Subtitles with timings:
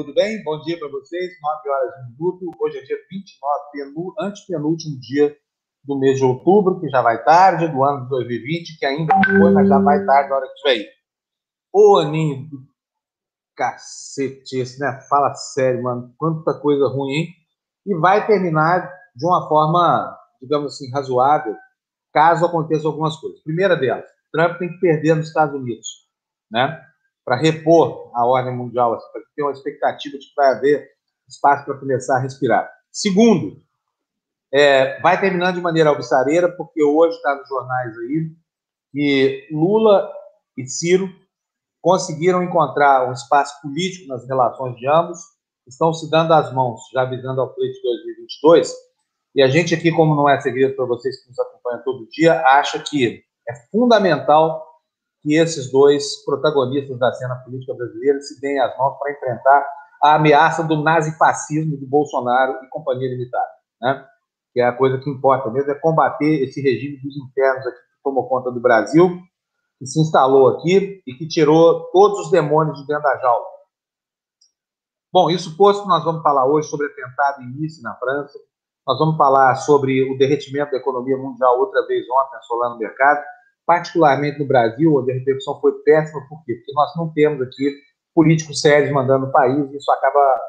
[0.00, 0.42] tudo bem?
[0.42, 2.50] Bom dia para vocês, 9 horas e um minuto.
[2.58, 5.36] Hoje é dia 29, antepenúltimo dia
[5.84, 9.40] do mês de outubro, que já vai tarde, do ano de 2020, que ainda não
[9.40, 10.86] foi, mas já vai tarde na hora que vem.
[11.70, 12.48] Ô, Aninho,
[13.54, 15.04] cacete esse, né?
[15.06, 16.14] Fala sério, mano.
[16.16, 17.28] Quanta coisa ruim, hein?
[17.84, 21.54] E vai terminar de uma forma, digamos assim, razoável,
[22.10, 23.42] caso aconteçam algumas coisas.
[23.42, 25.86] Primeira delas, Trump tem que perder nos Estados Unidos,
[26.50, 26.89] né?
[27.24, 30.88] Para repor a ordem mundial, assim, para ter uma expectativa de que vai haver
[31.28, 32.70] espaço para começar a respirar.
[32.90, 33.56] Segundo,
[34.52, 38.32] é, vai terminando de maneira alvissareira, porque hoje está nos jornais aí
[38.92, 40.10] que Lula
[40.56, 41.08] e Ciro
[41.80, 45.18] conseguiram encontrar um espaço político nas relações de ambos,
[45.66, 48.72] estão se dando as mãos, já visando ao pleito de 2022.
[49.34, 52.40] E a gente aqui, como não é segredo para vocês que nos acompanham todo dia,
[52.40, 54.66] acha que é fundamental
[55.22, 59.66] que esses dois protagonistas da cena política brasileira se deem as mãos para enfrentar
[60.02, 64.06] a ameaça do nazifascismo de Bolsonaro e companhia limitada, né?
[64.52, 68.02] Que é a coisa que importa mesmo, é combater esse regime dos infernos aqui que
[68.02, 69.20] tomou conta do Brasil,
[69.78, 73.46] que se instalou aqui e que tirou todos os demônios de dentro da jaula.
[75.12, 78.38] Bom, isso posto, nós vamos falar hoje sobre atentado em Nice, na França,
[78.86, 83.22] nós vamos falar sobre o derretimento da economia mundial outra vez ontem, assolando o mercado,
[83.70, 86.54] particularmente no Brasil, onde a repercussão foi péssima, por quê?
[86.54, 87.72] Porque nós não temos aqui
[88.12, 90.40] políticos sérios mandando o país, e isso acaba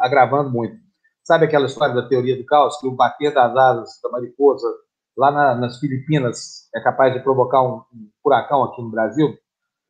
[0.00, 0.76] agravando muito.
[1.22, 4.66] Sabe aquela história da teoria do caos, que o bater das asas da mariposa
[5.14, 9.28] lá na, nas Filipinas é capaz de provocar um, um, furacão aqui no Brasil?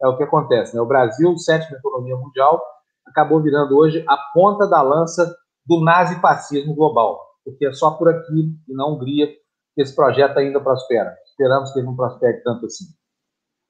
[0.02, 0.82] É o que acontece, né?
[0.82, 2.60] O Brasil, sétima economia mundial,
[3.06, 5.32] acabou virando hoje a ponta da lança
[5.64, 9.28] do nazifascismo global, porque é só por aqui e na Hungria
[9.76, 11.16] que esse projeto ainda prospera.
[11.40, 12.84] Esperamos que ele não prospere tanto assim.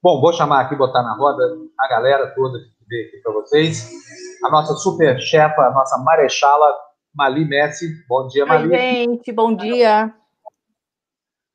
[0.02, 3.88] Bom, vou chamar aqui, botar na roda a galera toda que veio aqui para vocês.
[4.44, 6.76] A nossa super chefa, a nossa marechala,
[7.14, 7.86] Mali Messi.
[8.08, 8.68] Bom dia, Mali.
[8.68, 10.12] Oi, gente, bom dia.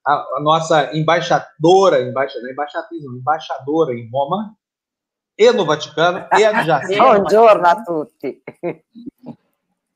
[0.08, 4.56] A, a nossa embaixadora, embaixadora, embaixadora, embaixadora em Roma
[5.38, 6.96] e no Vaticano e adjacente.
[6.98, 8.42] Bom giorno a tutti.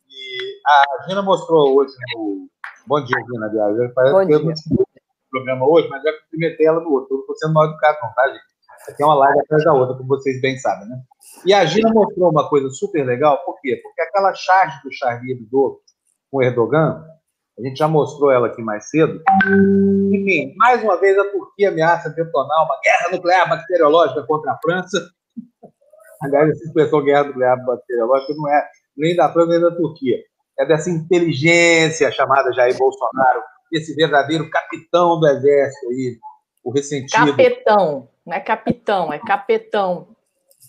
[0.10, 2.50] E a Gina mostrou hoje no...
[2.88, 3.94] Bom dia, Gina, aliás.
[4.12, 4.54] Bom dia
[5.30, 7.16] programa hoje, mas já cumprimentei ela no outro.
[7.16, 8.50] Eu estou sendo mal educado, não, tá, gente?
[8.90, 10.98] Aqui é uma live atrás da outra, como vocês bem sabem, né?
[11.46, 13.80] E a Gina mostrou uma coisa super legal, por quê?
[13.84, 15.82] Porque aquela charge do Charlie Hebdo
[16.32, 17.04] com o Erdogan,
[17.60, 19.22] a gente já mostrou ela aqui mais cedo.
[20.12, 25.10] Enfim, mais uma vez a Turquia ameaça detonar uma guerra nuclear bacteriológica contra a França.
[26.24, 30.18] Aliás, essa expressão guerra nuclear bacteriológica não é nem da França nem da Turquia.
[30.58, 33.42] É dessa inteligência chamada Jair Bolsonaro,
[33.72, 36.18] esse verdadeiro capitão do exército aí,
[36.64, 37.32] o ressentido.
[37.32, 40.16] Capitão, não é capitão, é capitão.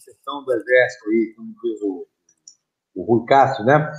[0.07, 2.07] Capitão do exército aí, como diz o,
[2.95, 3.91] o Rui Castro, né?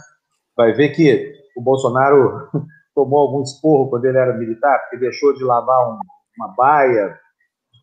[0.56, 2.50] Vai ver que o Bolsonaro
[2.96, 6.00] tomou algum esporro quando ele era militar, porque deixou de lavar um,
[6.38, 7.20] uma baia,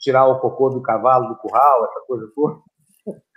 [0.00, 2.58] tirar o cocô do cavalo do curral, essa coisa toda.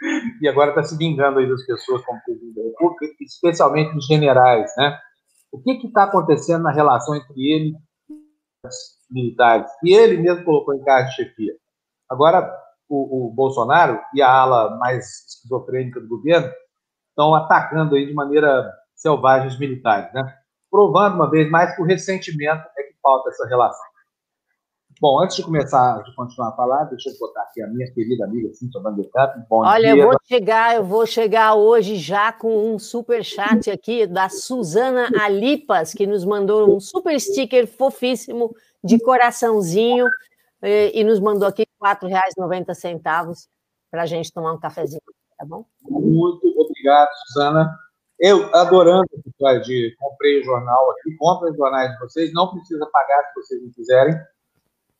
[0.41, 4.70] E agora está se vingando aí das pessoas como presidente da República, especialmente dos generais,
[4.75, 4.97] né?
[5.51, 7.75] O que está acontecendo na relação entre ele
[8.09, 8.75] e os
[9.09, 9.69] militares?
[9.84, 11.53] E ele mesmo colocou em cargo de chefia.
[12.09, 12.50] Agora,
[12.88, 16.51] o, o, Bolsonaro e a ala mais esquizofrênica do governo
[17.09, 20.38] estão atacando aí de maneira selvagem os militares, né?
[20.69, 23.91] Provando uma vez mais que o ressentimento é que falta essa relação.
[25.01, 28.23] Bom, antes de começar, de continuar a falar, deixa eu botar aqui a minha querida
[28.23, 29.31] amiga Cíntia Vandercamp.
[29.50, 30.03] Bom Olha, dia.
[30.03, 35.09] eu vou chegar, eu vou chegar hoje já com um super chat aqui da Suzana
[35.19, 40.06] Alipas, que nos mandou um super sticker fofíssimo de coraçãozinho
[40.61, 43.47] e, e nos mandou aqui R$ 4,90
[43.90, 45.01] para a gente tomar um cafezinho,
[45.35, 45.66] tá bom?
[45.81, 47.75] Muito obrigado, Suzana.
[48.19, 49.09] Eu adorando
[49.63, 53.64] de comprei o jornal aqui, compre os jornais de vocês, não precisa pagar se vocês
[53.64, 54.16] não quiserem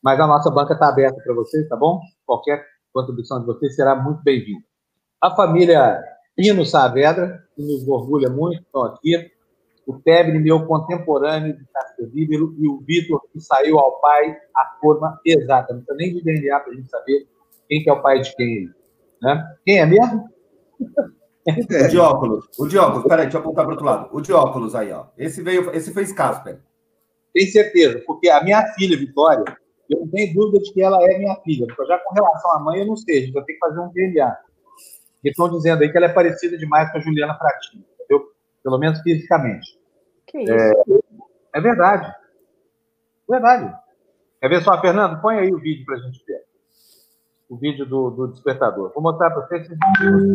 [0.02, 2.00] mas a nossa banca está aberta para vocês, tá bom?
[2.26, 4.64] Qualquer contribuição de vocês será muito bem-vinda.
[5.20, 6.02] A família
[6.36, 9.30] Pino Saavedra, que nos orgulha muito, estão aqui.
[9.86, 15.20] O Tebni, meu contemporâneo de Castelvíbero, e o Vitor, que saiu ao pai a forma
[15.24, 15.74] exata.
[15.74, 17.28] Não precisa nem de DNA para a gente saber
[17.68, 18.70] quem que é o pai de quem.
[19.20, 19.56] Né?
[19.64, 20.28] Quem é mesmo?
[21.44, 21.86] É.
[21.86, 22.48] O de óculos.
[22.58, 23.04] O de óculos.
[23.04, 24.08] Peraí, deixa eu apontar para o outro lado.
[24.12, 25.06] O de óculos aí, ó.
[25.18, 26.60] Esse, veio, esse foi Casper.
[27.34, 29.44] Tem certeza, porque a minha filha, Vitória,
[29.90, 31.66] eu não tenho dúvida de que ela é minha filha.
[31.66, 33.18] Porque já com relação à mãe, eu não sei.
[33.18, 34.36] A gente vai ter que fazer um DNA.
[35.24, 38.32] E estão dizendo aí que ela é parecida demais com a Juliana Fratinho, entendeu?
[38.62, 39.78] Pelo menos fisicamente.
[40.26, 40.52] Que isso?
[40.52, 40.72] É,
[41.54, 42.08] é verdade.
[42.08, 43.76] É verdade.
[44.40, 45.20] Quer ver só, Fernando?
[45.20, 46.42] Põe aí o vídeo para a gente ver.
[47.48, 48.92] O vídeo do, do despertador.
[48.92, 49.76] Vou mostrar para vocês que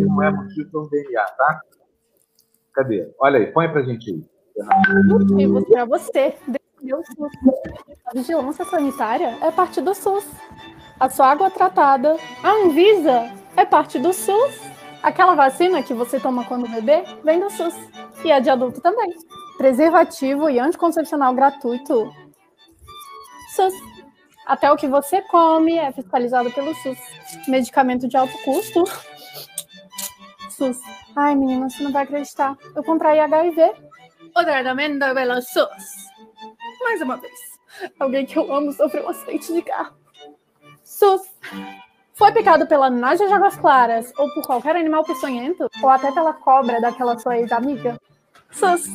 [0.05, 1.61] não é motivo para um DNA, tá?
[2.73, 3.11] Cadê?
[3.19, 4.23] Olha aí, põe pra gente aí.
[5.05, 6.35] Motivos para você
[6.79, 7.06] SUS.
[8.06, 10.25] A vigilância sanitária é parte do SUS.
[11.00, 14.62] A sua água tratada, a Anvisa, é parte do SUS.
[15.03, 17.75] Aquela vacina que você toma quando bebê vem do SUS.
[18.24, 19.13] E a de adulto também.
[19.57, 22.12] Preservativo e anticoncepcional gratuito.
[23.56, 23.73] SUS.
[24.45, 26.97] Até o que você come é fiscalizado pelo SUS.
[27.47, 28.83] Medicamento de alto custo.
[30.50, 30.80] SUS.
[31.15, 32.56] Ai, menina, você não vai acreditar.
[32.75, 33.73] Eu contraí HIV.
[34.35, 36.07] O tratamento pelo SUS.
[36.88, 37.38] Mais uma vez.
[38.00, 39.94] Alguém que eu amo sofreu um acidente de carro.
[40.81, 41.22] SUS.
[42.13, 46.34] Foi picado pela naja de águas claras ou por qualquer animal peçonhento, ou até pela
[46.34, 48.00] cobra daquela sua ex-amiga.
[48.51, 48.88] SUS.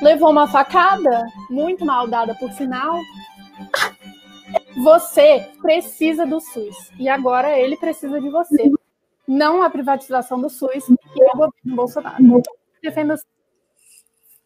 [0.00, 3.00] Levou uma facada, muito mal dada por sinal.
[4.84, 6.92] Você precisa do SUS.
[6.96, 8.70] E agora ele precisa de você.
[9.26, 12.40] Não a privatização do SUS e o governo Bolsonaro.
[12.80, 13.26] Defenda o SUS.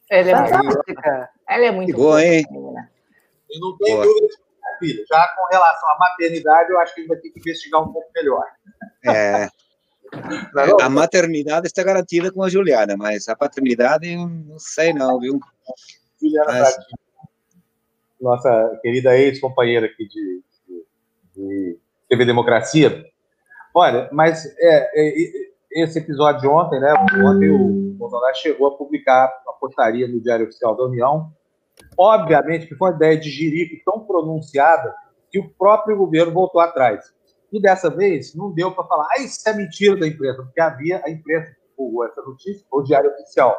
[0.09, 1.31] Ela é, Fantástica.
[1.51, 2.45] Ela é muito Que boa, hein?
[2.51, 2.91] menina.
[3.53, 4.07] Eu não tenho Boa.
[4.07, 5.05] dúvida de filha.
[5.09, 8.09] Já com relação à maternidade, eu acho que ele vai ter que investigar um pouco
[8.15, 8.45] melhor.
[9.05, 9.49] É,
[10.81, 15.19] é a maternidade está garantida com a Juliana, mas a paternidade eu não sei não,
[15.19, 15.39] viu?
[16.21, 16.99] Juliana Mas- Pratinho,
[18.21, 20.85] nossa querida ex-companheira aqui de, de-
[21.35, 23.05] de TV Democracia.
[23.75, 25.15] Olha, mas é, é,
[25.73, 26.93] esse episódio de ontem, né?
[27.25, 31.33] Ontem o Bolsonaro chegou a publicar a portaria no Diário Oficial da União.
[31.99, 34.95] Obviamente que foi uma ideia de jirico tão pronunciada
[35.31, 37.13] que o próprio governo voltou atrás.
[37.53, 41.03] E dessa vez não deu para falar, ah, isso é mentira da imprensa, porque havia
[41.05, 43.57] a imprensa que divulgou essa notícia, o Diário Oficial.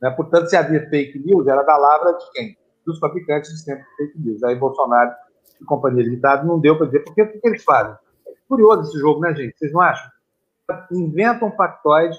[0.00, 0.10] Né?
[0.10, 2.58] Portanto, se havia fake news, era da lavra de quem?
[2.84, 4.42] Dos fabricantes de sempre fake news.
[4.42, 5.12] Aí Bolsonaro
[5.60, 7.94] e Companhia Limitada não deu para dizer, porque o que eles fazem?
[8.26, 9.56] É curioso esse jogo, né, gente?
[9.56, 10.10] Vocês não acham?
[10.90, 12.18] Inventam um factoide,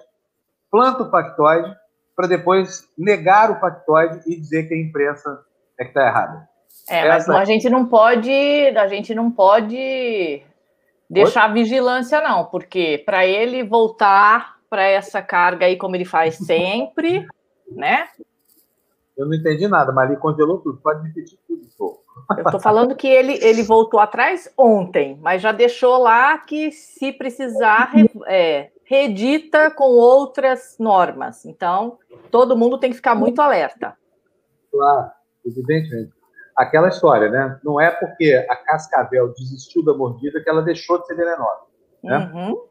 [0.71, 1.75] plantam o factoide,
[2.15, 5.43] para depois negar o factoide e dizer que a imprensa
[5.79, 6.47] é que está errada.
[6.89, 10.41] É, mas Essa- a gente não pode, a gente não pode
[11.09, 16.35] deixar a vigilância não, porque para ele voltar para essa carga aí como ele faz
[16.37, 17.25] sempre,
[17.71, 18.07] né?
[19.15, 20.79] Eu não entendi nada, mas ali congelou tudo.
[20.81, 22.03] Pode repetir tudo, pô.
[22.35, 27.11] Eu tô falando que ele, ele voltou atrás ontem, mas já deixou lá que se
[27.13, 31.45] precisar re- é, reedita com outras normas.
[31.45, 31.97] Então,
[32.29, 33.97] todo mundo tem que ficar muito alerta.
[34.71, 35.11] Claro,
[35.45, 36.11] evidentemente.
[36.55, 37.59] Aquela história, né?
[37.63, 41.63] Não é porque a Cascavel desistiu da mordida que ela deixou de ser venenosa.
[42.03, 42.31] Né?
[42.33, 42.61] Uhum.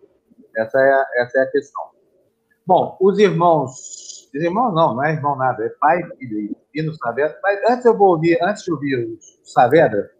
[0.56, 1.82] Essa é, essa é a questão.
[2.66, 4.30] Bom, os irmãos.
[4.32, 6.56] Os irmãos não, não é irmão nada, é pai e filho.
[6.74, 7.38] E no Saavedra.
[7.42, 10.10] Mas antes eu vou ouvir, antes de ouvir os Saavedra,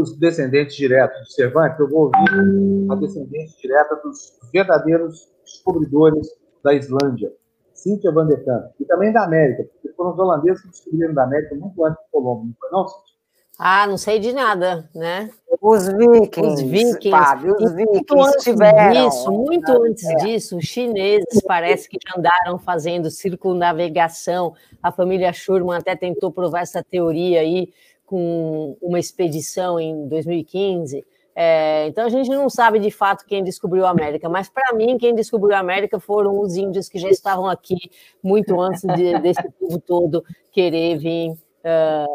[0.00, 6.28] os descendentes diretos de Cervantes, eu vou ouvir a descendente direta dos verdadeiros descobridores
[6.62, 7.32] da Islândia,
[7.72, 11.24] Cíntia van der Kamp, e também da América, porque foram os holandeses que descobriram da
[11.24, 13.16] América muito antes do Colombo, não foi não, Cíntia?
[13.58, 15.30] Ah, não sei de nada, né?
[15.62, 17.10] Os vikings, Os vikings.
[17.10, 19.08] Fábio, os Muito vikings antes tiveram.
[19.08, 24.54] disso, muito antes disso, os chineses parece que já andaram fazendo circunnavegação.
[24.82, 27.72] A família Schurman até tentou provar essa teoria aí
[28.06, 31.04] com uma expedição em 2015.
[31.34, 34.96] É, então a gente não sabe de fato quem descobriu a América, mas para mim
[34.96, 37.76] quem descobriu a América foram os índios que já estavam aqui
[38.22, 42.06] muito antes de- desse povo todo querer vir ah,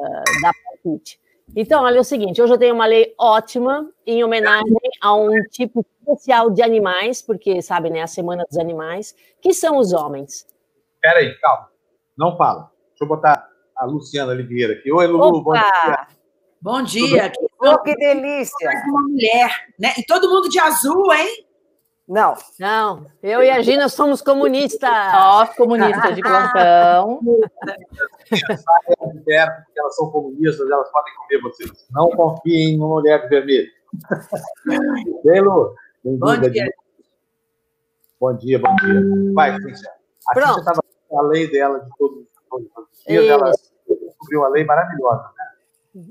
[0.42, 1.20] dar palpite.
[1.56, 5.32] Então, olha é o seguinte, hoje eu tenho uma lei ótima em homenagem a um
[5.52, 10.48] tipo especial de animais, porque, sabe, né, a Semana dos Animais, que são os homens.
[10.96, 11.68] Espera aí, calma.
[12.18, 12.72] Não fala.
[12.90, 14.92] Deixa eu botar a Luciana Oliveira aqui.
[14.92, 15.62] Oi, Lulu, bom dia.
[15.62, 16.08] Opa!
[16.62, 18.70] Bom dia, aqui Oh, que delícia!
[18.90, 19.50] uma mulher,
[19.80, 19.94] né?
[19.98, 21.46] E todo mundo de azul, hein?
[22.08, 24.90] Não, Não, eu e a Gina somos comunistas.
[24.90, 31.88] Nós, comunistas de plantão, de perto, porque elas são comunistas, elas podem comer vocês.
[31.92, 33.70] Não confiem no mulher vermelho.
[35.24, 35.74] Bem, Lu?
[36.04, 36.70] Bom dia.
[38.20, 39.34] Bom dia, bom dia.
[39.34, 39.92] Vai, Cíntia.
[40.30, 40.48] A Pronto.
[40.56, 43.25] Cíntia estava com a lei dela de todos, todos os dias.
[43.25, 45.31] Ela descobriu uma lei maravilhosa.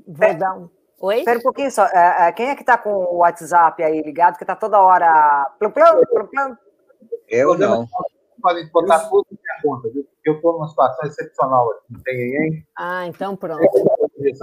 [0.07, 0.69] Vou dar um...
[0.99, 1.19] Oi?
[1.19, 1.85] espera um pouquinho só.
[1.87, 5.49] É, é, quem é que tá com o WhatsApp aí ligado, que tá toda hora...
[5.57, 5.83] Plum, plum,
[6.13, 6.57] plum, plum.
[7.27, 7.87] Eu não.
[8.41, 10.03] Podem botar tudo em minha conta, viu?
[10.03, 11.81] Porque eu estou numa situação excepcional aqui.
[11.89, 12.67] Não tem ninguém.
[12.77, 13.61] Ah, então pronto.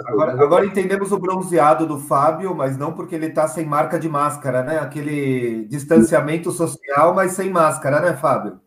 [0.07, 4.09] Agora, agora entendemos o bronzeado do Fábio, mas não porque ele está sem marca de
[4.09, 4.79] máscara, né?
[4.79, 8.61] Aquele distanciamento social, mas sem máscara, né, Fábio?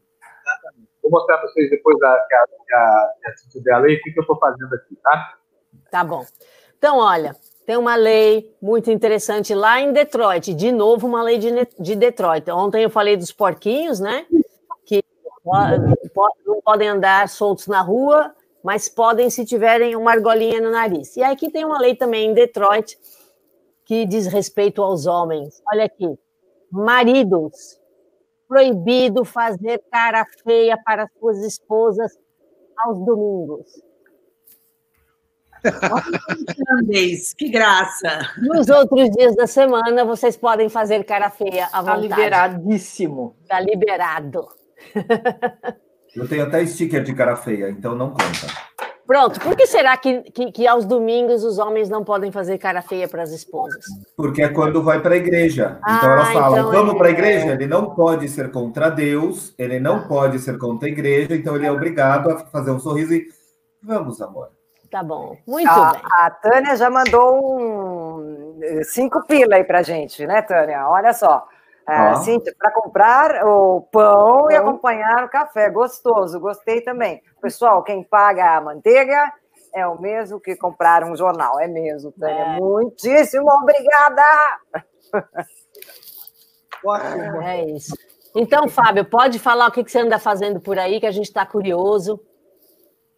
[1.02, 2.36] Vou mostrar para vocês depois da, a, que
[2.74, 5.38] a, que a Cíntia der a lei, o que, que eu estou fazendo aqui, tá?
[5.90, 6.24] Tá bom.
[6.78, 10.54] Então, olha, tem uma lei muito interessante lá em Detroit.
[10.54, 12.50] De novo, uma lei de, de Detroit.
[12.52, 14.26] Ontem eu falei dos porquinhos, né?
[14.86, 15.04] Que
[16.46, 21.16] Não podem andar soltos na rua, mas podem se tiverem uma argolinha no nariz.
[21.18, 22.98] E aqui tem uma lei também em Detroit
[23.86, 25.62] que diz respeito aos homens.
[25.72, 26.18] Olha aqui.
[26.72, 27.81] Maridos,
[28.52, 32.12] proibido fazer cara feia para suas esposas
[32.78, 33.66] aos domingos.
[37.38, 38.20] Que graça.
[38.40, 42.02] Nos outros dias da semana, vocês podem fazer cara feia à Tá vontade.
[42.08, 43.38] liberadíssimo.
[43.48, 44.46] Tá liberado.
[46.14, 48.48] Eu tenho até sticker de cara feia, então não conta.
[49.12, 52.82] Pronto, por que será que, que, que aos domingos os homens não podem fazer cara
[52.82, 53.84] feia para as esposas?
[54.16, 55.78] Porque é quando vai para a igreja.
[55.84, 57.52] Ah, Então elas falam: então vamos é- para a igreja.
[57.52, 61.66] Ele não pode ser contra Deus, ele não pode ser contra a igreja, então ele
[61.66, 63.28] é obrigado a fazer um sorriso e
[63.84, 64.48] vamos, amor.
[64.90, 66.02] Tá bom, muito A, bem.
[66.06, 68.54] a Tânia já mandou um
[68.84, 70.88] cinco pila aí pra gente, né, Tânia?
[70.88, 71.46] Olha só.
[71.88, 72.16] Ó.
[72.18, 75.70] Cíntia, para comprar o pão e acompanhar o café.
[75.70, 77.22] Gostoso, gostei também.
[77.42, 79.32] Pessoal, quem paga a manteiga
[79.74, 81.60] é o mesmo que comprar um jornal.
[81.60, 82.56] É mesmo, Tânia.
[82.56, 82.60] É.
[82.60, 84.24] Muitíssimo obrigada!
[86.86, 87.42] Ótimo.
[87.42, 87.94] É isso.
[88.36, 91.46] Então, Fábio, pode falar o que você anda fazendo por aí, que a gente está
[91.46, 92.20] curioso.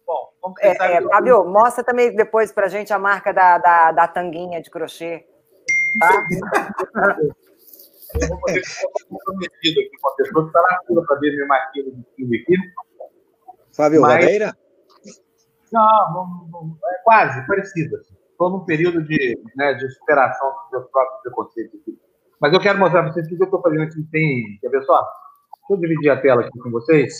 [0.06, 3.92] Bom, vamos É, pensar é, Fábio, mostra também depois pra gente a marca da, da,
[3.92, 5.24] da tanguinha de crochê.
[8.20, 11.32] Eu vou poder ficar comprometido aqui com a pessoa que está na fila para ver
[11.32, 12.54] minha marquinha de filme aqui.
[13.76, 14.56] Fábio Mas- Madeira?
[15.72, 17.96] Não, não, não, é quase parecido.
[18.30, 21.98] Estou num período de, né, de superação dos meus próprios preconceitos aqui.
[22.40, 24.02] Mas eu quero mostrar para vocês o que eu estou fazendo aqui.
[24.12, 24.94] Tem, quer ver só?
[25.00, 27.14] Deixa eu dividir a tela aqui com vocês.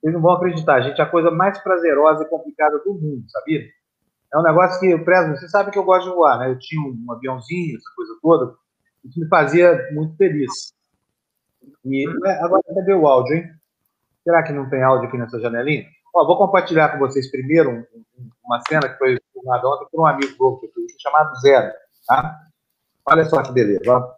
[0.00, 1.00] Vocês não vão acreditar, gente.
[1.00, 3.60] É a coisa mais prazerosa e complicada do mundo, sabia?
[4.32, 5.36] É um negócio que eu prezo.
[5.36, 6.50] Você sabe que eu gosto de voar, né?
[6.50, 8.54] Eu tinha um aviãozinho, essa coisa toda.
[9.08, 10.72] Isso me fazia muito feliz.
[11.84, 13.50] E é, agora, cadê o áudio, hein?
[14.24, 15.86] Será que não tem áudio aqui nessa janelinha?
[16.14, 17.84] Ó, vou compartilhar com vocês primeiro um-
[18.18, 21.34] um- uma cena que foi filmada ontem por um amigo novo que eu fiz, chamado
[21.40, 21.72] Zero.
[22.06, 22.40] Tá?
[23.08, 23.80] Olha só que beleza.
[23.88, 24.12] Ó.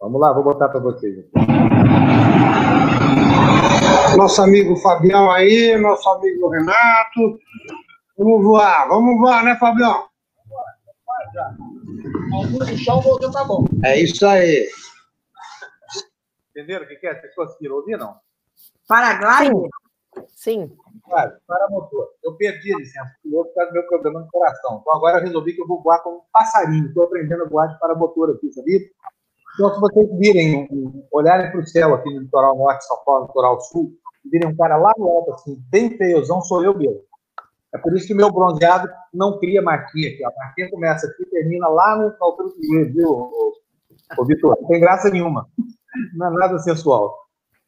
[0.00, 1.24] Vamos lá, vou botar para vocês.
[4.16, 7.38] nosso amigo Fabião aí, nosso amigo Renato.
[8.18, 10.09] Vamos voar, vamos voar, né, Fabião?
[12.30, 13.64] No chão, tá bom.
[13.84, 14.68] É isso aí.
[16.50, 17.20] Entenderam o que é?
[17.20, 18.16] Vocês conseguiram ouvir, não?
[18.88, 19.68] Paraglide?
[20.28, 20.76] Sim.
[21.04, 22.08] Claro, para motor.
[22.22, 24.78] Eu perdi a licença piloto por causa do meu problema no coração.
[24.80, 26.86] Então agora eu resolvi que eu vou voar como um passarinho.
[26.86, 28.80] Estou aprendendo a voar de paramotor aqui, sabia?
[29.54, 30.68] Então, se vocês virem,
[31.12, 33.92] olharem para o céu aqui no litoral norte, São Paulo, no litoral sul,
[34.30, 37.02] virem um cara lá no alto, assim, bem feiozão, sou eu mesmo.
[37.72, 40.24] É por isso que meu bronzeado não cria marquinha aqui.
[40.24, 43.30] A marquinha começa aqui e termina lá no altura do joelho, viu,
[44.18, 44.58] ô, Vitor?
[44.60, 45.46] Não tem graça nenhuma.
[46.14, 47.16] Não é nada sensual.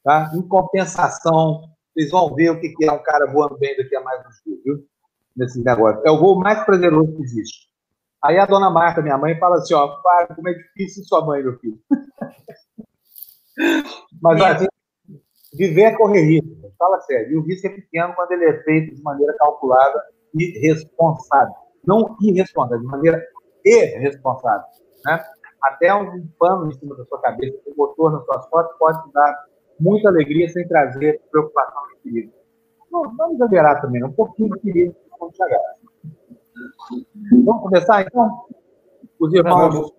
[0.02, 0.32] Tá?
[0.34, 1.62] Em compensação,
[1.94, 4.58] vocês vão ver o que é um cara voando bem daqui a mais uns dias,
[4.64, 4.84] viu?
[5.36, 6.02] Nesse negócio.
[6.04, 7.72] É o voo mais prazeroso que existe.
[8.22, 11.42] Aí a dona Marta, minha mãe, fala assim: ó, para, como é difícil sua mãe,
[11.42, 11.78] meu filho.
[14.20, 14.66] Mas ó, assim,
[15.54, 17.32] viver é correr risco, fala sério.
[17.32, 20.02] E o risco é pequeno quando ele é feito de maneira calculada
[20.34, 21.54] e responsável.
[21.86, 23.22] Não irresponsável, de maneira
[23.64, 24.66] irresponsável.
[25.04, 25.24] Né?
[25.62, 29.12] Até um pano em cima da sua cabeça, um motor nas suas costas pode te
[29.12, 29.44] dar
[29.78, 32.32] muita alegria sem trazer preocupação e perigo.
[32.90, 34.06] Não, vamos exagerar também, né?
[34.08, 35.60] um pouquinho de perigo vamos chegar.
[37.44, 38.44] Vamos começar então?
[39.18, 39.92] Os irmãos.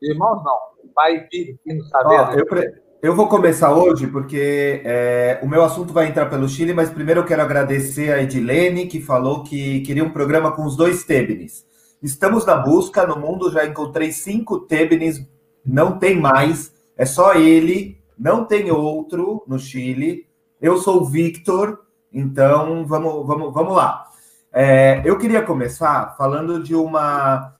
[0.00, 0.58] Irmãos não,
[0.94, 2.14] pai e filho, que não sabe.
[2.14, 6.48] Ó, eu, pre- eu vou começar hoje porque é, o meu assunto vai entrar pelo
[6.48, 10.64] Chile, mas primeiro eu quero agradecer a Edilene, que falou que queria um programa com
[10.64, 11.66] os dois Tebnis.
[12.00, 15.20] Estamos na busca, no mundo já encontrei cinco Tebnis,
[15.66, 20.28] não tem mais, é só ele, não tem outro no Chile.
[20.60, 21.80] Eu sou o Victor,
[22.12, 24.06] então vamos, vamos, vamos lá.
[24.52, 27.52] É, eu queria começar falando de uma,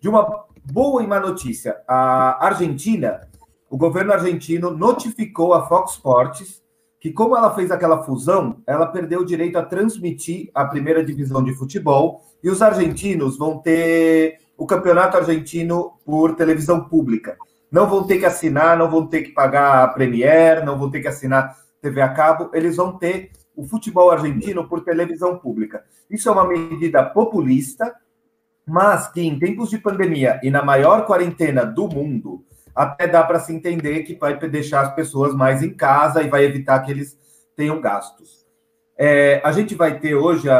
[0.00, 1.76] de uma boa e má notícia.
[1.86, 3.29] A Argentina
[3.70, 6.60] o governo argentino notificou a Fox Sports
[6.98, 11.42] que, como ela fez aquela fusão, ela perdeu o direito a transmitir a primeira divisão
[11.42, 17.38] de futebol e os argentinos vão ter o campeonato argentino por televisão pública.
[17.70, 21.00] Não vão ter que assinar, não vão ter que pagar a Premier, não vão ter
[21.00, 25.84] que assinar TV a cabo, eles vão ter o futebol argentino por televisão pública.
[26.10, 27.94] Isso é uma medida populista,
[28.66, 33.40] mas que em tempos de pandemia e na maior quarentena do mundo, até dá para
[33.40, 37.18] se entender que vai deixar as pessoas mais em casa e vai evitar que eles
[37.56, 38.46] tenham gastos.
[38.96, 40.58] É, a gente vai ter hoje a,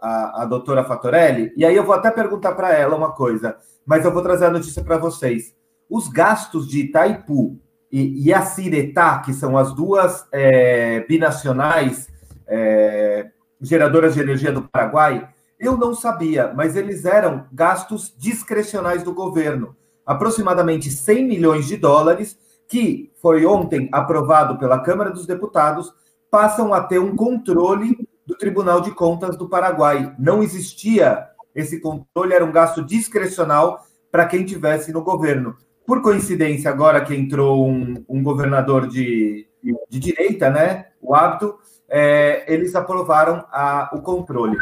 [0.00, 4.04] a, a doutora Fatorelli, e aí eu vou até perguntar para ela uma coisa, mas
[4.04, 5.54] eu vou trazer a notícia para vocês.
[5.88, 7.60] Os gastos de Itaipu
[7.92, 12.08] e, e a Ciretá, que são as duas é, binacionais
[12.46, 13.26] é,
[13.60, 19.76] geradoras de energia do Paraguai, eu não sabia, mas eles eram gastos discrecionais do governo,
[20.06, 25.92] aproximadamente 100 milhões de dólares, que foi ontem aprovado pela Câmara dos Deputados,
[26.30, 27.96] passam a ter um controle
[28.26, 30.14] do Tribunal de Contas do Paraguai.
[30.18, 35.56] Não existia esse controle, era um gasto discrecional para quem tivesse no governo.
[35.86, 39.46] Por coincidência, agora que entrou um, um governador de,
[39.88, 41.58] de direita, né, o hábito,
[41.88, 44.56] é, eles aprovaram a, o controle.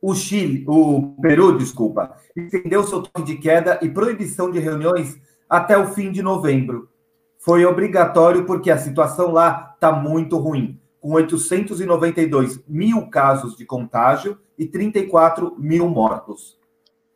[0.00, 5.76] O Chile, o Peru, desculpa, estendeu seu toque de queda e proibição de reuniões até
[5.76, 6.88] o fim de novembro.
[7.38, 14.38] Foi obrigatório porque a situação lá está muito ruim, com 892 mil casos de contágio
[14.58, 16.58] e 34 mil mortos.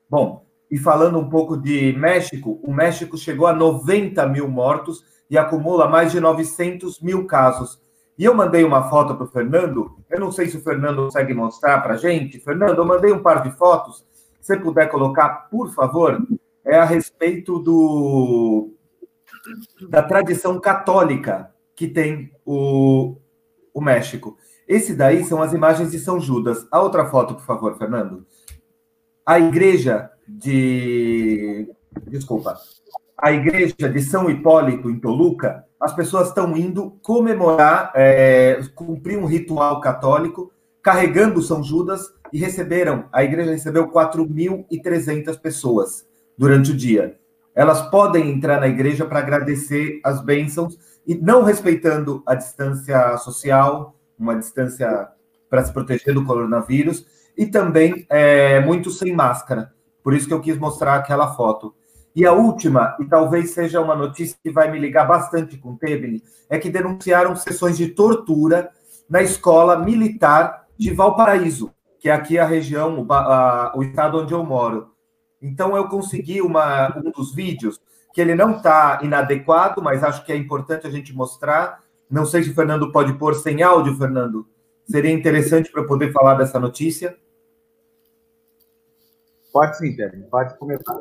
[0.09, 5.39] Bom, e falando um pouco de México, o México chegou a 90 mil mortos e
[5.39, 7.81] acumula mais de 900 mil casos.
[8.17, 9.97] E eu mandei uma foto para o Fernando.
[10.09, 12.39] Eu não sei se o Fernando consegue mostrar para a gente.
[12.39, 14.07] Fernando, eu mandei um par de fotos.
[14.41, 16.25] Se puder colocar, por favor,
[16.65, 18.71] é a respeito do
[19.89, 23.17] da tradição católica que tem o,
[23.73, 24.37] o México.
[24.67, 26.67] Esse daí são as imagens de São Judas.
[26.71, 28.25] A outra foto, por favor, Fernando.
[29.27, 31.69] A igreja de.
[32.07, 32.57] Desculpa.
[33.25, 39.25] A igreja de São Hipólito, em Toluca, as pessoas estão indo comemorar, é, cumprir um
[39.25, 40.53] ritual católico,
[40.83, 47.19] carregando São Judas e receberam, a igreja recebeu 4.300 pessoas durante o dia.
[47.55, 53.97] Elas podem entrar na igreja para agradecer as bênçãos e não respeitando a distância social,
[54.19, 55.09] uma distância
[55.49, 57.07] para se proteger do coronavírus,
[57.39, 59.73] e também é, muito sem máscara.
[60.03, 61.75] Por isso que eu quis mostrar aquela foto.
[62.15, 66.23] E a última, e talvez seja uma notícia que vai me ligar bastante com Tebni,
[66.49, 68.71] é que denunciaram sessões de tortura
[69.09, 74.33] na escola militar de Valparaíso, que é aqui a região, o, a, o estado onde
[74.33, 74.93] eu moro.
[75.43, 77.81] Então eu consegui uma, um dos vídeos
[78.13, 81.81] que ele não está inadequado, mas acho que é importante a gente mostrar.
[82.09, 84.47] Não sei se o Fernando pode pôr sem áudio, Fernando.
[84.89, 87.17] Seria interessante para poder falar dessa notícia.
[89.53, 91.01] Pode sim, Tebni, pode começar.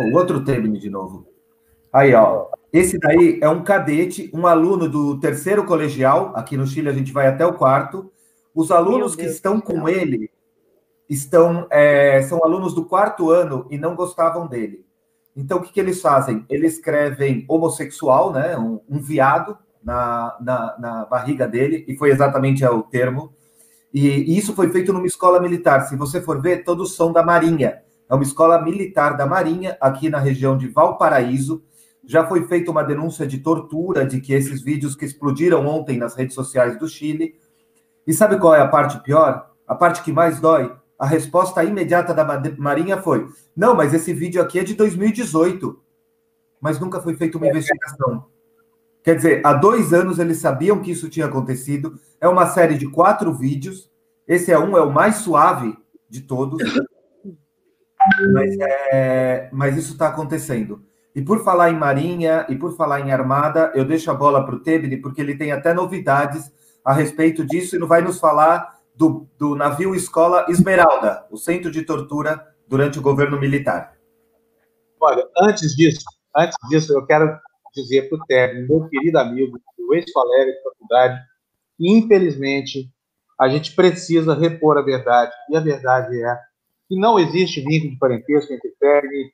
[0.00, 1.26] O outro Tebni de novo.
[1.92, 2.46] Aí, ó.
[2.72, 6.32] Esse daí é um cadete, um aluno do terceiro colegial.
[6.34, 8.10] Aqui no Chile a gente vai até o quarto.
[8.54, 10.30] Os alunos que estão com ele
[11.08, 14.84] estão é, são alunos do quarto ano e não gostavam dele.
[15.34, 16.44] Então, o que, que eles fazem?
[16.48, 22.64] Eles escrevem homossexual, né, um, um viado, na, na, na, barriga dele, e foi exatamente
[22.64, 23.32] o termo.
[23.94, 25.82] E, e, isso foi feito numa escola militar.
[25.82, 27.82] Se você for ver, todos são da Marinha.
[28.08, 31.62] É uma escola militar da Marinha, aqui na região de Valparaíso.
[32.04, 36.14] Já foi feita uma denúncia de tortura de que esses vídeos que explodiram ontem nas
[36.14, 37.34] redes sociais do Chile.
[38.06, 39.50] E sabe qual é a parte pior?
[39.66, 40.72] A parte que mais dói?
[40.98, 42.24] a resposta imediata da
[42.58, 45.80] Marinha foi: não, mas esse vídeo aqui é de 2018.
[46.60, 48.26] Mas nunca foi feita uma investigação.
[49.04, 51.98] Quer dizer, há dois anos eles sabiam que isso tinha acontecido.
[52.20, 53.88] É uma série de quatro vídeos.
[54.26, 55.78] Esse é um, é o mais suave
[56.10, 56.60] de todos.
[58.32, 58.56] Mas,
[58.92, 60.84] é, mas isso está acontecendo.
[61.14, 64.54] E por falar em Marinha e por falar em Armada, eu deixo a bola para
[64.54, 66.52] o Tebni, porque ele tem até novidades
[66.84, 71.70] a respeito disso e não vai nos falar do, do navio escola Esmeralda, o centro
[71.70, 73.94] de tortura durante o governo militar.
[75.00, 76.04] Olha, antes disso,
[76.36, 77.38] antes disso, eu quero
[77.74, 81.20] dizer para o Término, meu querido amigo, o ex-colega de faculdade,
[81.76, 82.90] que infelizmente
[83.40, 86.36] a gente precisa repor a verdade, e a verdade é
[86.88, 89.30] que não existe vínculo de parentesco entre Término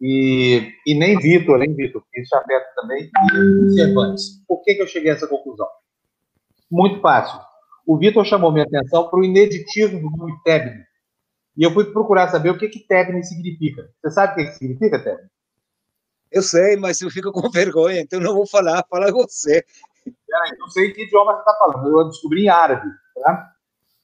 [0.00, 4.42] e, e nem Vitor, nem Vitor, que isso afeta também, e Cervantes.
[4.46, 5.66] Por que, que eu cheguei a essa conclusão?
[6.70, 7.40] Muito fácil
[7.90, 10.84] o Vitor chamou minha atenção para o ineditismo do nome Tebni.
[11.56, 13.90] E eu fui procurar saber o que, que Tebni significa.
[14.00, 15.28] Você sabe o que, que significa, Tebni?
[16.30, 19.64] Eu sei, mas eu fico com vergonha, então não vou falar, fala você.
[20.04, 23.52] Peraí, não sei que idioma você está falando, eu descobri em árabe, tá?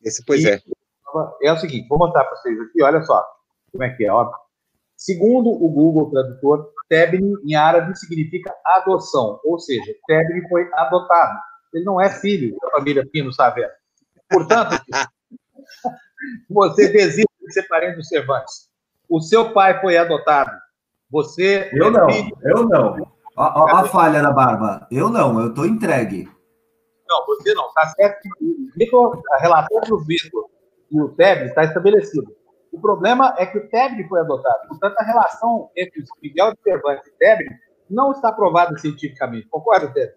[0.03, 0.61] Esse, pois e, é.
[1.43, 3.25] É o seguinte, vou mostrar para vocês aqui, olha só
[3.73, 4.31] como é que é, ó.
[4.97, 11.39] Segundo o Google Tradutor, Tebni em árabe significa adoção, ou seja, Tebni foi adotado.
[11.75, 13.75] Ele não é filho da família Pino Saavedra.
[14.31, 14.77] Portanto,
[16.49, 18.71] você desiste de ser parente do Cervantes.
[19.09, 20.51] O seu pai foi adotado.
[21.11, 21.71] Você.
[21.73, 22.39] Eu é não, filho...
[22.43, 23.17] eu não.
[23.37, 24.87] A, a, a, falha da barba.
[24.91, 26.29] Eu não, eu estou entregue.
[27.07, 27.69] Não, você não.
[27.69, 28.91] Está certo que
[29.33, 30.46] a relação entre o Vitor
[30.91, 32.27] e o Tebre está estabelecida.
[32.73, 34.69] O problema é que o Tebre foi adotado.
[34.69, 39.49] Portanto, a relação entre o Miguel de Cervantes e o não está provada cientificamente.
[39.49, 40.13] Concorda, Ted?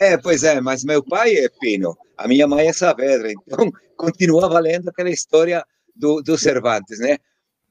[0.00, 4.48] É, pois é, mas meu pai é Pino, a minha mãe é Saavedra, então continua
[4.48, 7.18] valendo aquela história do, do Cervantes, né?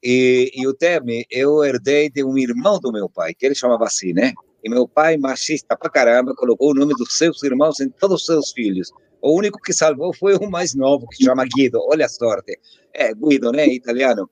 [0.02, 3.86] E, e o Temi, eu herdei de um irmão do meu pai, que ele chamava
[3.86, 4.34] assim, né?
[4.64, 8.26] E meu pai, machista pra caramba, colocou o nome dos seus irmãos em todos os
[8.26, 8.92] seus filhos.
[9.24, 11.80] O único que salvou foi o mais novo, que chama Guido.
[11.88, 12.60] Olha a sorte.
[12.94, 13.66] É, Guido, né?
[13.68, 14.30] Italiano.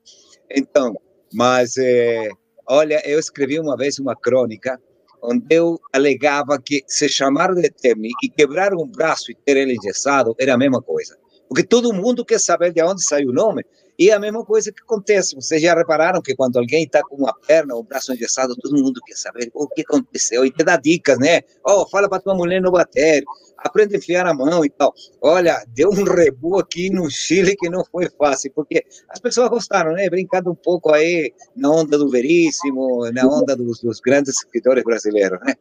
[0.50, 0.94] Então,
[1.32, 2.28] mas, é,
[2.68, 4.78] olha, eu escrevi uma vez uma crônica
[5.22, 9.76] onde eu alegava que se chamar de Temi e quebrar um braço e ter ele
[9.76, 11.16] engessado era a mesma coisa.
[11.48, 13.64] Porque todo mundo quer saber de onde saiu o nome.
[13.98, 15.34] E a mesma coisa que acontece.
[15.34, 18.82] Vocês já repararam que quando alguém está com uma perna ou um braço engessado, todo
[18.82, 20.44] mundo quer saber o que aconteceu.
[20.44, 21.42] E te dá dicas, né?
[21.64, 23.22] Oh, fala para tua mulher não bater,
[23.58, 24.94] aprende a enfiar a mão e tal.
[25.20, 29.92] Olha, deu um rebu aqui no Chile que não foi fácil, porque as pessoas gostaram,
[29.92, 30.08] né?
[30.08, 35.38] Brincando um pouco aí na onda do Veríssimo, na onda dos, dos grandes escritores brasileiros,
[35.44, 35.54] né?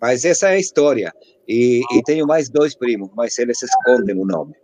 [0.00, 1.12] Mas essa é a história.
[1.46, 4.54] E, e tenho mais dois primos, mas eles escondem o nome.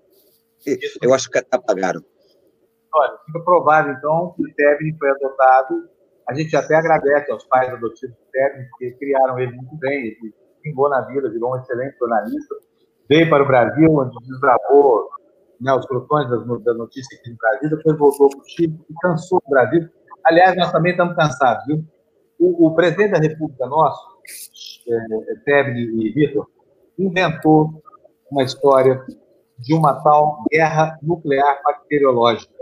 [1.01, 2.03] Eu acho que apagaram.
[2.95, 5.89] Olha, fica provado, então, que o Tebni foi adotado.
[6.29, 10.07] A gente até agradece aos pais adotivos do Tebni, que criaram ele muito bem.
[10.07, 12.55] Ele pingou na vida, virou um excelente jornalista.
[13.09, 15.09] Veio para o Brasil, onde desbravou
[15.61, 19.41] né, os crotões das notícias aqui no Brasil, depois voltou para o Chile e cansou
[19.45, 19.89] do Brasil.
[20.25, 21.85] Aliás, nós também estamos cansados, viu?
[22.39, 24.01] O, o presidente da República nosso,
[24.89, 26.47] é, Tebni e Vitor,
[26.99, 27.83] inventou
[28.31, 29.05] uma história
[29.59, 32.53] de uma tal guerra nuclear bacteriológica.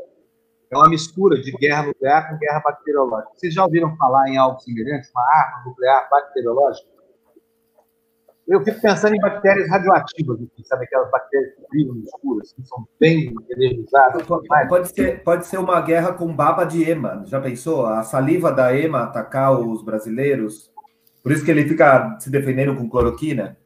[0.77, 3.33] É uma mistura de guerra nuclear com guerra bacteriológica.
[3.35, 6.87] Vocês já ouviram falar em algo semelhante, uma arma nuclear bacteriológica?
[8.47, 12.87] Eu fico pensando em bactérias radioativas, sabe aquelas bactérias que brilham no escuro, assim, são
[13.01, 14.23] bem energizadas.
[14.69, 17.25] Pode ser, pode ser uma guerra com baba de ema.
[17.27, 17.87] Já pensou?
[17.87, 20.71] A saliva da ema atacar os brasileiros?
[21.23, 23.57] Por isso que ele fica se defendendo com cloroquina?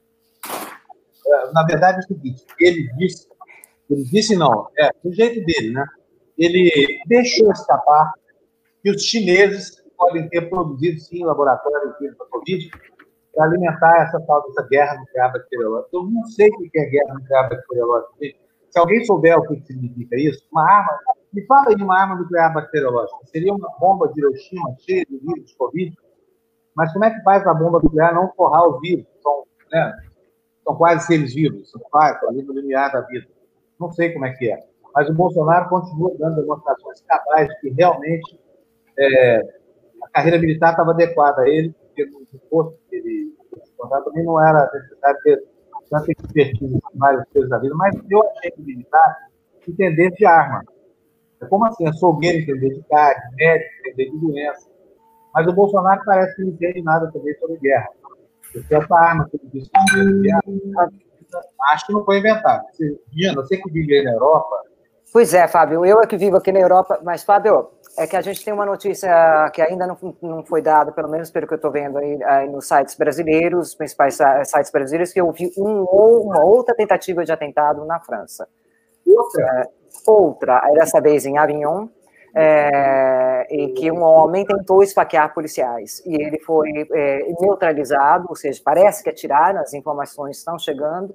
[1.26, 3.26] É, na verdade, é o seguinte: ele disse,
[3.90, 5.84] ele disse não, é do jeito dele, né?
[6.40, 8.14] Ele deixou escapar
[8.82, 12.70] que os chineses podem ter produzido, sim, laboratórios de Covid
[13.34, 15.90] para alimentar essa tal dessa guerra nuclear bacteriológica.
[15.92, 18.14] Eu não sei o que é guerra nuclear bacteriológica.
[18.70, 20.98] Se alguém souber o que significa isso, uma arma,
[21.30, 23.18] me fala aí uma arma nuclear bacteriológica.
[23.26, 25.94] Seria uma bomba de Hiroshima cheia de vírus Covid?
[26.74, 29.04] Mas como é que faz a bomba nuclear não forrar o vírus?
[29.22, 29.94] São, né,
[30.64, 33.26] são quase seres vivos, são quase ali no limiar da vida.
[33.78, 37.70] Não sei como é que é mas o Bolsonaro continua dando demonstrações cabais de que
[37.70, 38.38] realmente
[38.98, 39.40] é,
[40.02, 44.40] a carreira militar estava adequada a ele, porque no posto que ele se também não
[44.40, 45.42] era necessário ter
[45.90, 49.16] tanta expertise em várias coisas da vida, mas eu achei que o militar
[49.66, 50.62] entendesse de arma.
[51.40, 51.86] É como assim?
[51.86, 54.70] Açougueiro entender de carne, médico entender de doença.
[55.34, 57.88] Mas o Bolsonaro parece que não entende nada também sobre guerra.
[58.52, 60.42] Porque essa arma que ele disse que de guerra,
[61.72, 62.64] acho que não foi inventada.
[63.08, 64.64] Diana, você que vive na Europa,
[65.12, 68.20] Pois é, Fábio, eu é que vivo aqui na Europa, mas, Fábio, é que a
[68.20, 71.56] gente tem uma notícia que ainda não, não foi dada, pelo menos pelo que eu
[71.56, 76.44] estou vendo aí, aí, nos sites brasileiros, os principais sites brasileiros, que houve um, uma
[76.44, 78.48] outra tentativa de atentado na França.
[79.04, 79.42] Outra?
[79.42, 79.64] É,
[80.06, 81.88] outra, dessa vez em Avignon,
[82.32, 88.60] é, em que um homem tentou esfaquear policiais e ele foi é, neutralizado, ou seja,
[88.64, 91.12] parece que atiraram, as informações estão chegando,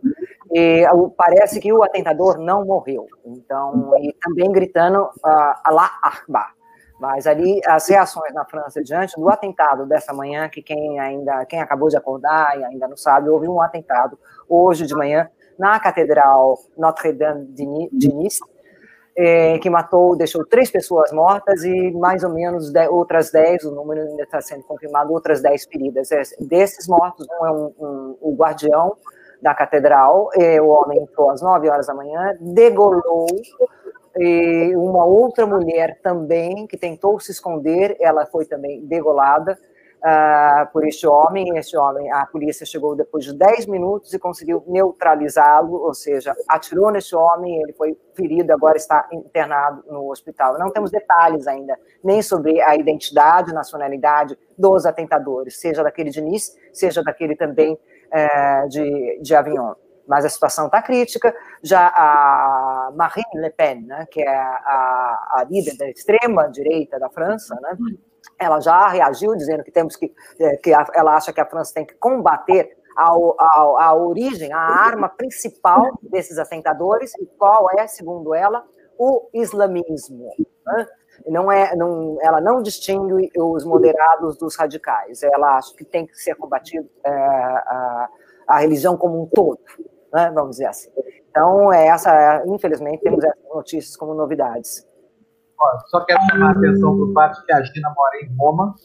[0.58, 0.86] e
[1.18, 3.08] parece que o atentador não morreu.
[3.26, 6.56] Então, e também gritando uh, Allah Akbar.
[6.98, 11.60] Mas ali as reações na França diante do atentado dessa manhã, que quem ainda quem
[11.60, 16.58] acabou de acordar e ainda não sabe, houve um atentado hoje de manhã na Catedral
[16.78, 17.50] Notre-Dame
[17.92, 18.40] de Nice,
[19.18, 23.72] é, que matou, deixou três pessoas mortas e mais ou menos de, outras dez, o
[23.72, 26.08] número ainda está sendo confirmado, outras dez feridas.
[26.40, 28.96] Desses mortos, um é um, um, o guardião
[29.46, 33.28] da catedral, e o homem entrou às nove horas da manhã, degolou
[34.18, 39.56] e uma outra mulher também, que tentou se esconder, ela foi também degolada,
[40.06, 41.58] uh, por este homem.
[41.58, 46.92] Este homem, a polícia chegou depois de 10 minutos e conseguiu neutralizá-lo, ou seja, atirou
[46.92, 50.58] neste homem, ele foi ferido, agora está internado no hospital.
[50.58, 56.40] Não temos detalhes ainda, nem sobre a identidade, nacionalidade dos atentadores, seja daquele de
[56.72, 57.78] seja daquele também
[58.12, 59.74] uh, de, de Avignon
[60.08, 61.36] mas a situação está crítica.
[61.64, 67.10] Já a Marine Le Pen, né, que é a, a líder da extrema direita da
[67.10, 67.76] França, né,
[68.40, 71.86] ela já reagiu dizendo que temos que, é, que ela acha que a França tem
[71.86, 78.34] que combater a, a, a origem, a arma principal desses atentadores, e qual é, segundo
[78.34, 78.64] ela,
[78.98, 80.32] o islamismo.
[80.66, 80.88] Né?
[81.28, 85.24] Não é, não, ela não distingue os moderados dos radicais.
[85.24, 88.10] Ela acha que tem que ser combatido é, a,
[88.48, 89.60] a religião como um todo,
[90.14, 90.32] né?
[90.34, 90.90] vamos dizer assim.
[91.30, 94.88] Então, é essa, infelizmente, temos essas notícias como novidades.
[95.88, 98.76] Só quero chamar a atenção para o fato que a Gina mora em Roma.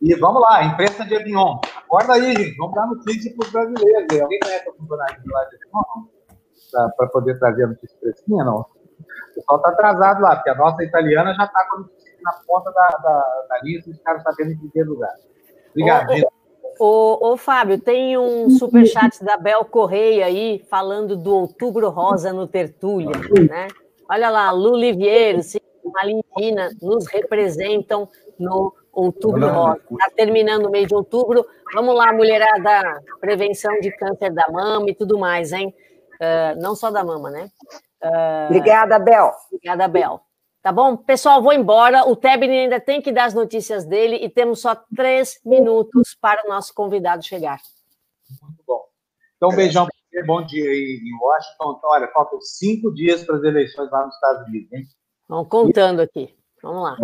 [0.00, 1.58] E vamos lá, imprensa de Avion.
[1.76, 2.56] Acorda aí, gente.
[2.56, 4.20] Vamos dar notícia para os brasileiros.
[4.20, 6.92] Alguém conhece a funcionária lá de Avion?
[6.96, 8.66] Para poder trazer a notícia fresquinha, não?
[9.02, 11.66] O pessoal está atrasado lá, porque a nossa italiana já está
[12.22, 15.12] na ponta da, da, da lista e os caras sabendo em que lugar.
[15.70, 16.42] Obrigado, Ô.
[16.78, 22.46] Ô, ô, Fábio, tem um superchat da Bel Correia aí falando do Outubro Rosa no
[22.46, 23.12] Tertúlia,
[23.48, 23.68] né?
[24.10, 25.40] Olha lá, Lu Liviero,
[25.84, 29.80] Malintina nos representam no Outubro Rosa.
[29.90, 31.46] Está terminando o mês de outubro.
[31.74, 35.74] Vamos lá, mulherada, prevenção de câncer da mama e tudo mais, hein?
[36.14, 37.48] Uh, não só da mama, né?
[38.02, 39.32] Uh, Obrigada, Bel.
[39.46, 40.20] Obrigada, Bel.
[40.62, 40.96] Tá bom?
[40.96, 42.04] Pessoal, vou embora.
[42.08, 46.44] O Tebni ainda tem que dar as notícias dele e temos só três minutos para
[46.44, 47.60] o nosso convidado chegar.
[48.42, 48.84] Muito bom.
[49.36, 50.26] Então, um beijão para você.
[50.26, 51.74] Bom dia aí em Washington.
[51.78, 54.86] Então, olha, faltam cinco dias para as eleições lá nos Estados Unidos, hein?
[55.28, 56.36] Vamos contando aqui.
[56.62, 56.96] Vamos lá.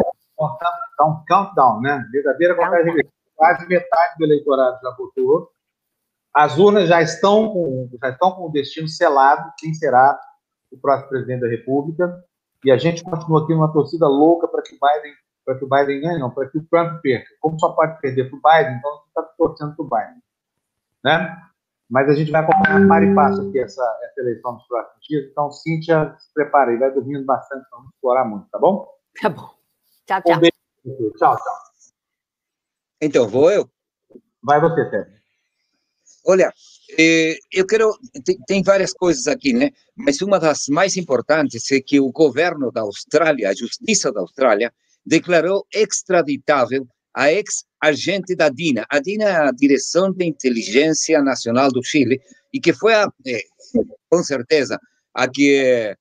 [0.96, 2.06] Dá um countdown, né?
[2.12, 2.94] Verdadeira contagem.
[3.34, 5.50] Quase metade do eleitorado já votou.
[6.32, 10.18] As urnas já estão com, já estão com o destino selado, quem será
[10.70, 12.24] o próximo presidente da República.
[12.64, 15.68] E a gente continua aqui numa torcida louca para que o Biden, para que o
[15.68, 17.28] Biden ganhe, não, para que o Trump perca.
[17.40, 20.22] Como só pode perder para o Biden, então a gente está torcendo para o Biden,
[21.04, 21.42] né?
[21.88, 25.30] Mas a gente vai acompanhar para e passo aqui essa, essa eleição nos próximos dias.
[25.30, 28.86] Então, Cíntia, se prepare aí, vai dormindo bastante para não explorar muito, tá bom?
[29.22, 29.54] Tá bom.
[30.06, 30.36] Tchau, tchau.
[30.36, 31.12] Um beijo.
[31.16, 31.54] Tchau, tchau.
[33.00, 33.66] Então, vou eu?
[34.42, 35.18] Vai você, Sérgio.
[36.26, 36.52] Olha,
[36.98, 37.96] eh, eu quero.
[38.46, 39.70] Tem, várias coisas aqui, né?
[39.96, 44.72] Mas uma das mais importantes é que o governo da Austrália, a justiça da Austrália,
[45.04, 48.84] declarou extraditável a ex-agente da DINA.
[48.90, 52.20] A DINA é a Direção de Inteligência Nacional do Chile,
[52.52, 53.42] e que foi, a, eh,
[54.08, 54.78] com certeza,
[55.14, 55.96] a que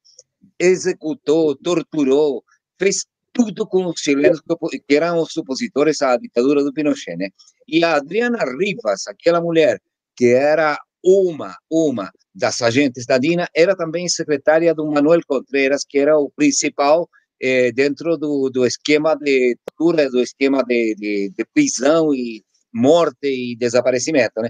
[0.60, 2.44] executou, torturou,
[2.80, 4.42] fez tudo com os chilenos
[4.88, 7.30] que eram os opositores à ditadura do Pinochet, né?
[7.68, 9.80] E a Adriana Rivas, aquela mulher
[10.18, 16.00] que era uma, uma das agentes da DINA, era também secretária do Manuel Contreras, que
[16.00, 17.08] era o principal
[17.42, 23.28] eh, dentro do, do esquema de tortura, do esquema de, de, de, prisão e morte
[23.28, 24.42] e desaparecimento.
[24.42, 24.50] Né?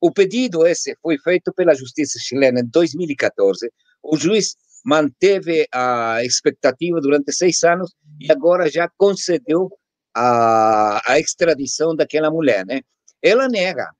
[0.00, 3.70] O pedido esse foi feito pela justiça chilena em 2014.
[4.02, 9.70] O juiz manteve a expectativa durante seis anos e agora já concedeu
[10.14, 12.64] a, a extradição daquela mulher.
[12.66, 12.80] Né?
[13.22, 13.90] Ela nega,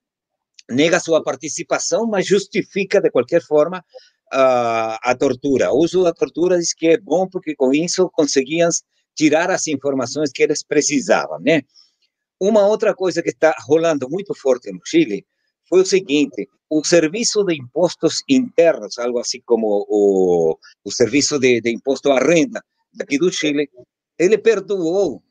[0.71, 3.79] nega sua participação, mas justifica de qualquer forma
[4.33, 5.73] uh, a tortura.
[5.73, 8.69] O uso da tortura diz que é bom porque com isso conseguiam
[9.15, 11.63] tirar as informações que eles precisavam, né?
[12.41, 15.27] Uma outra coisa que está rolando muito forte no Chile
[15.69, 21.61] foi o seguinte: o serviço de impostos internos, algo assim como o, o serviço de,
[21.61, 22.63] de imposto à renda
[22.95, 23.69] daqui do Chile,
[24.19, 25.23] ele perdoou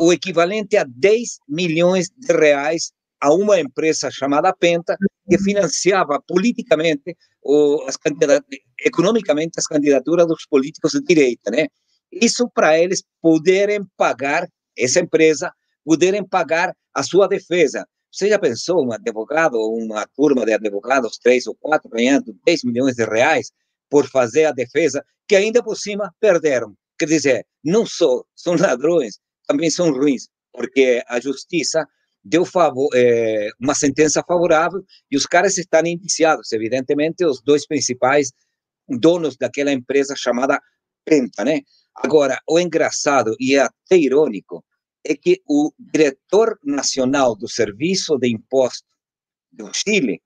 [0.00, 4.96] o equivalente a 10 milhões de reais a uma empresa chamada Penta,
[5.30, 7.96] que financiava politicamente, ou as
[8.84, 11.68] economicamente, as candidaturas dos políticos de direita, né?
[12.10, 15.52] Isso para eles poderem pagar, essa empresa,
[15.84, 17.86] poderem pagar a sua defesa.
[18.10, 22.96] Você já pensou um advogado, uma turma de advogados, três ou quatro, ganhando 10 milhões
[22.96, 23.52] de reais
[23.88, 26.74] por fazer a defesa, que ainda por cima perderam?
[26.98, 31.86] Quer dizer, não só são ladrões, também são ruins, porque a justiça
[32.24, 38.32] deu favor, é, uma sentença favorável e os caras estão indiciados, evidentemente, os dois principais
[38.88, 40.60] donos daquela empresa chamada
[41.04, 41.60] Penta, né?
[41.96, 44.64] Agora, o engraçado e até irônico
[45.04, 48.86] é que o diretor nacional do Serviço de Imposto
[49.50, 50.22] do Chile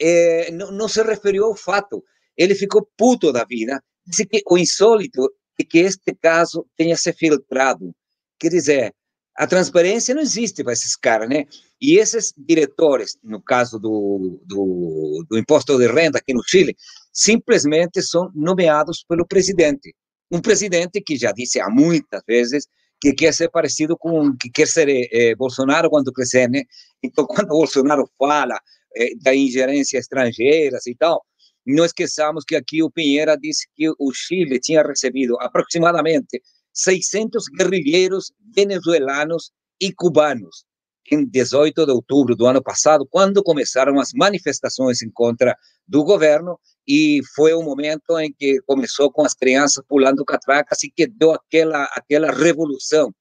[0.00, 2.02] é, não, não se referiu ao fato.
[2.36, 3.82] Ele ficou puto da vida.
[4.04, 7.94] Disse que o insólito é que este caso tenha se filtrado.
[8.38, 8.94] Quer dizer,
[9.36, 11.46] a transparência não existe para esses caras, né?
[11.80, 16.76] E esses diretores, no caso do, do, do, imposto de renda aqui no Chile,
[17.12, 19.94] simplesmente são nomeados pelo presidente.
[20.30, 22.66] Um presidente que já disse há muitas vezes
[23.00, 26.62] que quer ser parecido com, que quer ser eh, Bolsonaro quando crescer, né?
[27.02, 28.58] Então, quando Bolsonaro fala
[28.96, 31.22] eh, da ingerência estrangeira e tal,
[31.66, 36.40] não esqueçamos que aqui o Pinheira disse que o Chile tinha recebido aproximadamente
[36.74, 40.64] 600 guerrilheiros venezuelanos e cubanos.
[41.12, 45.54] em 18 de outubro do ano passado, quando começaram as manifestações em contra
[45.86, 46.58] do governo,
[46.88, 51.32] e foi um momento em que começou com as crianças pulando catracas e que deu
[51.32, 53.12] aquela, aquela revolução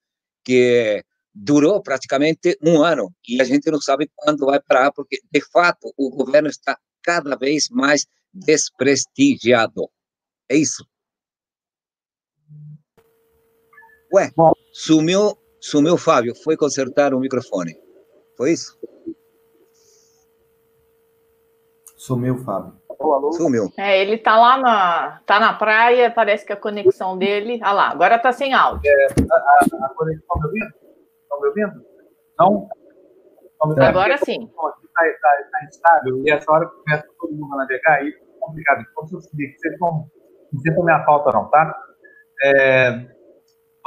[0.45, 5.41] que durou praticamente um ano e a gente não sabe quando vai parar, porque de
[5.51, 9.89] fato o governo está cada vez mais desprestigiado.
[10.49, 10.85] É isso.
[14.13, 14.29] Ué,
[14.71, 17.75] sumiu, sumiu Fábio, foi consertar o microfone.
[18.37, 18.77] Foi isso?
[21.95, 22.73] Sumiu, Fábio.
[23.31, 23.69] Sumiu.
[23.77, 27.59] É, ele tá lá na, tá na praia, parece que a conexão dele.
[27.63, 28.81] Ah lá, agora tá sem áudio.
[28.85, 30.73] É, a, a, a conexão me ouvindo?
[31.23, 31.85] Estão me ouvindo?
[32.37, 32.69] Não?
[33.51, 33.83] Estão me ouvindo?
[33.83, 34.43] Agora sim.
[34.43, 38.25] Está tá, tá instável e essa hora que começa todo mundo a navegar, aí fica
[38.39, 38.85] complicado.
[38.91, 40.07] Então, se eu seguir, vocês não,
[40.51, 41.75] não sintam minha falta, não, tá?
[42.43, 43.07] É,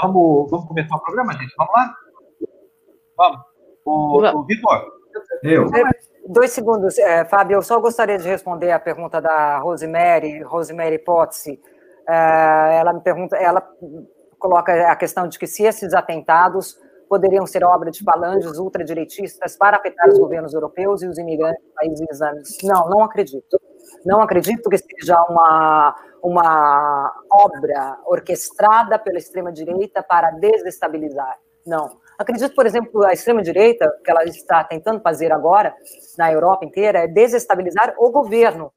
[0.00, 1.54] vamos, vamos começar o programa, gente?
[1.56, 1.94] Vamos lá?
[3.16, 3.40] Vamos.
[3.84, 4.86] O, o Vitor.
[5.42, 5.70] Eu.
[6.28, 11.60] Dois segundos, é, Fábio, eu só gostaria de responder a pergunta da Rosemary, Rosemary Potsi.
[12.08, 13.62] É, ela me pergunta, ela
[14.38, 16.76] coloca a questão de que se esses atentados
[17.08, 21.72] poderiam ser obra de falanges ultradireitistas para afetar os governos europeus e os imigrantes dos
[21.74, 22.58] países islâmicos.
[22.64, 23.60] Não, não acredito.
[24.06, 31.36] Não acredito que seja uma, uma obra orquestrada pela extrema-direita para desestabilizar.
[31.66, 31.98] Não.
[32.16, 35.74] Acredito, por exemplo, a extrema-direita, que ela está tentando fazer agora
[36.16, 38.72] na Europa inteira, é desestabilizar o governo,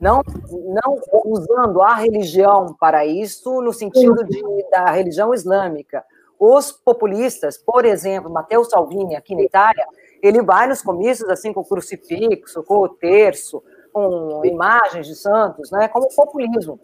[0.00, 6.02] não, não usando a religião para isso, no sentido de, da religião islâmica.
[6.40, 9.86] Os populistas, por exemplo, Matteo Salvini, aqui na Itália,
[10.22, 15.70] ele vai nos comícios assim com o crucifixo, com o terço, com imagens de santos,
[15.70, 16.78] né, como populismo,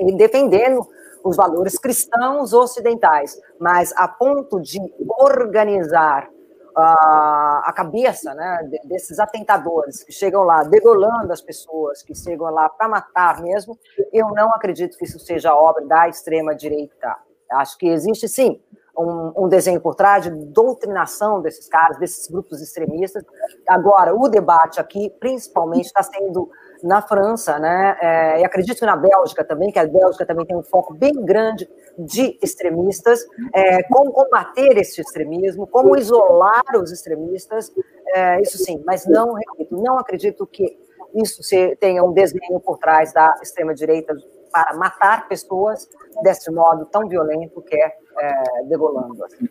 [0.00, 0.86] e defendendo
[1.22, 4.80] os valores cristãos ocidentais, mas a ponto de
[5.18, 6.28] organizar
[6.76, 12.68] uh, a cabeça né, desses atentadores que chegam lá degolando as pessoas, que chegam lá
[12.68, 13.78] para matar mesmo,
[14.12, 17.16] eu não acredito que isso seja obra da extrema-direita.
[17.50, 18.60] Acho que existe, sim,
[18.98, 23.24] um, um, desenho por trás de doutrinação desses caras, desses grupos extremistas.
[23.68, 26.50] Agora, o debate aqui, principalmente, está sendo
[26.82, 27.96] na França, né?
[28.00, 31.12] É, e acredito que na Bélgica também, que a Bélgica também tem um foco bem
[31.24, 37.72] grande de extremistas, é, como combater esse extremismo, como isolar os extremistas,
[38.14, 40.78] é, isso sim, mas não, repito, não acredito que
[41.14, 41.40] isso
[41.80, 44.14] tenha um desenho por trás da extrema-direita
[44.52, 45.88] para matar pessoas
[46.22, 49.24] desse modo tão violento que é, é degolando.
[49.24, 49.48] Assim.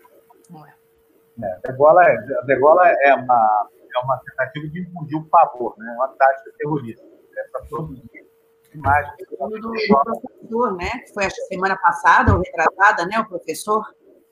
[1.43, 5.91] É, degola, é, degola é, uma, é uma tentativa de infundir o pavor, né?
[5.95, 7.03] uma tática terrorista
[7.37, 8.25] é para produzir
[8.73, 9.13] imagens.
[9.39, 10.89] O do, professor, né?
[11.05, 13.19] Que foi a semana passada, ou retratada, né?
[13.19, 13.83] O professor.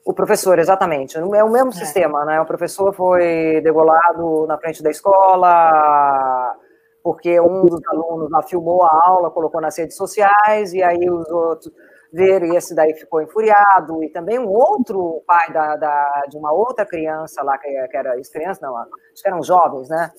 [0.04, 1.16] O professor, exatamente.
[1.16, 1.72] É o mesmo é.
[1.72, 2.40] sistema, né?
[2.40, 6.56] O professor foi degolado na frente da escola
[7.04, 11.28] porque um dos alunos lá filmou a aula, colocou nas redes sociais, e aí os
[11.28, 11.70] outros
[12.14, 16.52] ver, e esse daí ficou enfuriado, e também um outro pai da, da de uma
[16.52, 20.12] outra criança lá, que, que era criança, não, acho que eram jovens, né,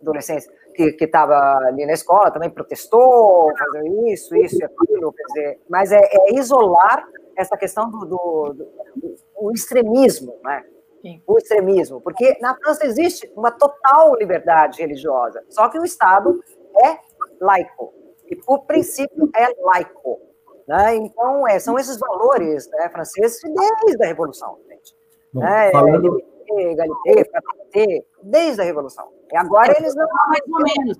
[0.00, 1.34] adolescentes, que estava
[1.66, 6.34] ali na escola, também protestou, fazendo isso, isso e aquilo, quer dizer, mas é, é
[6.34, 10.64] isolar essa questão do, do, do, do extremismo, né,
[11.02, 11.22] Sim.
[11.26, 16.40] o extremismo, porque na França existe uma total liberdade religiosa, só que o Estado
[16.84, 16.98] é
[17.38, 17.92] laico,
[18.30, 20.27] e por princípio é laico.
[20.68, 20.96] Né?
[20.96, 24.94] Então, é, são esses valores né, franceses desde a Revolução, gente.
[25.32, 25.70] Bom, né?
[25.72, 26.22] falando...
[26.50, 29.06] Egalité, fraternité, desde a Revolução.
[29.30, 30.06] E agora eles não...
[30.06, 30.98] Mais ou menos.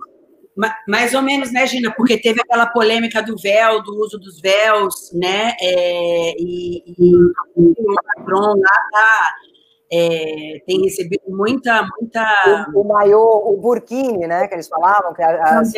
[0.87, 1.95] Mais ou menos, né, Gina?
[1.97, 5.55] Porque teve aquela polêmica do véu, do uso dos véus, né?
[5.61, 7.17] É, e, e,
[7.57, 9.35] o Macron lá tá,
[9.91, 11.89] é, tem recebido muita.
[11.99, 12.67] muita...
[12.75, 14.49] O, o maior, o burkini, né?
[14.49, 15.73] Que eles falavam, que as,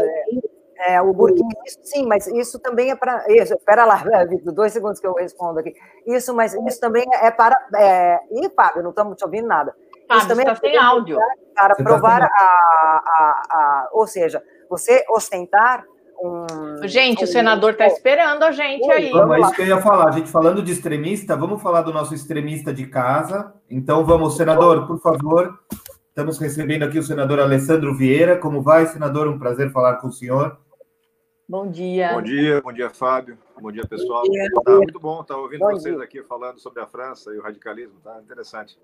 [0.86, 3.24] é, o burkini, isso sim, mas isso também é para.
[3.28, 3.96] Espera lá,
[4.28, 5.74] Vitor, dois segundos que eu respondo aqui.
[6.06, 7.56] Isso, mas isso também é para.
[7.76, 8.18] É...
[8.30, 9.74] Ih, Fábio, não estamos te ouvindo nada.
[10.08, 11.18] Fábio, isso também está é sem áudio.
[11.54, 13.88] Para você tá provar tá a, a, a.
[13.92, 15.84] Ou seja, você ostentar
[16.18, 16.46] um.
[16.88, 17.24] Gente, um...
[17.24, 19.10] o senador está esperando a gente Oi, aí.
[19.10, 20.08] Vamos, é isso que eu ia falar.
[20.08, 23.52] A gente falando de extremista, vamos falar do nosso extremista de casa.
[23.68, 25.58] Então, vamos, senador, por favor.
[26.08, 28.38] Estamos recebendo aqui o senador Alessandro Vieira.
[28.38, 29.28] Como vai, senador?
[29.28, 30.58] Um prazer falar com o senhor.
[31.50, 32.12] Bom dia.
[32.12, 33.36] Bom dia, bom dia, Fábio.
[33.60, 34.22] Bom dia, pessoal.
[34.24, 34.48] Bom dia.
[34.64, 36.04] Tá muito bom estar tá ouvindo bom vocês dia.
[36.04, 38.78] aqui falando sobre a França e o radicalismo, tá interessante.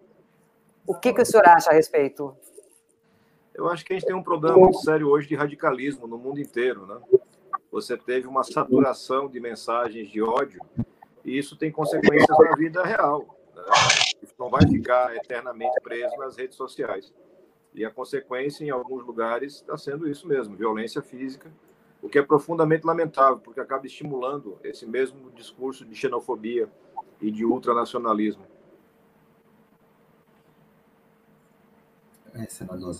[0.84, 2.36] O que, que o senhor acha a respeito?
[3.54, 6.40] Eu acho que a gente tem um problema muito sério hoje de radicalismo no mundo
[6.40, 7.00] inteiro, né?
[7.70, 10.60] Você teve uma saturação de mensagens de ódio
[11.24, 13.38] e isso tem consequências na vida real.
[13.54, 13.62] Né?
[14.20, 17.14] Isso não vai ficar eternamente preso nas redes sociais.
[17.72, 21.48] E a consequência, em alguns lugares, está sendo isso mesmo: violência física,
[22.02, 26.68] o que é profundamente lamentável, porque acaba estimulando esse mesmo discurso de xenofobia
[27.20, 28.44] e de ultranacionalismo.
[32.34, 32.94] É, senador.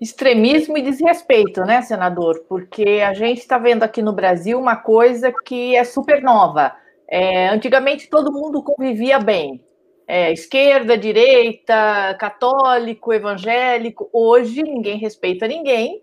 [0.00, 2.44] Extremismo e desrespeito, né, senador?
[2.48, 6.74] Porque a gente está vendo aqui no Brasil uma coisa que é super nova.
[7.08, 9.64] É, antigamente todo mundo convivia bem.
[10.06, 14.08] É, esquerda, direita, católico, evangélico.
[14.12, 16.02] Hoje ninguém respeita ninguém.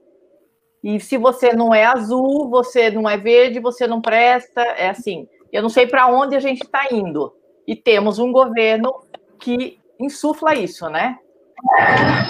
[0.86, 4.62] E se você não é azul, você não é verde, você não presta.
[4.62, 5.28] É assim.
[5.52, 7.36] Eu não sei para onde a gente está indo.
[7.66, 8.94] E temos um governo
[9.40, 11.18] que insufla isso, né?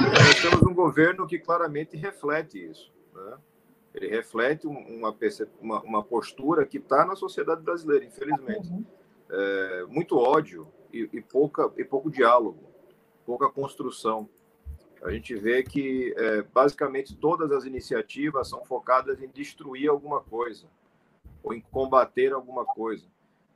[0.10, 2.94] Nós temos um governo que claramente reflete isso.
[3.14, 3.38] Né?
[3.94, 5.14] Ele reflete uma,
[5.60, 8.70] uma, uma postura que está na sociedade brasileira, infelizmente.
[8.70, 8.86] Uhum.
[9.32, 12.64] É, muito ódio e, e, pouca, e pouco diálogo,
[13.26, 14.30] pouca construção.
[15.06, 20.66] A gente vê que, é, basicamente, todas as iniciativas são focadas em destruir alguma coisa
[21.44, 23.06] ou em combater alguma coisa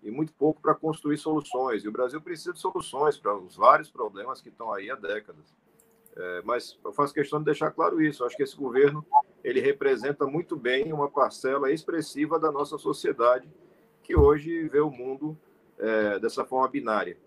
[0.04, 1.84] e muito pouco para construir soluções.
[1.84, 5.58] E o Brasil precisa de soluções para os vários problemas que estão aí há décadas.
[6.16, 8.22] É, mas eu faço questão de deixar claro isso.
[8.22, 9.04] Eu acho que esse governo
[9.44, 13.50] ele representa muito bem uma parcela expressiva da nossa sociedade
[14.04, 15.36] que hoje vê o mundo
[15.80, 17.18] é, dessa forma binária.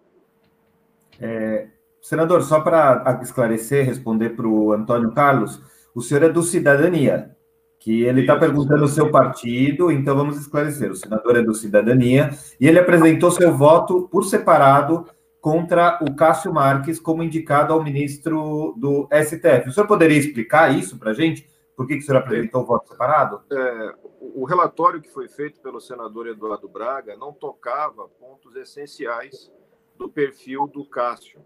[1.20, 1.68] É,
[2.03, 5.63] senador, só para esclarecer, responder para o Antônio Carlos,
[5.95, 7.35] o senhor é do Cidadania,
[7.79, 10.91] que ele está perguntando o seu partido, então vamos esclarecer.
[10.91, 12.31] O senador é do Cidadania
[12.61, 15.07] e ele apresentou seu voto por separado
[15.41, 19.69] contra o Cássio Marques como indicado ao ministro do STF.
[19.69, 21.51] O senhor poderia explicar isso para a gente?
[21.77, 23.41] Por que, que o senhor apresentou o voto separado?
[23.51, 29.51] É, o relatório que foi feito pelo senador Eduardo Braga não tocava pontos essenciais
[29.99, 31.41] do perfil do Cássio,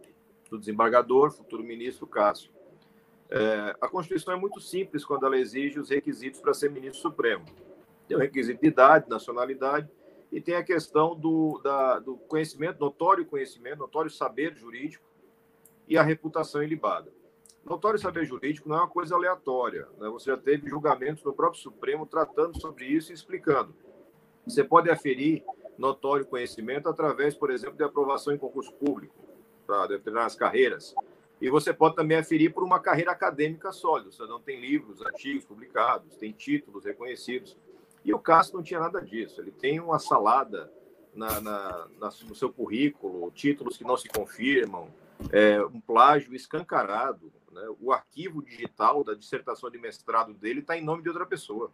[0.51, 2.51] do desembargador, futuro ministro Cássio.
[3.29, 7.45] É, a Constituição é muito simples quando ela exige os requisitos para ser ministro supremo.
[8.07, 9.89] Tem o requisito de idade, nacionalidade
[10.31, 15.05] e tem a questão do, da, do conhecimento, notório conhecimento, notório saber jurídico
[15.89, 17.13] e a reputação ilibada.
[17.65, 19.89] Notório saber jurídico não é uma coisa aleatória.
[19.99, 20.09] Né?
[20.11, 23.75] Você já teve julgamentos no próprio Supremo tratando sobre isso e explicando.
[24.47, 25.43] Você pode aferir
[25.77, 29.26] notório conhecimento através, por exemplo, de aprovação em concurso público
[29.67, 30.95] para determinadas carreiras.
[31.41, 34.11] E você pode também aferir por uma carreira acadêmica sólida.
[34.11, 37.57] Você não tem livros, artigos publicados, tem títulos reconhecidos.
[38.05, 39.41] E o Cássio não tinha nada disso.
[39.41, 40.73] Ele tem uma salada
[41.15, 44.89] na, na, na no seu currículo, títulos que não se confirmam,
[45.31, 47.33] é, um plágio escancarado.
[47.53, 47.63] Né?
[47.81, 51.71] O arquivo digital da dissertação de mestrado dele está em nome de outra pessoa.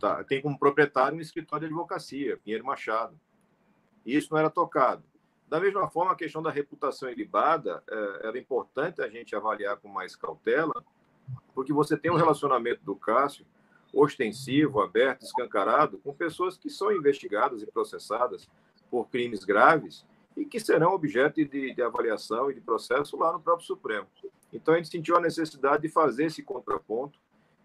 [0.00, 0.22] Tá?
[0.24, 3.18] Tem como proprietário um escritório de advocacia, Pinheiro Machado.
[4.04, 5.02] E isso não era tocado.
[5.48, 9.88] Da mesma forma, a questão da reputação ilibada é, era importante a gente avaliar com
[9.88, 10.84] mais cautela,
[11.54, 13.46] porque você tem um relacionamento do Cássio
[13.92, 18.48] ostensivo, aberto, escancarado, com pessoas que são investigadas e processadas
[18.90, 20.04] por crimes graves
[20.36, 24.06] e que serão objeto de, de, avaliação e de processo lá no próprio Supremo.
[24.52, 27.18] Então, a gente sentiu a necessidade de fazer esse contraponto.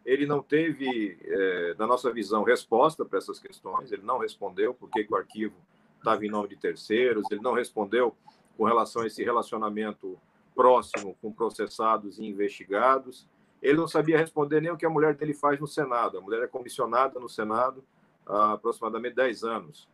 [0.05, 5.05] Ele não teve, é, na nossa visão, resposta para essas questões, ele não respondeu porque
[5.09, 5.55] o arquivo
[5.99, 8.15] estava em nome de terceiros, ele não respondeu
[8.57, 10.19] com relação a esse relacionamento
[10.55, 13.27] próximo com processados e investigados,
[13.61, 16.17] ele não sabia responder nem o que a mulher dele faz no Senado.
[16.17, 17.83] A mulher é comissionada no Senado
[18.25, 19.87] há aproximadamente 10 anos.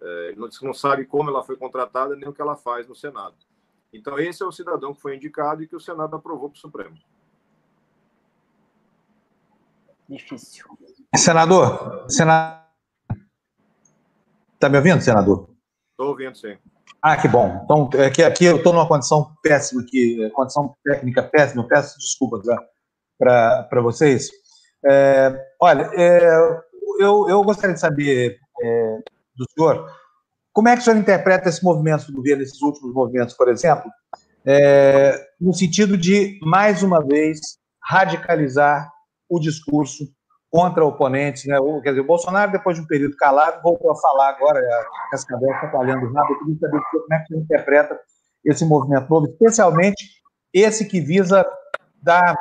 [0.00, 2.94] É, ele não, não sabe como ela foi contratada nem o que ela faz no
[2.94, 3.34] Senado.
[3.92, 6.60] Então, esse é o cidadão que foi indicado e que o Senado aprovou para o
[6.60, 6.96] Supremo.
[10.08, 10.66] Difícil.
[11.16, 12.63] Senador, senador.
[14.64, 15.50] Está me ouvindo, senador?
[15.90, 16.56] Estou ouvindo, sim.
[17.02, 17.60] Ah, que bom.
[17.62, 21.98] Então, é que aqui eu estou numa condição péssima, aqui, condição técnica péssima, eu peço
[21.98, 22.46] desculpas.
[23.18, 24.30] Para vocês.
[24.86, 26.34] É, olha, é,
[26.98, 28.98] eu, eu gostaria de saber é,
[29.36, 29.86] do senhor
[30.50, 33.90] como é que o senhor interpreta esse movimento do governo, esses últimos movimentos, por exemplo,
[34.46, 37.38] é, no sentido de, mais uma vez,
[37.82, 38.90] radicalizar
[39.28, 40.04] o discurso
[40.54, 41.56] contra oponentes, né?
[41.82, 45.50] Quer dizer, o Bolsonaro, depois de um período calado, voltou a falar agora, a Cascavel
[45.50, 48.00] está falhando rápido, eu queria saber como é que você interpreta
[48.44, 50.08] esse movimento novo, especialmente
[50.52, 51.44] esse que visa
[52.00, 52.36] dar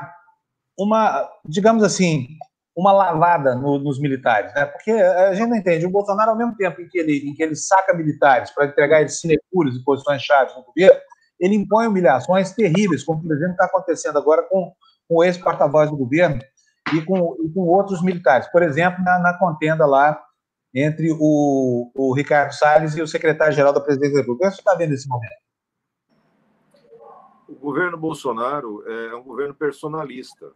[0.78, 2.28] uma, digamos assim,
[2.78, 4.64] uma lavada no, nos militares, né?
[4.68, 5.88] Porque a gente não entende.
[5.88, 9.02] O Bolsonaro, ao mesmo tempo em que ele, em que ele saca militares para entregar
[9.02, 11.02] eles sinecures e posições chaves no governo,
[11.40, 14.72] ele impõe humilhações terríveis, como, por exemplo, está acontecendo agora com,
[15.10, 16.40] com o ex-porta-voz do governo
[16.92, 18.48] e com, e com outros militares.
[18.52, 20.20] Por exemplo, na, na contenda lá
[20.74, 24.48] entre o, o Ricardo Salles e o secretário-geral da Presidência da República.
[24.48, 25.44] O que você está vendo nesse momento?
[27.64, 30.52] governo Bolsonaro é um governo personalista.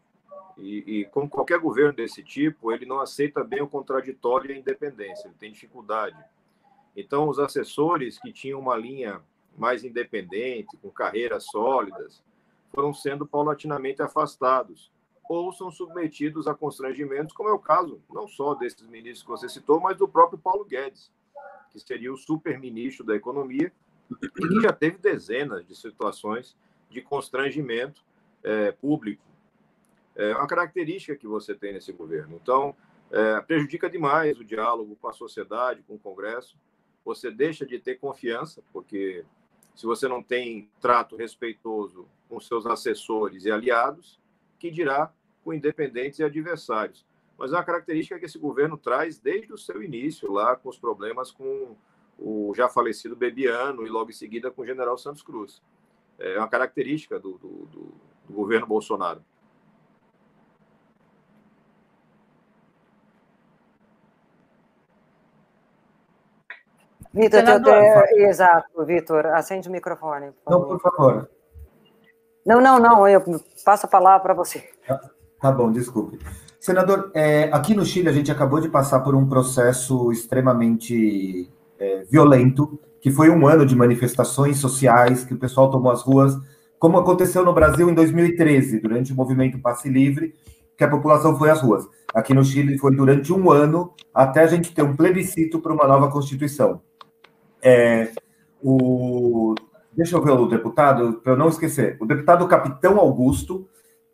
[0.58, 4.58] E, e, como qualquer governo desse tipo, ele não aceita bem o contraditório e a
[4.58, 6.18] independência, ele tem dificuldade.
[6.96, 9.22] Então, os assessores que tinham uma linha
[9.58, 12.22] mais independente, com carreiras sólidas,
[12.74, 14.92] foram sendo paulatinamente afastados
[15.30, 19.50] ou são submetidos a constrangimentos, como é o caso não só desses ministros que você
[19.50, 21.12] citou, mas do próprio Paulo Guedes,
[21.72, 23.72] que seria o super-ministro da Economia,
[24.22, 26.56] e que já teve dezenas de situações
[26.90, 28.04] de constrangimento
[28.44, 29.24] é, público.
[30.16, 32.40] É uma característica que você tem nesse governo.
[32.42, 32.76] Então,
[33.12, 36.58] é, prejudica demais o diálogo com a sociedade, com o Congresso.
[37.06, 39.26] Você deixa de ter confiança, porque
[39.76, 44.20] se você não tem trato respeitoso com seus assessores e aliados,
[44.58, 45.14] que dirá
[45.48, 47.06] com independentes e adversários.
[47.38, 50.78] Mas é uma característica que esse governo traz desde o seu início, lá com os
[50.78, 51.74] problemas com
[52.20, 55.62] o já falecido Bebiano e logo em seguida com o general Santos Cruz.
[56.20, 57.94] É uma característica do, do, do,
[58.28, 59.24] do governo Bolsonaro.
[67.14, 70.34] Vitor, Senador, exato, Vitor, acende o microfone.
[70.44, 71.30] Por não, por favor.
[72.46, 73.24] Não, não, não, eu
[73.64, 74.70] passo a palavra para você.
[75.40, 76.20] Tá, bom, desculpe.
[76.60, 82.04] Senador, é, aqui no Chile a gente acabou de passar por um processo extremamente é,
[82.10, 86.38] violento, que foi um ano de manifestações sociais, que o pessoal tomou as ruas,
[86.80, 90.34] como aconteceu no Brasil em 2013, durante o movimento Passe Livre,
[90.78, 91.88] que a população foi às ruas.
[92.14, 95.88] Aqui no Chile foi durante um ano, até a gente ter um plebiscito para uma
[95.88, 96.82] nova Constituição.
[97.62, 98.12] É,
[98.62, 99.56] o,
[99.96, 101.98] deixa eu ver o deputado, para eu não esquecer.
[102.00, 103.68] O deputado Capitão Augusto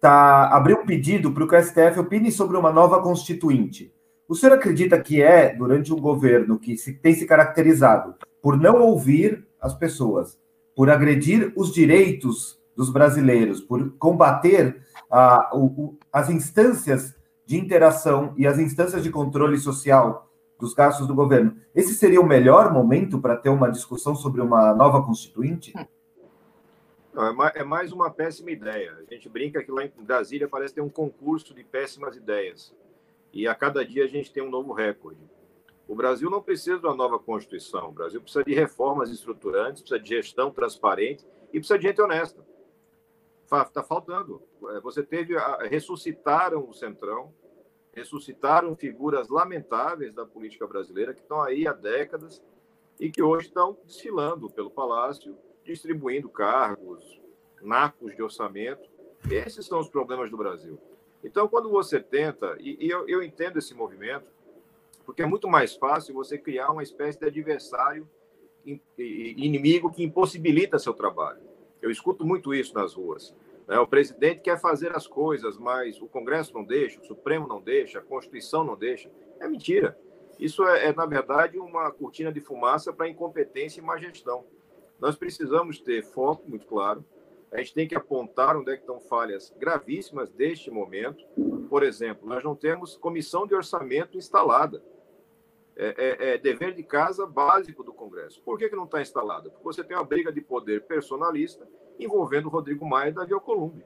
[0.03, 3.93] tá, abriu um pedido para o que o STF opine sobre uma nova constituinte.
[4.27, 8.81] O senhor acredita que é, durante um governo que se, tem se caracterizado por não
[8.81, 10.37] ouvir as pessoas,
[10.75, 18.45] por agredir os direitos dos brasileiros, por combater a, o, as instâncias de interação e
[18.45, 20.29] as instâncias de controle social
[20.59, 21.55] dos gastos do governo.
[21.73, 25.73] Esse seria o melhor momento para ter uma discussão sobre uma nova constituinte?
[27.13, 28.97] Não, é mais uma péssima ideia.
[29.07, 32.75] A gente brinca que lá em Brasília parece ter um concurso de péssimas ideias.
[33.31, 35.21] E a cada dia a gente tem um novo recorde.
[35.87, 37.89] O Brasil não precisa de uma nova Constituição.
[37.89, 42.43] O Brasil precisa de reformas estruturantes, precisa de gestão transparente e precisa de gente honesta.
[43.43, 44.41] Está faltando.
[44.69, 45.35] É, você teve.
[45.69, 47.31] Ressuscitaram o Centrão,
[47.93, 52.41] ressuscitaram figuras lamentáveis da política brasileira que estão aí há décadas
[52.99, 57.19] e que hoje estão desfilando pelo Palácio, distribuindo cargos,
[57.61, 58.89] nacos de orçamento.
[59.29, 60.77] Esses são os problemas do Brasil.
[61.23, 64.25] Então, quando você tenta, e, e eu, eu entendo esse movimento,
[65.05, 68.07] porque é muito mais fácil você criar uma espécie de adversário
[68.97, 71.41] inimigo que impossibilita seu trabalho.
[71.81, 73.35] Eu escuto muito isso nas ruas.
[73.67, 73.77] Né?
[73.79, 77.99] O presidente quer fazer as coisas, mas o Congresso não deixa, o Supremo não deixa,
[77.99, 79.09] a Constituição não deixa.
[79.39, 79.97] É mentira.
[80.39, 84.45] Isso é, é na verdade, uma cortina de fumaça para incompetência e má gestão.
[85.03, 87.03] Nós precisamos ter foco muito claro.
[87.51, 91.25] A gente tem que apontar onde é que estão falhas gravíssimas deste momento.
[91.69, 94.81] Por exemplo, nós não temos comissão de orçamento instalada.
[95.75, 98.41] É, é, é, dever de casa básico do Congresso.
[98.43, 99.49] Por que, que não está instalada?
[99.49, 101.67] Porque você tem uma briga de poder personalista
[101.99, 103.83] envolvendo Rodrigo Maia e Davi Alcolumbre,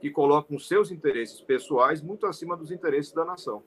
[0.00, 3.62] que colocam seus interesses pessoais muito acima dos interesses da nação.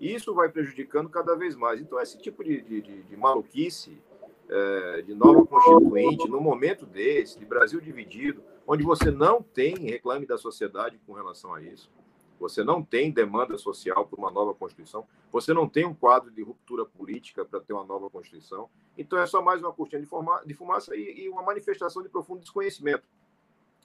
[0.00, 1.80] Isso vai prejudicando cada vez mais.
[1.80, 4.02] Então, esse tipo de, de, de maluquice,
[4.48, 10.26] é, de nova constituinte, no momento desse, de Brasil dividido, onde você não tem reclame
[10.26, 11.90] da sociedade com relação a isso,
[12.38, 16.42] você não tem demanda social por uma nova Constituição, você não tem um quadro de
[16.42, 18.70] ruptura política para ter uma nova Constituição.
[18.96, 23.02] Então é só mais uma cortina de, fumaça e, e uma manifestação de profundo desconhecimento.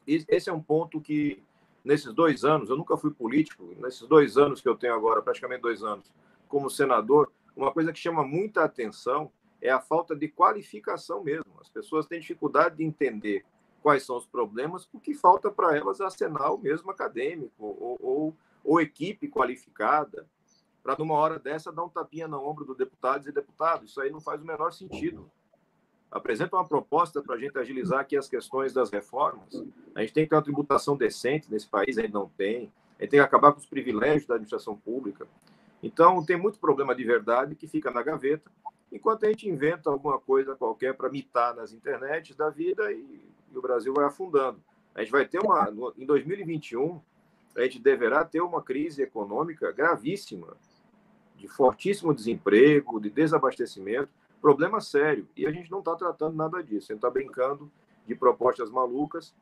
[0.07, 1.41] E esse é um ponto que,
[1.84, 5.61] nesses dois anos, eu nunca fui político, nesses dois anos que eu tenho agora, praticamente
[5.61, 6.11] dois anos,
[6.47, 9.32] como senador, uma coisa que chama muita atenção
[9.64, 11.53] é a falta de qualificação mesmo.
[11.61, 13.45] As pessoas têm dificuldade de entender
[13.82, 19.30] quais são os problemas, porque falta para elas arsenal mesmo acadêmico ou, ou, ou equipe
[19.30, 20.28] qualificada
[20.84, 23.86] para, numa hora dessa, dar um tapinha no ombro do deputado e deputado.
[23.86, 25.32] Isso aí não faz o menor sentido.
[26.11, 29.64] Apresenta uma proposta para a gente agilizar aqui as questões das reformas.
[29.95, 32.70] A gente tem que ter uma tributação decente nesse país, a gente não tem.
[32.99, 35.26] A gente tem que acabar com os privilégios da administração pública.
[35.82, 38.51] Então, tem muito problema de verdade que fica na gaveta,
[38.94, 43.58] enquanto a gente inventa alguma coisa qualquer para mitar nas internets da vida e e
[43.58, 44.62] o Brasil vai afundando.
[44.96, 45.72] A gente vai ter uma.
[45.98, 47.00] Em 2021,
[47.56, 50.58] a gente deverá ter uma crise econômica gravíssima,
[51.36, 54.10] de fortíssimo desemprego, de desabastecimento,
[54.41, 55.28] problema sério.
[55.38, 56.91] E a gente não está tratando nada disso.
[56.91, 57.72] A gente está brincando
[58.06, 59.34] de propostas malucas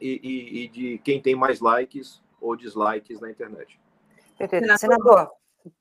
[0.00, 3.80] e, e, e de quem tem mais likes ou dislikes na internet.
[4.78, 5.30] Senador,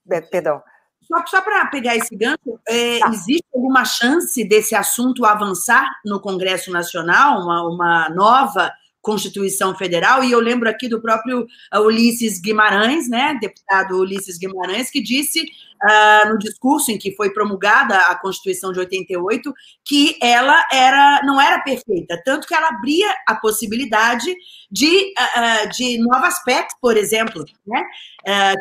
[0.10, 0.64] é, perdão.
[1.08, 3.10] Só, só para pegar esse gancho, é, tá.
[3.10, 8.72] existe alguma chance desse assunto avançar no Congresso Nacional, uma, uma nova
[9.02, 14.90] Constituição Federal, e eu lembro aqui do próprio uh, Ulisses Guimarães, né, deputado Ulisses Guimarães,
[14.90, 19.54] que disse uh, no discurso em que foi promulgada a Constituição de 88
[19.86, 24.36] que ela era não era perfeita, tanto que ela abria a possibilidade
[24.70, 27.84] de, uh, de novas PECs, por exemplo, né,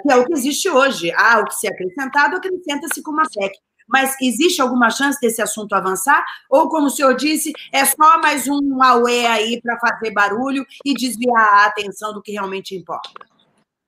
[0.02, 1.10] que é o que existe hoje.
[1.16, 3.52] Ah, o que se é acrescentado, acrescenta-se com uma PEC
[3.88, 6.24] mas existe alguma chance desse assunto avançar?
[6.50, 10.94] Ou, como o senhor disse, é só mais um auê aí para fazer barulho e
[10.94, 13.10] desviar a atenção do que realmente importa?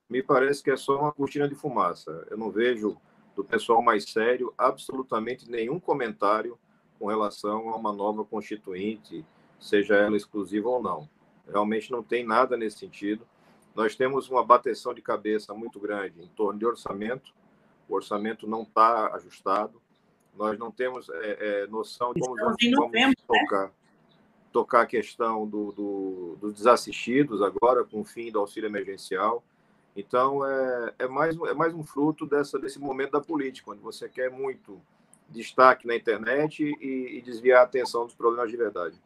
[0.09, 2.27] Me parece que é só uma cortina de fumaça.
[2.31, 2.97] Eu não vejo
[3.37, 6.59] do pessoal mais sério absolutamente nenhum comentário
[6.99, 9.25] com relação a uma nova constituinte,
[9.61, 11.09] seja ela exclusiva ou não.
[11.47, 13.27] Realmente não tem nada nesse sentido.
[13.75, 17.33] Nós temos uma bateção de cabeça muito grande em torno de orçamento.
[17.89, 19.81] O orçamento não está ajustado.
[20.39, 23.13] Nós não temos é, é, noção de como vamos, vamos né?
[23.27, 23.71] tocar, né?
[24.53, 29.43] tocar a questão do, do, dos desassistidos agora, com o fim do auxílio emergencial.
[29.97, 34.09] Então, é, é, mais, é mais um fruto dessa, desse momento da política, onde você
[34.09, 34.81] quer muito
[35.29, 38.97] destaque na internet e, e desviar a atenção dos problemas de verdade.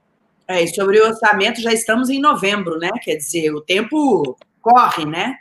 [0.46, 2.90] É, e sobre o orçamento, já estamos em novembro, né?
[3.02, 5.38] Quer dizer, o tempo corre, né?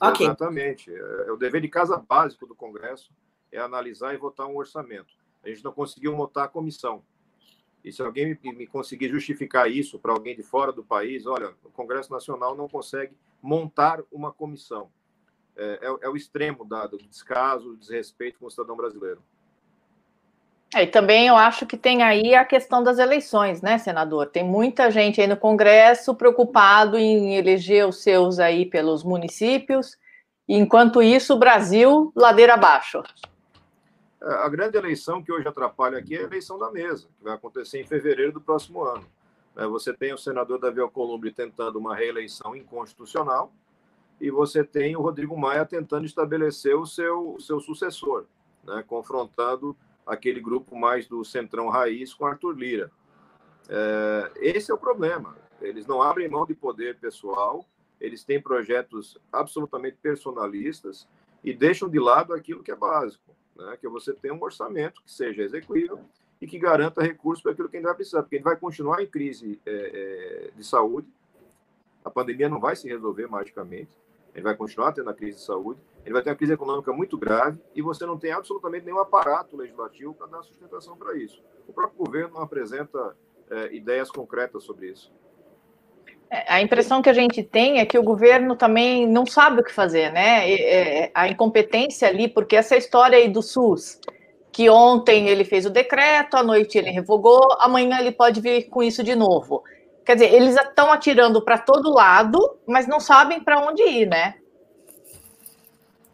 [0.00, 0.24] Ok.
[0.24, 0.88] Exatamente.
[0.94, 3.10] É, é o dever de casa básico do Congresso
[3.52, 5.14] é analisar e votar um orçamento.
[5.42, 7.02] A gente não conseguiu montar a comissão.
[7.84, 11.54] E se alguém me, me conseguir justificar isso para alguém de fora do país, olha,
[11.64, 14.90] o Congresso Nacional não consegue montar uma comissão.
[15.56, 19.22] É, é, é o extremo dado, do descaso, do desrespeito com o cidadão brasileiro.
[20.74, 24.26] É, e também eu acho que tem aí a questão das eleições, né, senador?
[24.26, 29.96] Tem muita gente aí no Congresso preocupado em eleger os seus aí pelos municípios,
[30.46, 33.02] enquanto isso o Brasil ladeira abaixo.
[34.20, 37.34] É, a grande eleição que hoje atrapalha aqui é a eleição da mesa, que vai
[37.34, 39.06] acontecer em fevereiro do próximo ano.
[39.56, 43.52] É, você tem o senador Davi Alcolumbre tentando uma reeleição inconstitucional
[44.20, 48.26] e você tem o Rodrigo Maia tentando estabelecer o seu, o seu sucessor,
[48.64, 52.90] né, confrontando aquele grupo mais do centrão raiz com Arthur Lira.
[53.68, 55.36] É, esse é o problema.
[55.60, 57.64] Eles não abrem mão de poder pessoal,
[58.00, 61.06] eles têm projetos absolutamente personalistas
[61.44, 63.76] e deixam de lado aquilo que é básico né?
[63.76, 66.00] que você tenha um orçamento que seja execuível
[66.40, 68.56] e que garanta recursos para aquilo que a gente vai precisar, porque a gente vai
[68.56, 71.08] continuar em crise é, é, de saúde,
[72.04, 73.90] a pandemia não vai se resolver magicamente,
[74.32, 76.92] a gente vai continuar tendo a crise de saúde, a vai ter uma crise econômica
[76.92, 81.42] muito grave e você não tem absolutamente nenhum aparato legislativo para dar sustentação para isso.
[81.66, 83.16] O próprio governo não apresenta
[83.50, 85.12] é, ideias concretas sobre isso.
[86.30, 89.72] A impressão que a gente tem é que o governo também não sabe o que
[89.72, 90.50] fazer, né?
[90.50, 93.98] É, a incompetência ali, porque essa história aí do SUS,
[94.52, 98.82] que ontem ele fez o decreto, à noite ele revogou, amanhã ele pode vir com
[98.82, 99.62] isso de novo.
[100.04, 104.34] Quer dizer, eles estão atirando para todo lado, mas não sabem para onde ir, né?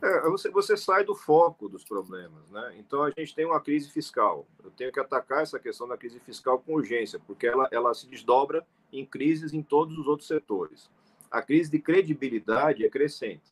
[0.04, 2.74] É, você, você sai do foco dos problemas, né?
[2.78, 4.46] Então a gente tem uma crise fiscal.
[4.62, 8.06] Eu tenho que atacar essa questão da crise fiscal com urgência, porque ela, ela se
[8.06, 10.90] desdobra em crises em todos os outros setores.
[11.30, 13.50] A crise de credibilidade é crescente,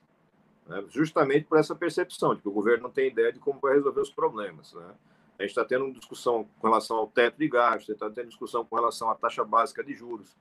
[0.67, 0.85] né?
[0.91, 4.03] justamente por essa percepção de que o governo não tem ideia de como vai resolver
[4.03, 4.75] os problemas.
[4.75, 4.95] Né?
[5.39, 8.63] A gente está tendo uma discussão com relação ao teto de gastos, está tendo discussão
[8.63, 10.37] com relação à taxa básica de juros.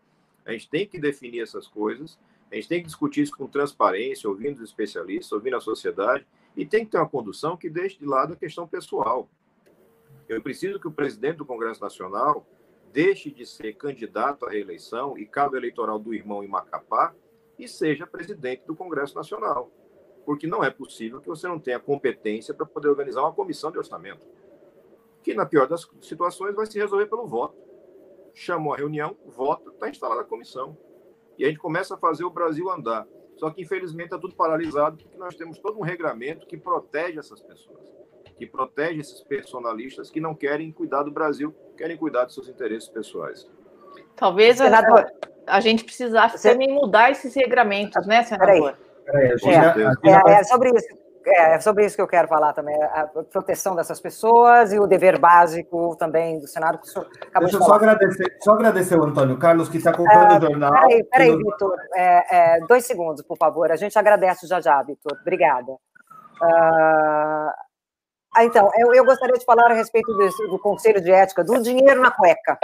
[0.45, 2.19] A gente tem que definir essas coisas
[2.51, 6.65] a gente tem que discutir isso com transparência, ouvindo os especialistas, ouvindo a sociedade, e
[6.65, 9.29] tem que ter uma condução que deixe de lado a questão pessoal.
[10.27, 12.45] Eu preciso que o presidente do Congresso Nacional
[12.91, 17.15] deixe de ser candidato à reeleição e cabo eleitoral do irmão em Macapá
[17.57, 19.71] e seja presidente do Congresso Nacional.
[20.25, 23.77] Porque não é possível que você não tenha competência para poder organizar uma comissão de
[23.77, 24.27] orçamento,
[25.23, 27.55] que, na pior das situações, vai se resolver pelo voto.
[28.33, 30.77] Chamou a reunião, vota, está instalada a comissão
[31.41, 33.07] e a gente começa a fazer o Brasil andar.
[33.35, 37.41] Só que, infelizmente, está tudo paralisado, porque nós temos todo um regramento que protege essas
[37.41, 37.91] pessoas,
[38.37, 42.87] que protege esses personalistas que não querem cuidar do Brasil, querem cuidar dos seus interesses
[42.87, 43.49] pessoais.
[44.15, 45.11] Talvez senador,
[45.47, 46.51] a, gente precisasse Você...
[46.51, 48.77] também mudar esses regramentos, né, senador?
[49.03, 49.33] Peraí.
[49.33, 49.53] Peraí,
[50.05, 51.00] é, é, é sobre isso.
[51.25, 54.87] É, é sobre isso que eu quero falar também, a proteção dessas pessoas e o
[54.87, 56.79] dever básico também do Senado.
[56.79, 60.71] Que Deixa eu só agradecer, só agradecer o Antônio Carlos, que está comprando o jornal.
[60.71, 63.71] Peraí, peraí, Vitor, é, é, dois segundos, por favor.
[63.71, 65.17] A gente agradece já já, Vitor.
[65.21, 65.71] Obrigada.
[66.41, 67.51] Uh,
[68.39, 72.01] então, eu, eu, gostaria de falar a respeito desse, do Conselho de Ética, do dinheiro
[72.01, 72.57] na cueca.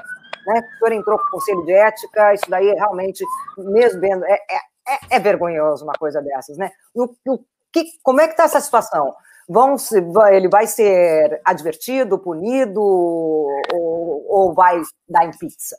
[0.48, 0.62] né?
[0.76, 3.24] O senhor entrou com o conselho de ética, isso daí é realmente,
[3.58, 4.56] mesmo vendo, é, é,
[4.88, 6.72] é, é vergonhoso uma coisa dessas, né?
[6.96, 7.40] O, o,
[7.86, 9.14] que, como é que está essa situação?
[9.48, 9.98] Vão se,
[10.32, 15.78] ele vai ser advertido, punido, ou, ou vai dar em pizza?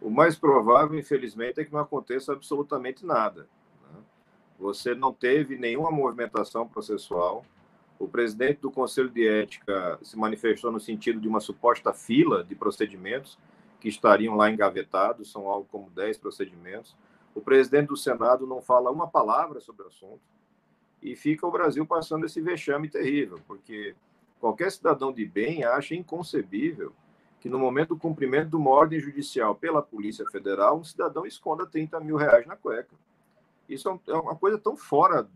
[0.00, 3.46] O mais provável, infelizmente, é que não aconteça absolutamente nada.
[3.82, 4.00] Né?
[4.58, 7.44] Você não teve nenhuma movimentação processual.
[7.98, 12.54] O presidente do Conselho de Ética se manifestou no sentido de uma suposta fila de
[12.54, 13.38] procedimentos
[13.78, 16.96] que estariam lá engavetados, são algo como 10 procedimentos.
[17.34, 20.20] O presidente do Senado não fala uma palavra sobre o assunto
[21.02, 23.94] e fica o Brasil passando esse vexame terrível, porque
[24.38, 26.92] qualquer cidadão de bem acha inconcebível
[27.40, 31.66] que no momento do cumprimento de uma ordem judicial pela Polícia Federal, um cidadão esconda
[31.66, 32.94] 30 mil reais na cueca.
[33.66, 35.26] Isso é, é uma coisa tão fora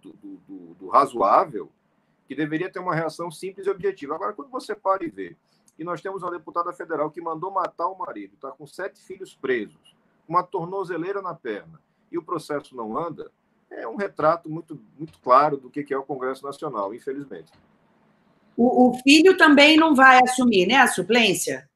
[0.00, 1.70] do, do, do razoável
[2.26, 4.14] que deveria ter uma reação simples e objetiva.
[4.14, 5.36] Agora, quando você para e vê
[5.76, 9.34] que nós temos uma deputada federal que mandou matar o marido, está com sete filhos
[9.34, 9.94] presos,
[10.26, 13.30] uma tornozeleira na perna, e o processo não anda,
[13.76, 17.52] é um retrato muito, muito claro do que é o Congresso Nacional, infelizmente.
[18.56, 21.68] O, o filho também não vai assumir, né, a suplência?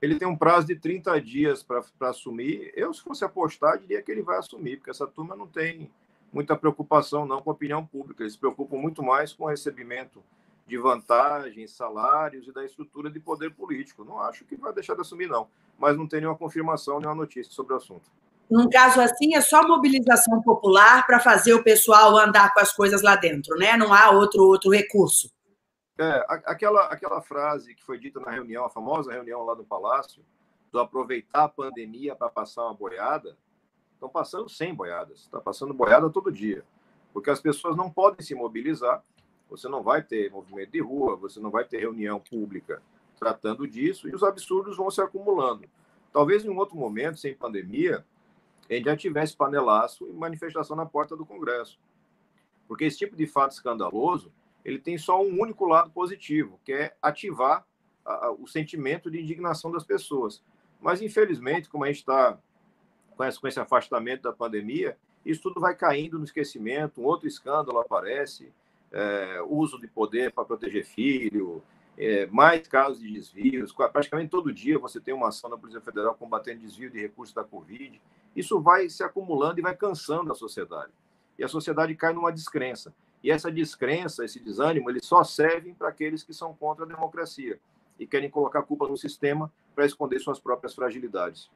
[0.00, 2.72] Ele tem um prazo de 30 dias para assumir.
[2.74, 5.90] Eu, se fosse apostar, diria que ele vai assumir, porque essa turma não tem
[6.32, 8.22] muita preocupação não com a opinião pública.
[8.22, 10.22] Eles se preocupam muito mais com o recebimento
[10.66, 14.04] de vantagens, salários e da estrutura de poder político.
[14.04, 15.48] Não acho que vai deixar de assumir, não.
[15.78, 18.08] Mas não tem nenhuma confirmação, nenhuma notícia sobre o assunto.
[18.50, 23.00] Num caso assim, é só mobilização popular para fazer o pessoal andar com as coisas
[23.00, 23.76] lá dentro, né?
[23.76, 25.30] Não há outro, outro recurso.
[25.96, 30.24] É, aquela, aquela frase que foi dita na reunião, a famosa reunião lá do Palácio,
[30.72, 33.36] do aproveitar a pandemia para passar uma boiada,
[33.92, 36.64] estão passando 100 boiadas, está passando boiada todo dia,
[37.12, 39.04] porque as pessoas não podem se mobilizar,
[39.48, 42.82] você não vai ter movimento de rua, você não vai ter reunião pública
[43.18, 45.68] tratando disso, e os absurdos vão se acumulando.
[46.10, 48.04] Talvez em um outro momento, sem pandemia,
[48.74, 51.78] gente já tivesse panelaço e manifestação na porta do Congresso.
[52.68, 54.32] Porque esse tipo de fato escandaloso
[54.64, 57.64] ele tem só um único lado positivo, que é ativar
[58.04, 60.42] a, o sentimento de indignação das pessoas.
[60.80, 62.38] Mas, infelizmente, como a gente está
[63.16, 68.52] com esse afastamento da pandemia, isso tudo vai caindo no esquecimento, um outro escândalo aparece,
[68.90, 71.62] é, uso de poder para proteger filho,
[72.00, 73.74] é, mais casos de desvios.
[73.92, 77.44] Praticamente todo dia você tem uma ação da Polícia Federal combatendo desvio de recursos da
[77.44, 78.00] Covid.
[78.34, 80.90] Isso vai se acumulando e vai cansando a sociedade.
[81.38, 82.94] E a sociedade cai numa descrença.
[83.22, 87.60] E essa descrença, esse desânimo, eles só servem para aqueles que são contra a democracia
[87.98, 91.50] e querem colocar culpa no sistema para esconder suas próprias fragilidades.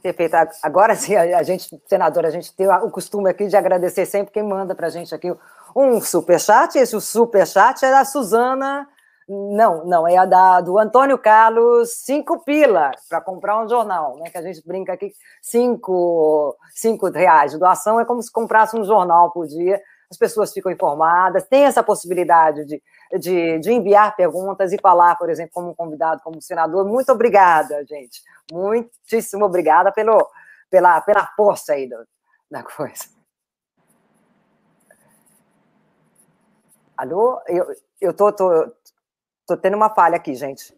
[0.00, 0.36] Perfeito.
[0.62, 4.44] Agora sim, a gente, senador, a gente tem o costume aqui de agradecer sempre quem
[4.44, 5.34] manda para a gente aqui
[5.74, 6.78] um superchat.
[6.78, 8.88] Esse superchat é da Suzana.
[9.28, 14.28] Não, não, é a da, do Antônio Carlos, cinco pila para comprar um jornal, né?
[14.30, 17.58] Que a gente brinca aqui, cinco, cinco reais.
[17.58, 19.80] Doação é como se comprasse um jornal por dia
[20.14, 22.82] as pessoas ficam informadas, tem essa possibilidade de,
[23.18, 26.86] de, de, enviar perguntas e falar, por exemplo, como convidado, como senador.
[26.86, 28.22] Muito obrigada, gente.
[28.52, 30.28] Muitíssimo obrigada pelo,
[30.70, 31.96] pela, pela força aí do,
[32.50, 33.04] da coisa.
[36.96, 37.40] Alô?
[37.48, 37.66] Eu,
[38.00, 38.72] eu tô, tô,
[39.46, 40.74] tô tendo uma falha aqui, gente.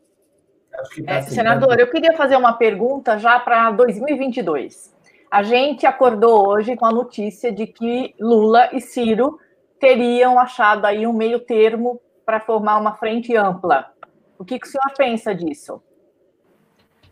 [1.04, 4.94] Tá é, senador, eu queria fazer uma pergunta já para 2022.
[5.30, 9.38] A gente acordou hoje com a notícia de que Lula e Ciro
[9.80, 13.92] teriam achado aí um meio termo para formar uma frente ampla.
[14.38, 15.82] O que, que o senhor pensa disso?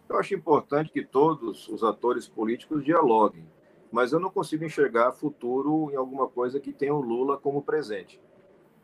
[0.08, 3.46] Eu acho importante que todos os atores políticos dialoguem,
[3.90, 8.20] mas eu não consigo enxergar futuro em alguma coisa que tenha o Lula como presente.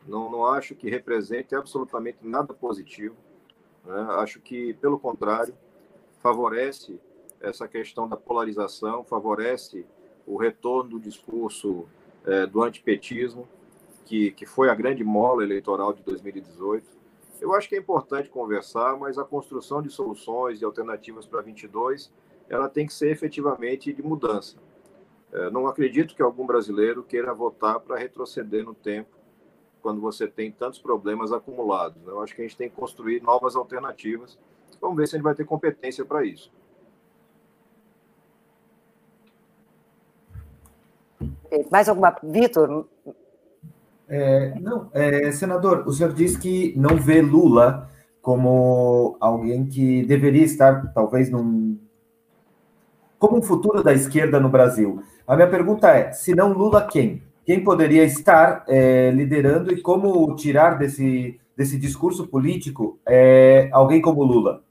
[0.06, 3.16] Não, não acho que represente absolutamente nada positivo.
[3.84, 4.06] Né?
[4.18, 5.54] Acho que, pelo contrário,
[6.20, 7.00] favorece
[7.40, 9.86] essa questão da polarização, favorece
[10.26, 11.86] o retorno do discurso
[12.24, 13.48] é, do antipetismo,
[14.04, 16.86] que, que foi a grande mola eleitoral de 2018.
[17.40, 22.12] Eu acho que é importante conversar, mas a construção de soluções e alternativas para 22,
[22.48, 24.58] ela tem que ser efetivamente de mudança.
[25.32, 29.16] É, não acredito que algum brasileiro queira votar para retroceder no tempo,
[29.80, 32.02] quando você tem tantos problemas acumulados.
[32.02, 32.12] Né?
[32.12, 34.38] Eu acho que a gente tem que construir novas alternativas.
[34.80, 36.52] Vamos ver se a gente vai ter competência para isso.
[41.70, 42.86] Mais alguma, Vitor?
[44.08, 47.88] É, não, é, senador, o senhor disse que não vê Lula
[48.20, 51.78] como alguém que deveria estar, talvez, num.
[53.18, 55.02] como um futuro da esquerda no Brasil.
[55.26, 57.22] A minha pergunta é: se não Lula, quem?
[57.44, 64.22] Quem poderia estar é, liderando e como tirar desse, desse discurso político é, alguém como
[64.22, 64.62] Lula?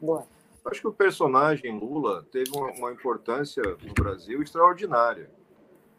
[0.00, 0.26] Boa.
[0.64, 5.30] Acho que o personagem Lula teve uma, uma importância no Brasil extraordinária,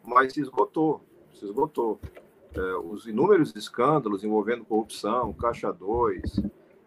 [0.04, 1.00] mas se esgotou,
[1.32, 2.00] se esgotou.
[2.52, 6.42] É, os inúmeros escândalos envolvendo corrupção, Caixa 2,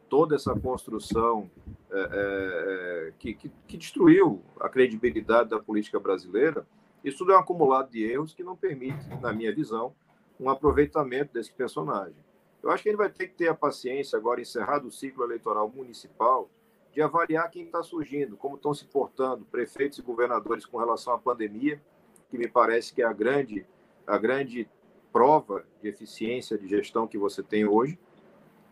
[0.10, 1.50] toda essa construção
[1.92, 6.68] é, é, é, que, que, que, destruiu a credibilidade da política brasileira,
[7.04, 9.94] isso tudo é um acumulado de erros que não permite, na minha visão,
[10.40, 12.16] um aproveitamento desse personagem.
[12.62, 15.70] Eu acho que ele vai ter que ter a paciência, agora encerrado o ciclo eleitoral
[15.70, 16.50] municipal,
[16.92, 21.18] de avaliar quem está surgindo, como estão se portando prefeitos e governadores com relação à
[21.18, 21.82] pandemia,
[22.30, 23.66] que me parece que é a grande,
[24.06, 24.70] a grande
[25.12, 27.98] prova de eficiência de gestão que você tem hoje,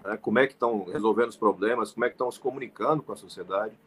[0.04, 0.18] né?
[0.18, 3.16] como é que estão resolvendo os problemas, como é que estão se comunicando com a
[3.16, 3.78] sociedade.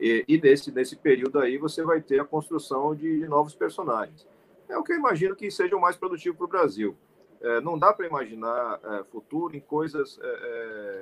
[0.00, 4.26] E, e nesse, nesse período aí você vai ter a construção de, novos personagens.
[4.68, 6.96] É o que eu imagino que seja o mais produtivo para o Brasil.
[7.40, 10.26] É, não dá para imaginar é, futuro em coisas é,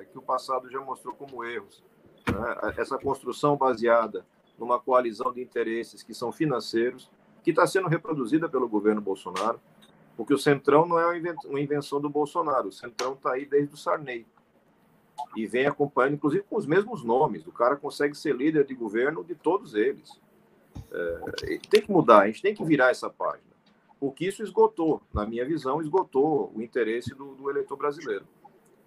[0.01, 1.83] é, que o passado já mostrou como erros.
[2.27, 2.73] Né?
[2.77, 4.25] Essa construção baseada
[4.57, 7.11] numa coalizão de interesses que são financeiros,
[7.43, 9.59] que está sendo reproduzida pelo governo Bolsonaro,
[10.15, 13.77] porque o Centrão não é uma invenção do Bolsonaro, o Centrão está aí desde o
[13.77, 14.25] Sarney
[15.35, 17.45] e vem acompanhando, inclusive com os mesmos nomes.
[17.45, 20.19] O cara consegue ser líder de governo de todos eles.
[20.91, 23.43] É, tem que mudar, a gente tem que virar essa página,
[23.99, 28.25] porque isso esgotou, na minha visão, esgotou o interesse do, do eleitor brasileiro.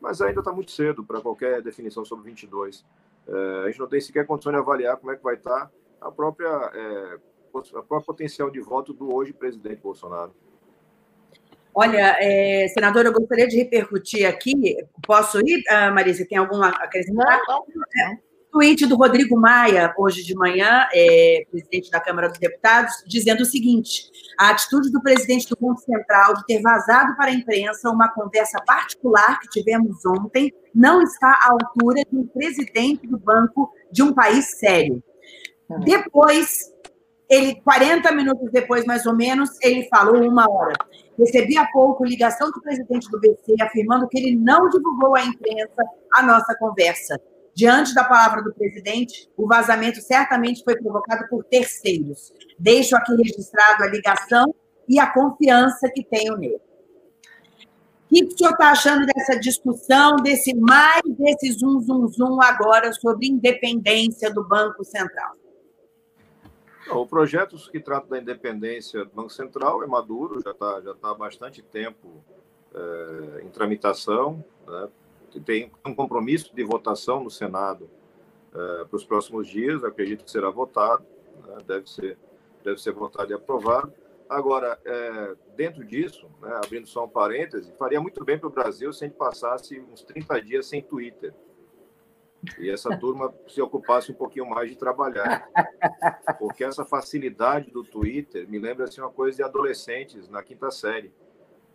[0.00, 2.84] Mas ainda está muito cedo para qualquer definição sobre 22.
[3.28, 5.70] É, a gente não tem sequer condição de avaliar como é que vai estar tá
[6.00, 7.18] a própria, é,
[7.54, 10.32] a própria potencial de voto do hoje presidente Bolsonaro.
[11.74, 14.76] Olha, é, senadora, eu gostaria de repercutir aqui.
[15.06, 16.26] Posso ir, uh, Marisa?
[16.28, 17.40] Tem alguma acrescentar?
[17.48, 17.84] Não, não.
[17.96, 18.18] É,
[18.50, 23.46] tweet do Rodrigo Maia, hoje de manhã, é, presidente da Câmara dos Deputados, dizendo o
[23.46, 28.08] seguinte: a atitude do presidente do Banco Central de ter vazado para a imprensa uma
[28.08, 34.02] conversa particular que tivemos ontem não está à altura de um presidente do banco de
[34.02, 35.02] um país sério.
[35.68, 35.80] Hum.
[35.80, 36.72] Depois,
[37.30, 40.74] ele, 40 minutos depois, mais ou menos, ele falou uma hora.
[41.16, 45.80] Recebi há pouco ligação do presidente do BC afirmando que ele não divulgou à imprensa
[46.12, 47.20] a nossa conversa.
[47.54, 52.32] Diante da palavra do presidente, o vazamento certamente foi provocado por terceiros.
[52.58, 54.52] Deixo aqui registrado a ligação
[54.88, 56.60] e a confiança que tenho nele.
[58.06, 62.92] O que o senhor está achando dessa discussão, desse mais desse zum, zum, zum agora
[62.92, 65.39] sobre independência do Banco Central?
[66.88, 71.10] O projeto que trata da independência do Banco Central é maduro, já está já tá
[71.10, 72.24] há bastante tempo
[72.74, 74.88] é, em tramitação, né?
[75.44, 77.88] tem um compromisso de votação no Senado
[78.52, 81.04] é, para os próximos dias, acredito que será votado,
[81.46, 81.58] né?
[81.66, 82.18] deve, ser,
[82.64, 83.92] deve ser votado e aprovado.
[84.28, 88.92] Agora, é, dentro disso, né, abrindo só um parêntese, faria muito bem para o Brasil
[88.92, 91.34] se a gente passasse uns 30 dias sem Twitter
[92.58, 95.48] e essa turma se ocupasse um pouquinho mais de trabalhar.
[96.38, 101.12] Porque essa facilidade do Twitter me lembra assim, uma coisa de adolescentes na quinta série,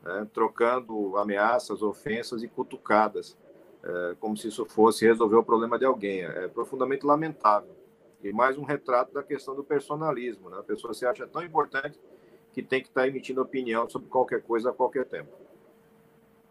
[0.04, 0.28] né?
[0.34, 3.38] trocando ameaças, ofensas e cutucadas,
[3.84, 6.22] é, como se isso fosse resolver o problema de alguém.
[6.24, 7.76] É profundamente lamentável.
[8.24, 10.50] E mais um retrato da questão do personalismo.
[10.50, 10.58] Né?
[10.58, 12.00] A pessoa se acha tão importante
[12.52, 15.30] que tem que estar emitindo opinião sobre qualquer coisa a qualquer tempo.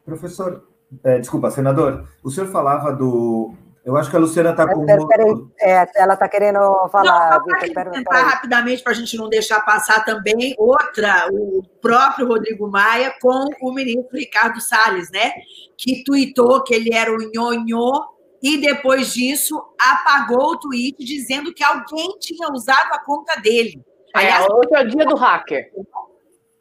[0.04, 0.62] Professor,
[1.02, 3.54] é, desculpa, senador, o senhor falava do,
[3.84, 4.86] eu acho que a Luciana está com.
[4.86, 6.58] Peraí, é, ela está querendo
[6.90, 7.38] falar.
[7.38, 12.70] Não, Victor, tentar rapidamente para a gente não deixar passar também outra, o próprio Rodrigo
[12.70, 15.32] Maia com o ministro Ricardo Salles, né?
[15.76, 18.06] Que tuitou que ele era o nhonhô
[18.42, 23.84] e depois disso apagou o tweet dizendo que alguém tinha usado a conta dele.
[24.14, 25.70] É, Aliás, hoje é o dia do hacker.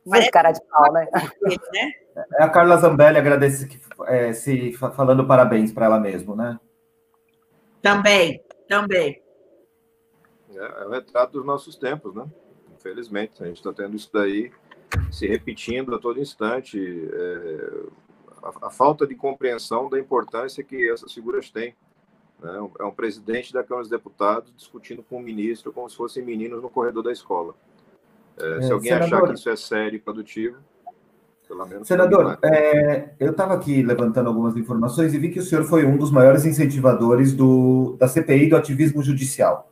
[0.06, 1.08] Mas cara de pau, né?
[1.74, 1.92] né?
[2.40, 3.68] É a Carla Zambelli agradece
[4.08, 6.60] é, se falando parabéns para ela mesmo, né?
[7.84, 9.22] Também, também.
[10.56, 12.26] É, é o retrato dos nossos tempos, né?
[12.74, 14.52] Infelizmente, a gente está tendo isso daí
[15.12, 16.80] se repetindo a todo instante.
[16.80, 17.84] É,
[18.42, 21.76] a, a, falta de compreensão da importância que essas figuras têm.
[22.42, 22.70] Né?
[22.80, 26.62] É um presidente da Câmara dos Deputados discutindo com um ministro como se fossem meninos
[26.62, 27.54] no corredor da escola.
[28.38, 29.18] É, se é, alguém senador...
[29.18, 30.58] achar que isso é sério e produtivo.
[31.84, 35.98] Senador, é, eu estava aqui levantando algumas informações e vi que o senhor foi um
[35.98, 39.70] dos maiores incentivadores do, da CPI do ativismo judicial.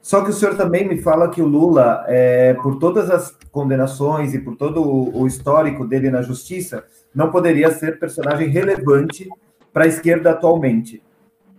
[0.00, 4.32] Só que o senhor também me fala que o Lula, é, por todas as condenações
[4.32, 9.28] e por todo o histórico dele na justiça, não poderia ser personagem relevante
[9.72, 11.02] para a esquerda atualmente.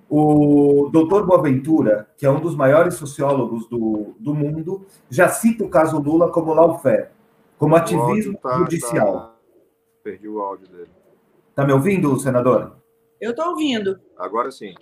[0.09, 5.69] O doutor Boaventura, que é um dos maiores sociólogos do, do mundo, já cita o
[5.69, 7.09] caso Lula como lawfare
[7.59, 9.13] como ativismo tá, judicial.
[9.13, 9.35] Tá...
[10.01, 10.89] Perdi o áudio dele.
[11.49, 12.77] Está me ouvindo, senador?
[13.19, 13.99] Eu estou ouvindo.
[14.17, 14.73] Agora sim.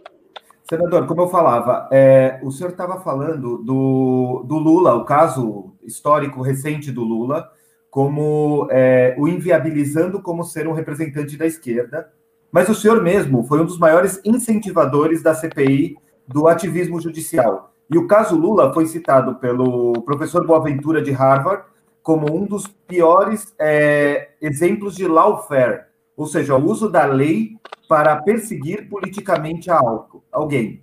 [0.69, 6.41] Senador, como eu falava, é, o senhor estava falando do, do Lula, o caso histórico
[6.41, 7.49] recente do Lula,
[7.89, 12.11] como é, o inviabilizando como ser um representante da esquerda,
[12.51, 15.95] mas o senhor mesmo foi um dos maiores incentivadores da CPI
[16.27, 17.73] do ativismo judicial.
[17.89, 21.63] E o caso Lula foi citado pelo professor Boaventura de Harvard
[22.07, 25.81] como um dos piores é, exemplos de lawfare,
[26.15, 27.57] ou seja, o uso da lei
[27.89, 30.81] para perseguir politicamente algo, alguém.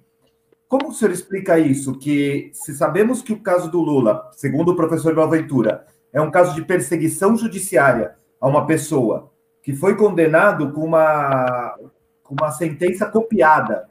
[0.69, 1.99] Como o senhor explica isso?
[1.99, 6.55] Que se sabemos que o caso do Lula, segundo o professor Boaventura, é um caso
[6.55, 11.75] de perseguição judiciária a uma pessoa que foi condenado com uma,
[12.23, 13.89] com uma sentença copiada,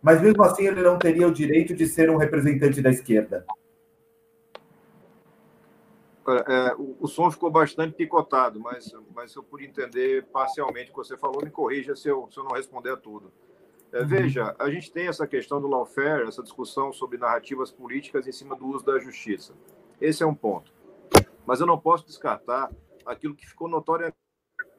[0.00, 3.44] mas mesmo assim ele não teria o direito de ser um representante da esquerda.
[6.46, 10.98] É, o, o, som ficou bastante picotado, mas, mas eu pude entender parcialmente o que
[10.98, 11.42] você falou.
[11.42, 13.30] Me corrija se eu, se eu não responder a tudo.
[13.92, 14.06] É, uhum.
[14.06, 18.56] Veja, a gente tem essa questão do lawfare, essa discussão sobre narrativas políticas em cima
[18.56, 19.54] do uso da justiça.
[20.00, 20.72] Esse é um ponto.
[21.46, 22.70] Mas eu não posso descartar
[23.04, 24.12] aquilo que ficou notório.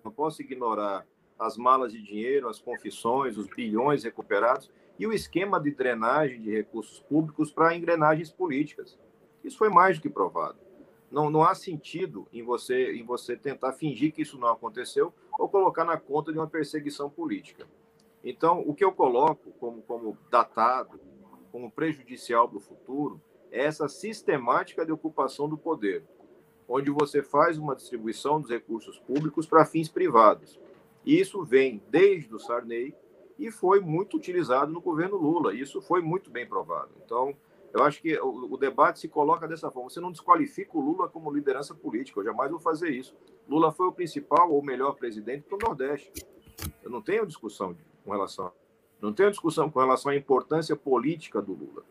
[0.03, 1.05] Não posso ignorar
[1.37, 6.51] as malas de dinheiro, as confissões, os bilhões recuperados e o esquema de drenagem de
[6.51, 8.97] recursos públicos para engrenagens políticas.
[9.43, 10.57] Isso foi mais do que provado.
[11.11, 15.47] Não, não há sentido em você, em você tentar fingir que isso não aconteceu ou
[15.47, 17.67] colocar na conta de uma perseguição política.
[18.23, 20.99] Então, o que eu coloco como, como datado,
[21.51, 26.03] como prejudicial para o futuro, é essa sistemática de ocupação do poder,
[26.67, 30.59] onde você faz uma distribuição dos recursos públicos para fins privados.
[31.05, 32.95] E isso vem desde o Sarney
[33.37, 35.53] e foi muito utilizado no governo Lula.
[35.53, 36.89] Isso foi muito bem provado.
[37.05, 37.35] Então,
[37.75, 39.89] eu acho que o, o, debate se coloca dessa forma.
[39.89, 42.21] Você não desqualifica o Lula como liderança política.
[42.21, 43.13] Eu jamais vou fazer isso.
[43.49, 46.09] Lula foi o principal ou melhor presidente para o Nordeste.
[46.81, 48.49] Eu não tenho discussão com relação.
[49.01, 51.83] Não tenho discussão com relação à importância política do Lula.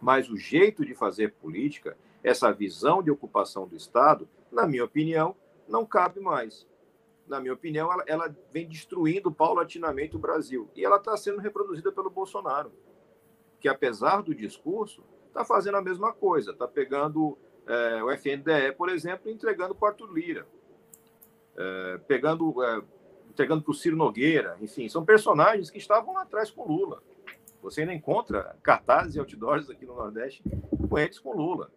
[0.00, 5.36] Mas o jeito de fazer política, essa visão de ocupação do Estado, na minha opinião,
[5.68, 6.66] não cabe mais.
[7.28, 10.68] Na minha opinião, ela, ela vem destruindo paulatinamente o Brasil.
[10.74, 12.72] E ela está sendo reproduzida pelo Bolsonaro
[13.62, 18.90] que apesar do discurso, está fazendo a mesma coisa, está pegando é, o FNDE, por
[18.90, 20.46] exemplo, e entregando para o Arthur Lira,
[21.56, 22.82] é, pegando, é,
[23.30, 27.02] entregando para o Ciro Nogueira, enfim, são personagens que estavam lá atrás com Lula.
[27.62, 30.42] Você ainda encontra cartazes e outdoors aqui no Nordeste
[30.88, 31.70] com eles com Lula.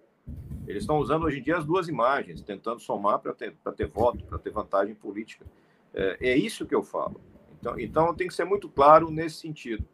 [0.67, 4.23] Eles estão usando hoje em dia as duas imagens, tentando somar para ter, ter voto,
[4.25, 5.45] para ter vantagem política.
[5.93, 7.21] É, é, isso que eu falo.
[7.59, 9.85] Então, então tem que ser muito claro nesse sentido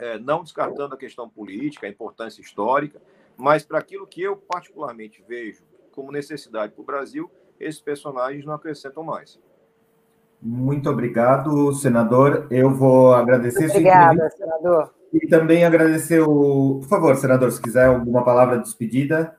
[0.00, 3.00] é, não descartando a questão política, a importância histórica,
[3.36, 8.54] mas para aquilo que eu particularmente vejo como necessidade para o Brasil, esses personagens não
[8.54, 9.40] acrescentam mais.
[10.40, 12.46] Muito obrigado, senador.
[12.50, 13.70] Eu vou agradecer.
[13.70, 14.94] Obrigada, senador.
[15.12, 16.80] E também agradecer o.
[16.80, 19.36] Por favor, senador, se quiser alguma palavra de despedida.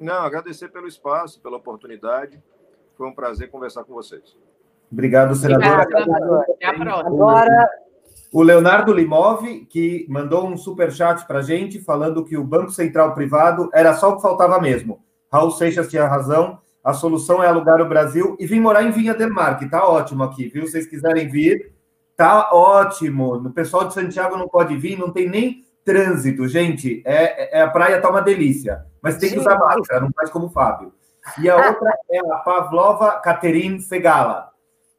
[0.00, 2.42] Não, agradecer pelo espaço, pela oportunidade.
[2.96, 4.36] Foi um prazer conversar com vocês.
[4.90, 5.66] Obrigado, senador.
[5.66, 6.44] Obrigado, senador.
[6.48, 7.08] Até a próxima.
[7.08, 7.70] Agora,
[8.32, 13.14] o Leonardo Limov, que mandou um super chat para gente, falando que o Banco Central
[13.14, 15.00] privado era só o que faltava mesmo.
[15.32, 19.14] Raul Seixas tinha razão, a solução é alugar o Brasil e vir morar em Vinha
[19.14, 20.66] del Mar, que tá ótimo aqui, viu?
[20.66, 21.72] Se vocês quiserem vir,
[22.16, 23.34] tá ótimo.
[23.34, 27.02] O pessoal de Santiago não pode vir, não tem nem trânsito, gente.
[27.06, 30.46] É, é a praia tá uma delícia, mas tem que usar máscara, não faz como
[30.46, 30.92] o Fábio.
[31.38, 34.48] E a outra é a Pavlova Caterine Segala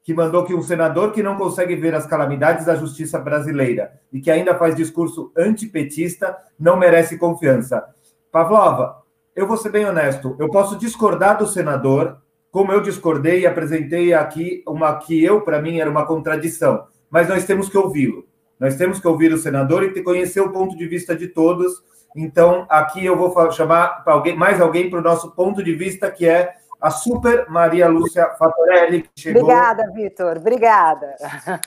[0.10, 4.20] que mandou que um senador que não consegue ver as calamidades da justiça brasileira e
[4.20, 7.86] que ainda faz discurso antipetista não merece confiança.
[8.32, 9.03] Pavlova,
[9.36, 12.18] eu vou ser bem honesto, eu posso discordar do senador,
[12.49, 17.30] como eu discordei e apresentei aqui uma que eu, para mim, era uma contradição, mas
[17.30, 18.26] nós temos que ouvi-lo.
[18.60, 21.84] Nós temos que ouvir o senador e conhecer o ponto de vista de todos.
[22.16, 26.26] Então, aqui eu vou chamar alguém, mais alguém para o nosso ponto de vista, que
[26.26, 29.43] é a super Maria Lúcia Fatorelli, que chegou.
[29.43, 31.15] Obrigada, Vitor, obrigada.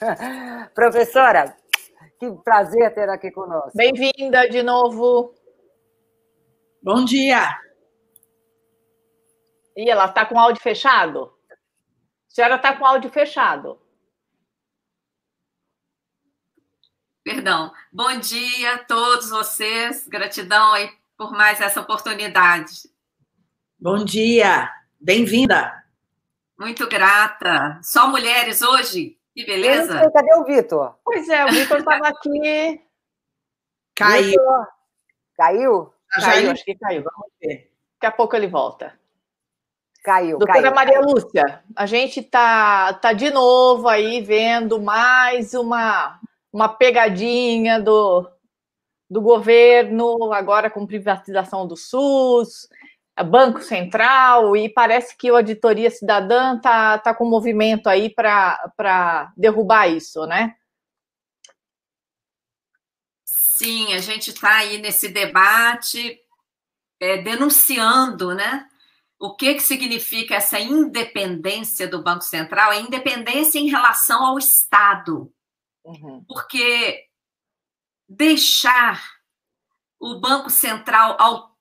[0.75, 1.55] Professora,
[2.19, 3.73] que prazer ter aqui conosco.
[3.75, 5.35] Bem-vinda de novo.
[6.83, 7.47] Bom dia.
[9.77, 11.33] E ela está com áudio fechado?
[11.51, 13.79] A senhora está com áudio fechado.
[17.23, 17.73] Perdão.
[17.93, 20.09] Bom dia a todos vocês.
[20.09, 22.91] Gratidão aí por mais essa oportunidade.
[23.79, 24.69] Bom dia.
[25.05, 25.83] Bem-vinda.
[26.57, 27.81] Muito grata.
[27.83, 29.19] Só mulheres hoje?
[29.35, 29.99] Que beleza.
[29.99, 30.97] Sei, cadê o Vitor?
[31.05, 32.81] Pois é, o Vitor estava aqui.
[33.97, 34.31] Caiu.
[34.31, 34.69] Vitor.
[35.37, 35.95] Caiu?
[36.09, 37.03] Caiu, acho que caiu.
[37.03, 37.73] Vamos ver.
[37.95, 38.97] Daqui a pouco ele volta.
[40.05, 41.09] Caiu, Doutora caiu, Maria caiu.
[41.09, 46.21] Lúcia, a gente está tá de novo aí vendo mais uma
[46.53, 48.29] uma pegadinha do,
[49.11, 52.69] do governo, agora com privatização do SUS,
[53.23, 59.89] Banco Central, e parece que a Auditoria Cidadã está tá com movimento aí para derrubar
[59.89, 60.55] isso, né?
[63.25, 66.19] Sim, a gente está aí nesse debate
[66.99, 68.67] é, denunciando, né?
[69.21, 72.73] O que, que significa essa independência do Banco Central?
[72.73, 75.33] É independência em relação ao Estado.
[75.85, 76.25] Uhum.
[76.27, 77.05] Porque
[78.09, 79.01] deixar
[80.01, 81.52] o Banco Central autônomo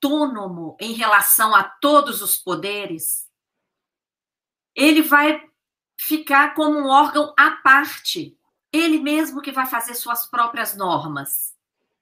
[0.80, 3.30] em relação a todos os poderes,
[4.76, 5.48] ele vai
[5.98, 8.38] ficar como um órgão à parte.
[8.72, 11.56] Ele mesmo que vai fazer suas próprias normas.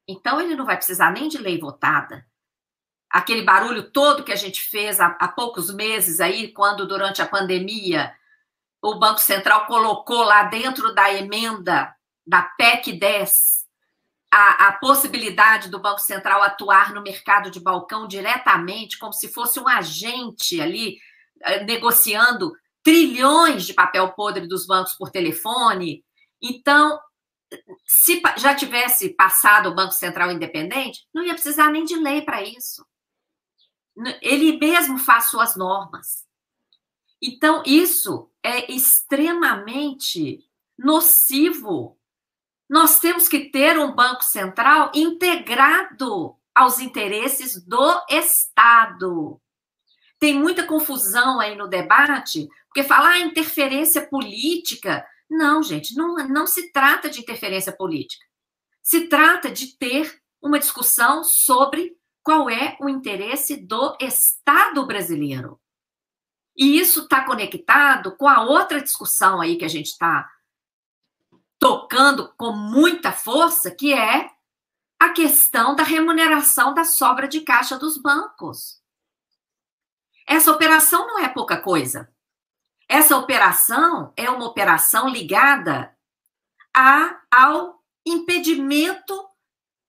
[0.08, 2.30] Então, ele não vai precisar nem de lei votada
[3.10, 7.28] aquele barulho todo que a gente fez há, há, poucos meses aí, quando durante a
[7.28, 8.14] pandemia
[8.82, 11.94] o Banco Central colocou lá dentro da emenda
[12.26, 13.59] da PEC 10
[14.32, 19.60] a, a possibilidade do Banco Central atuar no mercado de balcão diretamente, como se fosse
[19.60, 20.98] um agente ali
[21.42, 22.54] eh, negociando
[22.84, 26.04] trilhões de papel podre dos bancos por telefone.
[26.42, 27.00] Então,
[27.86, 32.44] se já tivesse passado o Banco Central independente, não ia precisar nem de lei para
[32.44, 32.86] isso
[34.22, 36.26] ele mesmo faz suas normas.
[37.22, 40.46] Então, isso é extremamente
[40.78, 41.99] nocivo.
[42.70, 49.42] Nós temos que ter um Banco Central integrado aos interesses do Estado.
[50.20, 55.04] Tem muita confusão aí no debate, porque falar ah, interferência política.
[55.30, 58.26] Não, gente, não, não se trata de interferência política.
[58.84, 65.60] Se trata de ter uma discussão sobre qual é o interesse do Estado brasileiro.
[66.56, 70.30] E isso está conectado com a outra discussão aí que a gente está
[71.60, 74.32] tocando com muita força, que é
[74.98, 78.82] a questão da remuneração da sobra de caixa dos bancos.
[80.26, 82.12] Essa operação não é pouca coisa.
[82.88, 85.96] Essa operação é uma operação ligada
[86.74, 89.28] a, ao impedimento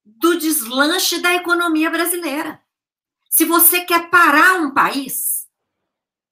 [0.05, 2.63] do deslanche da economia brasileira.
[3.29, 5.49] Se você quer parar um país,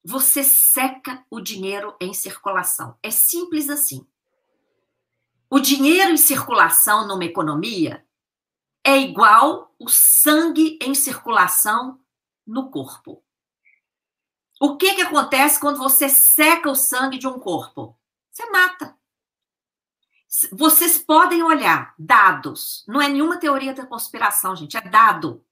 [0.05, 2.99] você seca o dinheiro em circulação.
[3.03, 4.07] É simples assim.
[5.51, 8.07] O dinheiro em circulação numa economia
[8.85, 12.01] é igual o sangue em circulação
[12.47, 13.25] no corpo.
[14.61, 17.99] O que, que acontece quando você seca o sangue de um corpo?
[18.31, 18.99] Você mata.
[20.53, 25.45] Vocês podem olhar dados, não é nenhuma teoria da conspiração, gente, é dado.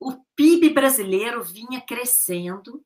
[0.00, 2.84] O PIB brasileiro vinha crescendo.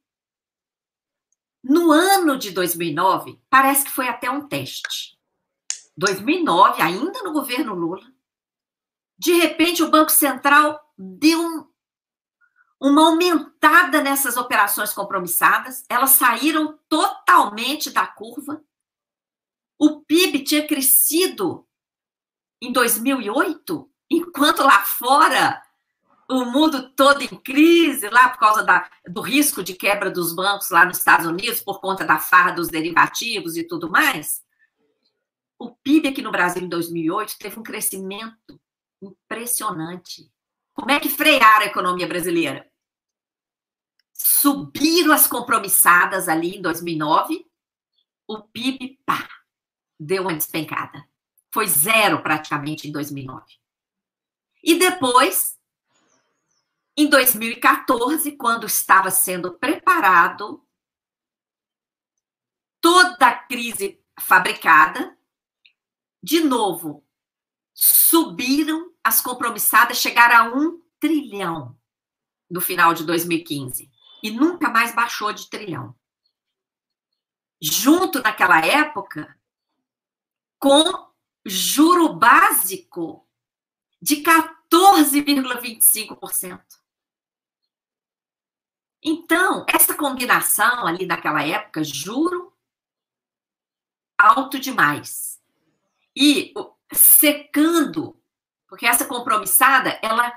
[1.63, 5.16] No ano de 2009, parece que foi até um teste.
[5.97, 8.07] 2009, ainda no governo Lula,
[9.19, 11.67] de repente o Banco Central deu um,
[12.81, 18.63] uma aumentada nessas operações compromissadas, elas saíram totalmente da curva
[19.79, 21.67] o PIB tinha crescido
[22.61, 25.63] em 2008, enquanto lá fora
[26.29, 30.71] o mundo todo em crise, lá por causa da, do risco de quebra dos bancos
[30.71, 34.43] lá nos Estados Unidos, por conta da farra dos derivativos e tudo mais.
[35.59, 38.61] O PIB aqui no Brasil em 2008 teve um crescimento
[39.01, 40.31] impressionante.
[40.75, 42.71] Como é que frearam a economia brasileira?
[44.13, 47.47] Subiram as compromissadas ali em 2009,
[48.29, 49.29] o PIB, pá,
[49.99, 51.09] deu uma despencada.
[51.53, 53.45] Foi zero praticamente em 2009.
[54.63, 55.59] E depois,
[56.97, 60.67] em 2014, quando estava sendo preparado
[62.81, 65.16] toda a crise fabricada,
[66.27, 67.07] de novo,
[67.73, 71.79] subiram as compromissadas, chegaram a um trilhão
[72.51, 73.89] no final de 2015
[74.25, 75.95] e nunca mais baixou de trilhão.
[77.63, 79.39] Junto naquela época,
[80.59, 81.13] com
[81.45, 83.25] juro básico
[84.03, 86.61] de 14,25%.
[89.01, 92.53] Então, essa combinação ali naquela época, juro
[94.19, 95.36] alto demais.
[96.17, 96.55] E
[96.93, 98.19] secando,
[98.67, 100.33] porque essa compromissada, ela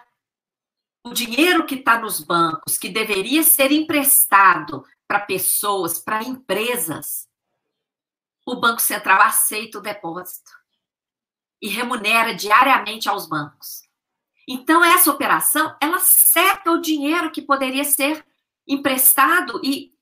[1.06, 7.28] o dinheiro que está nos bancos, que deveria ser emprestado para pessoas, para empresas,
[8.46, 10.52] o Banco Central aceita o depósito
[11.62, 13.82] e remunera diariamente aos bancos.
[14.48, 18.26] Então, essa operação, ela seca o dinheiro que poderia ser
[18.68, 19.94] emprestado e,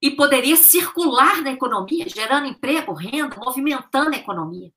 [0.00, 4.72] e poderia circular na economia, gerando emprego, renda, movimentando a economia.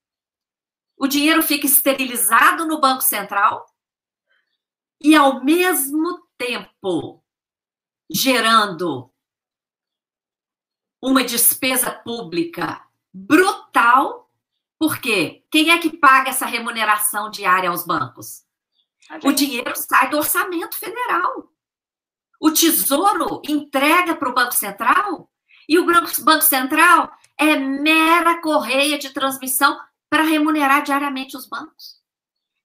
[0.99, 3.65] O dinheiro fica esterilizado no Banco Central
[5.01, 7.23] e, ao mesmo tempo,
[8.11, 9.09] gerando
[11.01, 14.30] uma despesa pública brutal,
[14.77, 18.43] porque quem é que paga essa remuneração diária aos bancos?
[19.23, 21.49] O dinheiro sai do orçamento federal.
[22.41, 25.31] O Tesouro entrega para o Banco Central
[25.67, 29.80] e o Banco Central é mera correia de transmissão
[30.10, 31.99] para remunerar diariamente os bancos.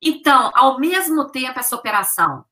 [0.00, 2.44] Então, ao mesmo tempo, essa operação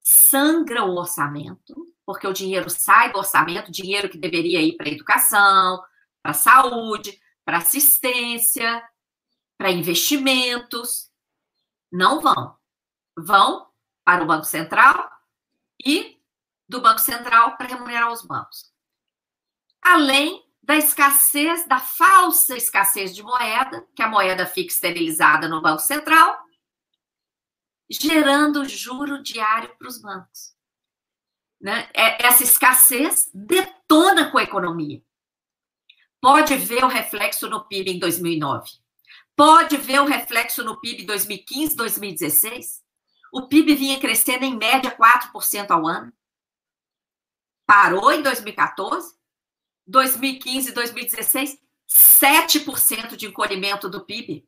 [0.00, 5.82] sangra o orçamento, porque o dinheiro sai do orçamento, dinheiro que deveria ir para educação,
[6.22, 8.82] para saúde, para assistência,
[9.56, 11.10] para investimentos,
[11.90, 12.56] não vão.
[13.16, 13.68] Vão
[14.04, 15.10] para o Banco Central
[15.84, 16.20] e
[16.68, 18.72] do Banco Central para remunerar os bancos.
[19.80, 25.80] Além da escassez, da falsa escassez de moeda, que a moeda fica esterilizada no Banco
[25.80, 26.38] Central,
[27.90, 30.54] gerando juro diário para os bancos.
[31.60, 31.90] Né?
[31.92, 35.02] É, essa escassez detona com a economia.
[36.20, 38.70] Pode ver o reflexo no PIB em 2009.
[39.34, 42.82] Pode ver o reflexo no PIB em 2015, 2016.
[43.32, 46.12] O PIB vinha crescendo em média 4% ao ano.
[47.66, 49.21] Parou em 2014
[49.86, 54.46] 2015 e 2016, 7% de encolhimento do PIB.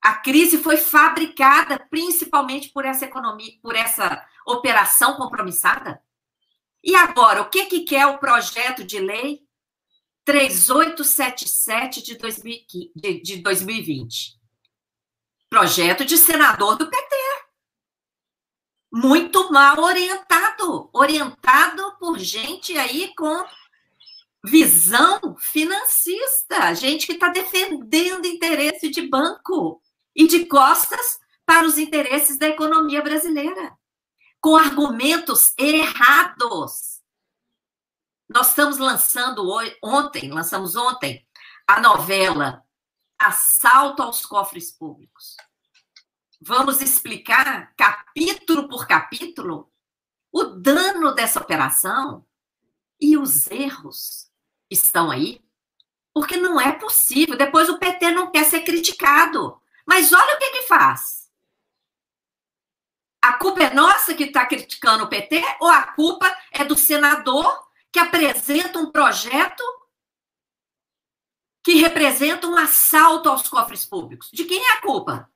[0.00, 6.02] A crise foi fabricada principalmente por essa economia, por essa operação compromissada.
[6.82, 9.42] E agora, o que, que quer o projeto de lei
[10.24, 14.38] 3877 de, 2015, de, de 2020?
[15.50, 17.16] Projeto de senador do PT.
[18.92, 23.44] Muito mal orientado, orientado por gente aí com
[24.44, 29.82] visão financista, gente que está defendendo interesse de banco
[30.14, 33.76] e de costas para os interesses da economia brasileira,
[34.40, 37.00] com argumentos errados.
[38.28, 41.26] Nós estamos lançando hoje, ontem, lançamos ontem,
[41.66, 42.62] a novela
[43.18, 45.36] Assalto aos Cofres Públicos.
[46.40, 49.72] Vamos explicar, capítulo por capítulo,
[50.30, 52.24] o dano dessa operação
[53.00, 54.27] e os erros
[54.70, 55.40] estão aí,
[56.12, 57.36] porque não é possível.
[57.36, 59.60] Depois o PT não quer ser criticado.
[59.86, 61.30] Mas olha o que que faz.
[63.22, 67.68] A culpa é nossa que está criticando o PT ou a culpa é do senador
[67.92, 69.62] que apresenta um projeto
[71.64, 74.30] que representa um assalto aos cofres públicos?
[74.32, 75.30] De quem é a culpa?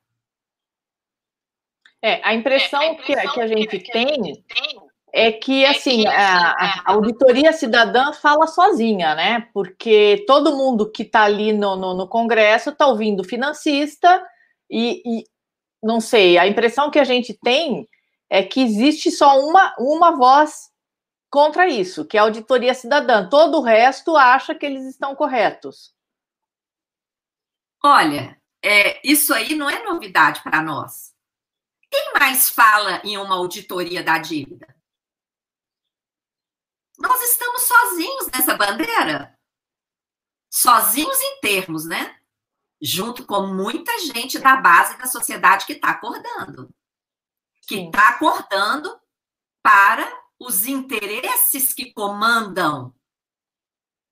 [2.01, 4.82] É, a impressão, é, a impressão que, que, a gente que tem, tem
[5.15, 9.47] é que assim a, a, auditoria cidadã fala sozinha, né?
[9.53, 14.25] Porque todo mundo que está ali no, no, no Congresso está ouvindo financista
[14.67, 15.23] e, e,
[15.83, 17.87] não sei, a impressão que a gente tem
[18.27, 20.71] é que existe só uma, uma voz
[21.29, 23.29] contra isso, que é a auditoria cidadã.
[23.29, 25.93] Todo o resto acha que eles estão corretos.
[27.83, 31.13] Olha, é, isso aí não é novidade para nós.
[31.91, 34.72] Quem mais fala em uma auditoria da dívida?
[37.03, 39.37] Nós estamos sozinhos nessa bandeira.
[40.49, 42.17] Sozinhos em termos, né?
[42.81, 46.73] Junto com muita gente da base da sociedade que está acordando.
[47.67, 48.97] Que está acordando
[49.61, 50.09] para
[50.39, 52.95] os interesses que comandam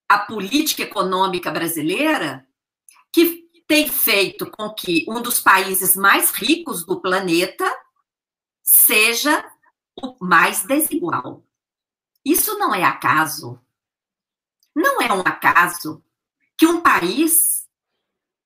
[0.09, 2.45] a política econômica brasileira,
[3.13, 7.65] que tem feito com que um dos países mais ricos do planeta
[8.61, 9.49] seja
[9.95, 11.45] o mais desigual.
[12.23, 13.60] Isso não é acaso.
[14.76, 16.03] Não é um acaso
[16.57, 17.68] que um país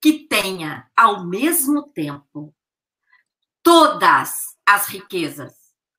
[0.02, 2.56] que tenha, ao mesmo tempo,
[3.61, 5.53] todas as riquezas.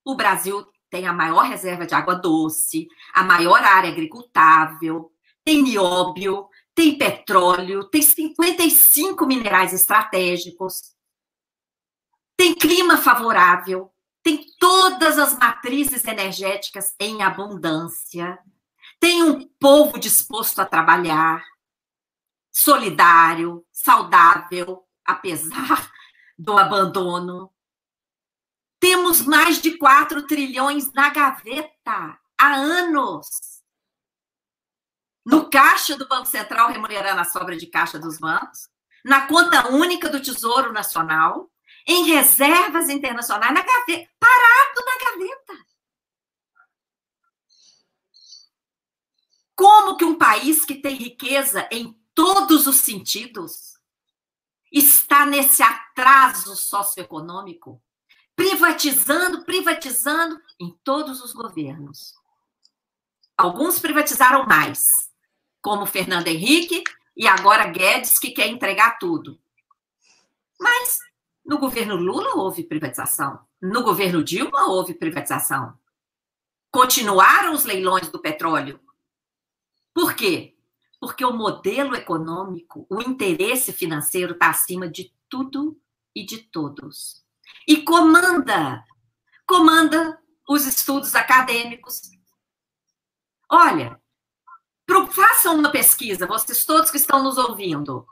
[0.05, 5.13] O Brasil tem a maior reserva de água doce, a maior área agricultável,
[5.45, 10.95] tem nióbio, tem petróleo, tem 55 minerais estratégicos,
[12.37, 13.91] tem clima favorável,
[14.27, 18.37] tem todas as matrizes energéticas em abundância,
[18.99, 21.45] tem um povo disposto a trabalhar,
[22.51, 25.93] solidário, saudável, apesar
[26.37, 27.55] do abandono.
[28.81, 33.29] Temos mais de 4 trilhões na gaveta há anos.
[35.25, 38.69] No caixa do Banco Central, remunerando a sobra de caixa dos bancos,
[39.05, 41.49] na conta única do Tesouro Nacional,
[41.87, 45.67] em reservas internacionais, na gaveta, parado na gaveta.
[49.55, 53.77] Como que um país que tem riqueza em todos os sentidos
[54.73, 57.83] está nesse atraso socioeconômico,
[58.35, 62.15] privatizando, privatizando em todos os governos.
[63.37, 64.85] Alguns privatizaram mais,
[65.63, 66.83] como Fernando Henrique
[67.17, 69.41] e agora Guedes, que quer entregar tudo.
[70.59, 70.99] Mas
[71.47, 75.79] no governo Lula houve privatização, no governo Dilma houve privatização.
[76.71, 78.81] Continuaram os leilões do petróleo.
[79.95, 80.57] Por quê?
[81.01, 85.81] Porque o modelo econômico, o interesse financeiro está acima de tudo
[86.15, 87.25] e de todos.
[87.67, 88.85] E comanda,
[89.47, 92.03] comanda os estudos acadêmicos.
[93.51, 94.01] Olha,
[95.13, 98.07] façam uma pesquisa, vocês todos que estão nos ouvindo.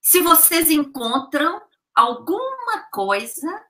[0.00, 1.67] Se vocês encontram
[1.98, 3.66] alguma coisa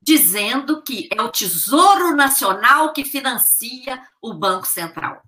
[0.00, 5.22] dizendo que é o Tesouro Nacional que financia o Banco Central.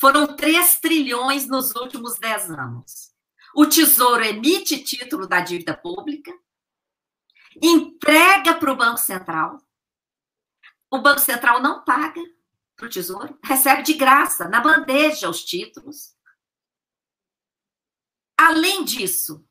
[0.00, 3.12] Foram 3 trilhões nos últimos 10 anos.
[3.56, 6.32] O Tesouro emite título da dívida pública,
[7.60, 9.60] entrega para o Banco Central.
[10.88, 12.22] O Banco Central não paga
[12.76, 16.14] para o Tesouro, recebe de graça, na bandeja, os títulos.
[18.38, 19.44] Além disso,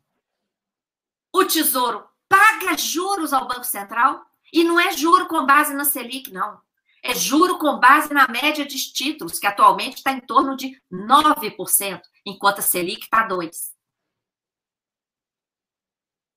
[1.34, 6.32] o Tesouro paga juros ao Banco Central e não é juro com base na Selic,
[6.32, 6.62] não.
[7.02, 12.02] É juro com base na média de títulos, que atualmente está em torno de 9%,
[12.26, 13.80] enquanto a Selic está 2%.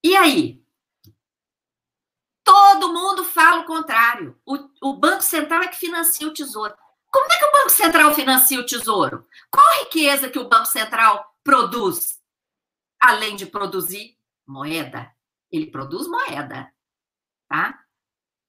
[0.05, 0.63] E aí?
[2.45, 4.41] Todo mundo fala o contrário.
[4.45, 6.75] O, o Banco Central é que financia o Tesouro.
[7.11, 9.27] Como é que o Banco Central financia o Tesouro?
[9.51, 12.21] Qual a riqueza que o Banco Central produz?
[13.01, 14.17] Além de produzir
[14.47, 15.15] moeda.
[15.51, 16.73] Ele produz moeda,
[17.49, 17.85] tá?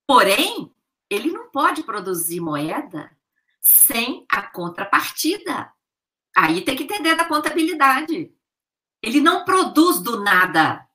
[0.08, 0.74] Porém,
[1.10, 3.16] ele não pode produzir moeda
[3.62, 5.72] sem a contrapartida.
[6.36, 8.34] Aí tem que entender da contabilidade.
[9.02, 10.88] Ele não produz do nada.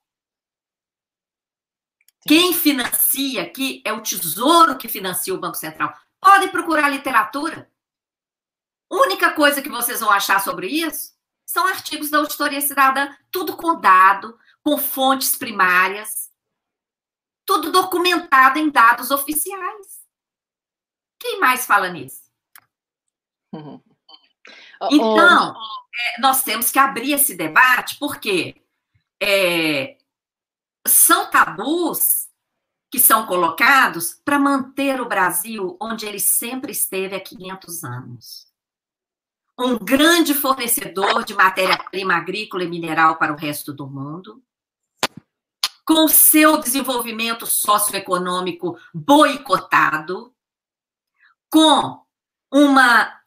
[2.27, 5.95] Quem financia aqui é o Tesouro que financia o Banco Central.
[6.19, 7.71] Podem procurar literatura.
[8.91, 11.13] Única coisa que vocês vão achar sobre isso
[11.45, 14.37] são artigos da auditoria cidadã, tudo com dado,
[14.69, 16.29] com fontes primárias,
[17.43, 20.05] tudo documentado em dados oficiais.
[21.19, 22.29] Quem mais fala nisso?
[24.89, 28.63] Então, é, nós temos que abrir esse debate, porque
[29.21, 29.97] é,
[30.87, 32.29] são tabus
[32.89, 38.47] que são colocados para manter o Brasil onde ele sempre esteve há 500 anos.
[39.59, 44.41] Um grande fornecedor de matéria-prima agrícola e mineral para o resto do mundo,
[45.89, 50.35] com seu desenvolvimento socioeconômico boicotado,
[51.49, 52.05] com
[52.53, 53.19] uma,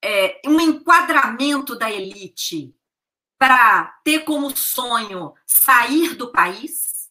[0.00, 2.72] é, um enquadramento da elite
[3.36, 7.10] para ter como sonho sair do país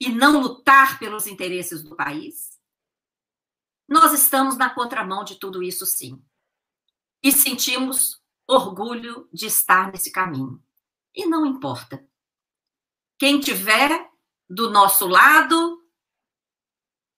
[0.00, 2.60] e não lutar pelos interesses do país,
[3.88, 6.20] nós estamos na contramão de tudo isso, sim.
[7.22, 10.60] E sentimos orgulho de estar nesse caminho.
[11.14, 12.04] E não importa.
[13.22, 14.10] Quem tiver
[14.50, 15.80] do nosso lado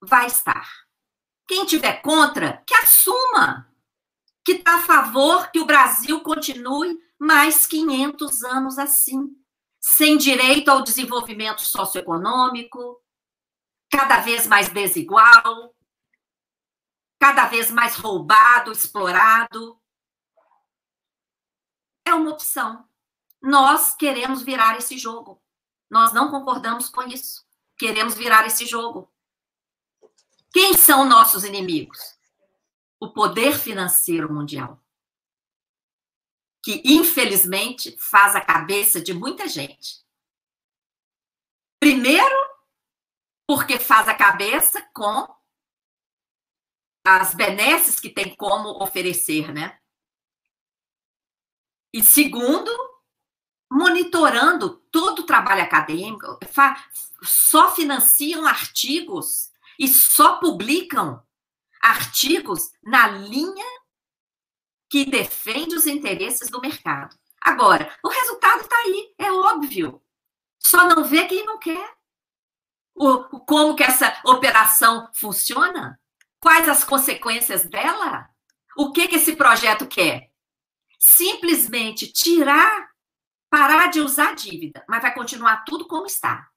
[0.02, 0.70] vai estar.
[1.48, 3.74] Quem tiver contra, que assuma
[4.44, 9.34] que está a favor que o Brasil continue mais 500 anos assim,
[9.80, 13.02] sem direito ao desenvolvimento socioeconômico,
[13.90, 15.74] cada vez mais desigual,
[17.18, 19.80] cada vez mais roubado, explorado.
[22.06, 22.86] É uma opção.
[23.40, 25.42] Nós queremos virar esse jogo.
[25.94, 27.46] Nós não concordamos com isso.
[27.78, 29.08] Queremos virar esse jogo.
[30.52, 32.18] Quem são nossos inimigos?
[32.98, 34.82] O poder financeiro mundial.
[36.64, 40.04] Que, infelizmente, faz a cabeça de muita gente.
[41.78, 42.36] Primeiro,
[43.46, 45.32] porque faz a cabeça com
[47.06, 49.78] as benesses que tem como oferecer, né?
[51.92, 52.72] E segundo,
[53.70, 56.38] monitorando todo trabalho acadêmico,
[57.20, 61.20] só financiam artigos e só publicam
[61.82, 63.66] artigos na linha
[64.88, 67.18] que defende os interesses do mercado.
[67.40, 70.00] Agora, o resultado está aí, é óbvio.
[70.60, 71.96] Só não vê quem não quer.
[72.94, 76.00] O, como que essa operação funciona?
[76.38, 78.30] Quais as consequências dela?
[78.76, 80.30] O que, que esse projeto quer?
[81.00, 82.93] Simplesmente tirar
[83.54, 86.48] parar de usar dívida, mas vai continuar tudo como está.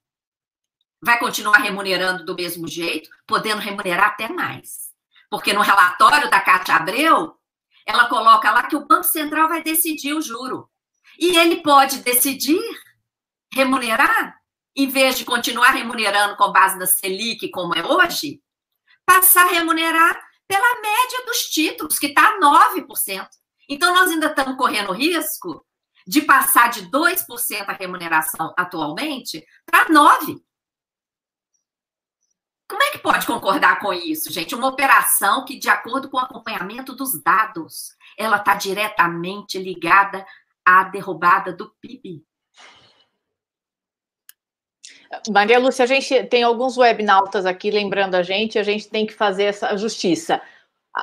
[0.99, 4.91] Vai continuar remunerando do mesmo jeito, podendo remunerar até mais.
[5.29, 7.37] Porque no relatório da Cátia Abreu,
[7.85, 10.67] ela coloca lá que o Banco Central vai decidir o juro.
[11.19, 12.59] E ele pode decidir
[13.53, 14.35] remunerar,
[14.75, 18.41] em vez de continuar remunerando com base na Selic, como é hoje,
[19.05, 23.27] passar a remunerar pela média dos títulos, que está 9%.
[23.69, 25.63] Então, nós ainda estamos correndo risco
[26.07, 30.41] de passar de 2% a remuneração atualmente para 9%.
[32.69, 34.53] Como é que pode concordar com isso, gente?
[34.53, 40.25] Uma operação que, de acordo com o acompanhamento dos dados, ela está diretamente ligada
[40.65, 42.25] à derrubada do PIB.
[45.29, 49.13] Maria Lúcia, a gente tem alguns webnautas aqui lembrando a gente, a gente tem que
[49.13, 50.41] fazer essa justiça.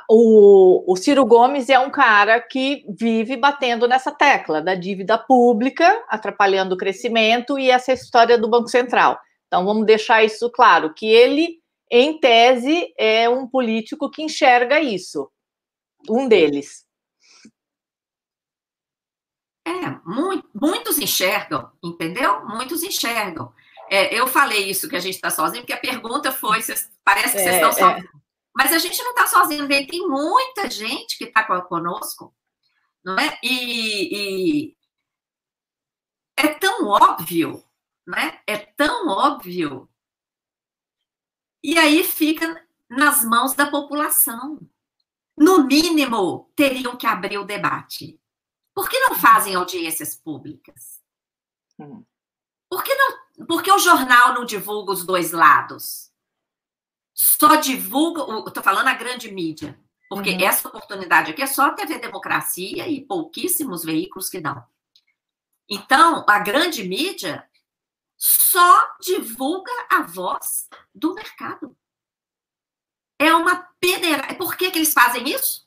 [0.09, 6.05] O, o, Ciro Gomes é um cara que vive batendo nessa tecla da dívida pública,
[6.09, 9.19] atrapalhando o crescimento e essa história do Banco Central.
[9.47, 11.61] Então, vamos deixar isso claro, que ele,
[11.91, 15.31] em tese, é um político que enxerga isso.
[16.09, 16.85] Um deles.
[19.67, 19.71] É,
[20.05, 22.45] muito, muitos enxergam, entendeu?
[22.47, 23.53] Muitos enxergam.
[23.91, 26.59] É, eu falei isso que a gente está sozinho, porque a pergunta foi:
[27.05, 27.73] parece que vocês é, estão é.
[27.73, 28.11] sozinhos.
[28.21, 28.24] É.
[28.55, 32.35] Mas a gente não está sozinho, tem muita gente que está conosco,
[33.05, 33.39] não é?
[33.43, 34.77] E, e,
[36.37, 37.65] é tão óbvio,
[38.07, 38.41] né?
[38.47, 39.89] É tão óbvio.
[41.63, 44.61] E aí fica nas mãos da população.
[45.37, 48.21] No mínimo, teriam que abrir o debate.
[48.73, 51.03] Por que não fazem audiências públicas?
[51.79, 52.05] Hum.
[52.69, 56.13] Por que não por que o jornal não divulga os dois lados?
[57.15, 59.79] Só divulga, estou falando a grande mídia,
[60.09, 60.41] porque uhum.
[60.41, 64.65] essa oportunidade aqui é só a TV Democracia e pouquíssimos veículos que dão.
[65.71, 67.49] Então, a grande mídia
[68.17, 71.77] só divulga a voz do mercado.
[73.19, 74.35] É uma peneira.
[74.35, 75.65] Por que, que eles fazem isso?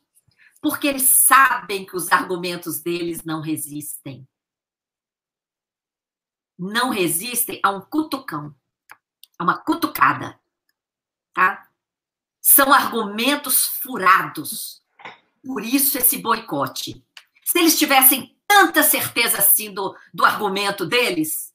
[0.62, 4.28] Porque eles sabem que os argumentos deles não resistem
[6.58, 8.56] não resistem a um cutucão,
[9.38, 10.40] a uma cutucada,
[11.38, 11.68] tá?
[12.42, 14.82] São argumentos furados.
[15.46, 17.06] Por isso esse boicote.
[17.46, 21.54] Se eles tivessem tanta certeza assim do, do argumento deles,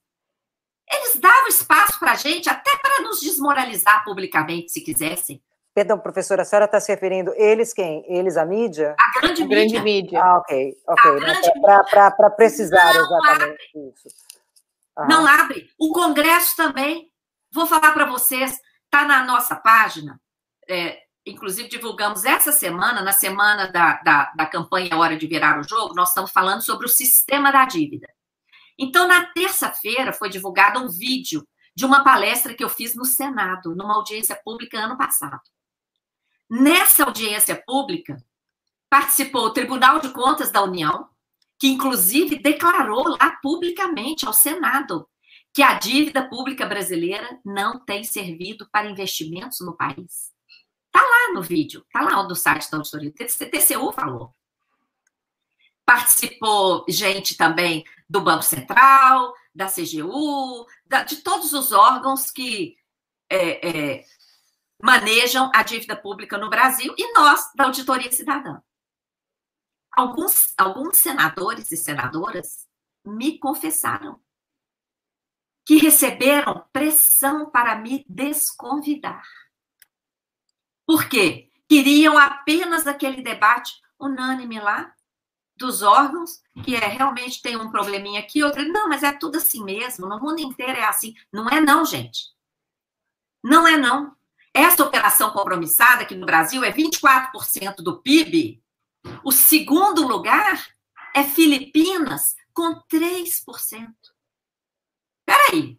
[0.88, 5.42] eles davam espaço para a gente até para nos desmoralizar publicamente, se quisessem.
[5.74, 8.04] Perdão, professora, a senhora está se referindo eles quem?
[8.06, 8.94] Eles a mídia?
[8.96, 9.56] A grande, a mídia.
[9.56, 10.22] grande mídia.
[10.22, 11.12] Ah, ok, ok.
[11.90, 13.90] Para precisar não exatamente abre.
[13.90, 14.16] isso.
[15.08, 15.70] Não abre.
[15.76, 17.10] O Congresso também.
[17.50, 18.58] Vou falar para vocês,
[18.92, 20.20] está na nossa página.
[20.68, 25.66] É, inclusive, divulgamos essa semana, na semana da, da, da campanha Hora de Virar o
[25.66, 28.06] Jogo, nós estamos falando sobre o sistema da dívida.
[28.78, 33.74] Então, na terça-feira, foi divulgado um vídeo de uma palestra que eu fiz no Senado,
[33.74, 35.40] numa audiência pública ano passado.
[36.50, 38.22] Nessa audiência pública,
[38.90, 41.08] participou o Tribunal de Contas da União,
[41.58, 45.08] que inclusive declarou lá publicamente ao Senado
[45.52, 50.32] que a dívida pública brasileira não tem servido para investimentos no país.
[50.86, 53.10] Está lá no vídeo, está lá no site da auditoria.
[53.10, 54.34] O TCU falou.
[55.84, 62.76] Participou gente também do Banco Central, da CGU, da, de todos os órgãos que
[63.28, 64.04] é, é,
[64.82, 68.60] manejam a dívida pública no Brasil e nós, da Auditoria Cidadã
[69.92, 72.68] alguns, alguns senadores e senadoras
[73.04, 74.20] me confessaram
[75.64, 79.22] que receberam pressão para me desconvidar.
[80.86, 81.48] Por quê?
[81.68, 84.92] Queriam apenas aquele debate unânime lá
[85.56, 88.66] dos órgãos, que é realmente tem um probleminha aqui, outro.
[88.70, 91.14] Não, mas é tudo assim mesmo, no mundo inteiro é assim.
[91.32, 92.32] Não é, não, gente.
[93.42, 94.14] Não é, não.
[94.52, 98.62] Essa operação compromissada, que no Brasil é 24% do PIB,
[99.24, 100.66] o segundo lugar
[101.14, 103.88] é Filipinas, com 3%.
[105.46, 105.78] Peraí,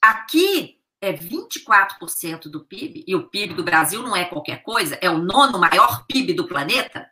[0.00, 5.08] aqui é 24% do PIB, e o PIB do Brasil não é qualquer coisa, é
[5.08, 7.08] o nono maior PIB do planeta.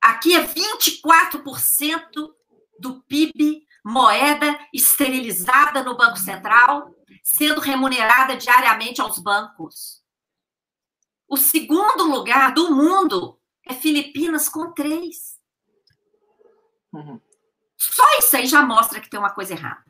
[0.00, 2.34] Aqui é 24%
[2.78, 10.02] do PIB, moeda esterilizada no Banco Central, sendo remunerada diariamente aos bancos.
[11.28, 15.38] O segundo lugar do mundo é Filipinas com três.
[16.92, 17.20] Uhum.
[17.76, 19.89] Só isso aí já mostra que tem uma coisa errada.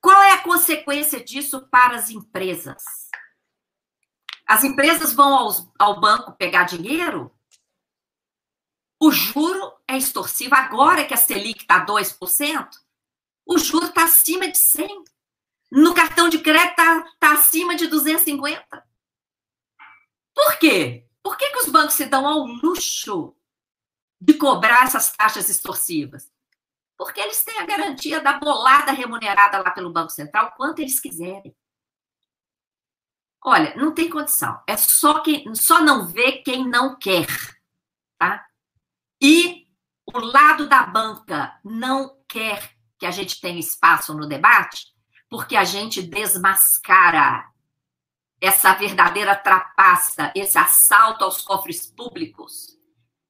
[0.00, 2.82] Qual é a consequência disso para as empresas?
[4.46, 7.34] As empresas vão aos, ao banco pegar dinheiro?
[9.00, 10.54] O juro é extorsivo.
[10.54, 12.68] Agora que a Selic está 2%,
[13.46, 15.04] o juro está acima de 100.
[15.70, 18.64] No cartão de crédito está tá acima de 250.
[20.34, 21.06] Por quê?
[21.22, 23.36] Por que, que os bancos se dão ao luxo
[24.20, 26.30] de cobrar essas taxas extorsivas?
[26.98, 31.56] Porque eles têm a garantia da bolada remunerada lá pelo Banco Central, quanto eles quiserem.
[33.44, 34.60] Olha, não tem condição.
[34.66, 37.28] É só quem só não vê quem não quer,
[38.18, 38.44] tá?
[39.22, 39.68] E
[40.12, 44.86] o lado da banca não quer que a gente tenha espaço no debate,
[45.30, 47.48] porque a gente desmascara
[48.40, 52.76] essa verdadeira trapaça, esse assalto aos cofres públicos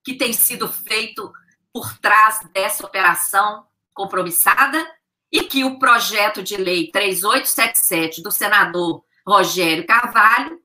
[0.03, 1.31] que tem sido feito
[1.79, 3.65] por trás dessa operação
[3.95, 4.85] compromissada
[5.31, 10.59] e que o projeto de lei 3877 do senador Rogério Carvalho,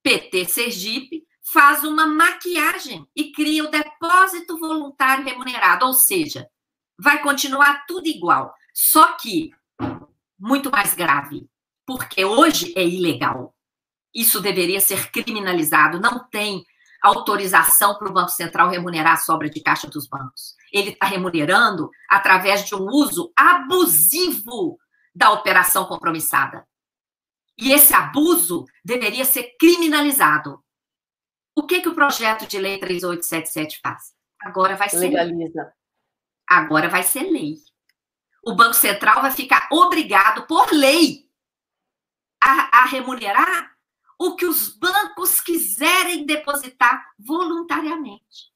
[0.00, 6.46] PT Sergipe, faz uma maquiagem e cria o depósito voluntário remunerado, ou seja,
[6.96, 9.50] vai continuar tudo igual, só que
[10.38, 11.48] muito mais grave,
[11.84, 13.56] porque hoje é ilegal.
[14.14, 16.64] Isso deveria ser criminalizado, não tem
[17.02, 20.59] autorização para o Banco Central remunerar a sobra de caixa dos bancos.
[20.72, 24.78] Ele está remunerando através de um uso abusivo
[25.14, 26.66] da operação compromissada.
[27.58, 30.62] E esse abuso deveria ser criminalizado.
[31.54, 34.14] O que, que o projeto de lei 3877 faz?
[34.40, 35.62] Agora vai ser Legaliza.
[35.62, 35.72] lei.
[36.48, 37.56] Agora vai ser lei.
[38.42, 41.28] O Banco Central vai ficar obrigado, por lei,
[42.42, 43.76] a, a remunerar
[44.18, 48.49] o que os bancos quiserem depositar voluntariamente.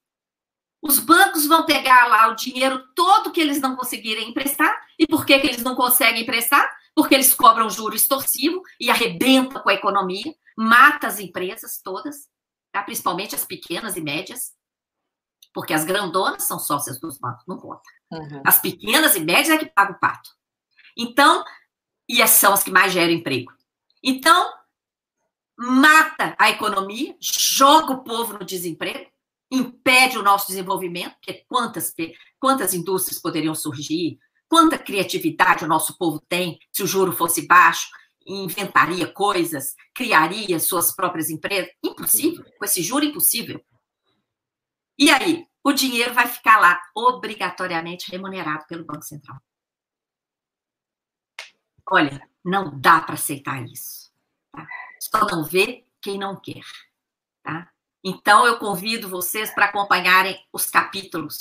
[0.86, 4.86] Os bancos vão pegar lá o dinheiro todo que eles não conseguirem emprestar.
[4.98, 6.70] E por que, que eles não conseguem emprestar?
[6.94, 12.28] Porque eles cobram juro extorsivo e arrebenta com a economia, mata as empresas todas,
[12.70, 12.82] tá?
[12.82, 14.52] principalmente as pequenas e médias,
[15.54, 17.82] porque as grandonas são sócias dos bancos, não conta.
[18.12, 18.42] Uhum.
[18.44, 20.28] As pequenas e médias é que pagam o pato.
[20.94, 21.42] Então,
[22.06, 23.50] e são as que mais geram emprego.
[24.02, 24.52] Então,
[25.56, 29.13] mata a economia, joga o povo no desemprego,
[29.50, 31.92] impede o nosso desenvolvimento, porque quantas,
[32.38, 34.18] quantas indústrias poderiam surgir,
[34.48, 37.88] quanta criatividade o nosso povo tem se o juro fosse baixo,
[38.26, 41.70] inventaria coisas, criaria suas próprias empresas.
[41.82, 43.64] Impossível, com esse juro impossível.
[44.98, 49.38] E aí, o dinheiro vai ficar lá obrigatoriamente remunerado pelo Banco Central.
[51.90, 54.12] Olha, não dá para aceitar isso.
[54.52, 54.66] Tá?
[55.00, 56.64] Só não vê quem não quer.
[57.42, 57.73] Tá?
[58.04, 61.38] Então, eu convido vocês para acompanharem os capítulos.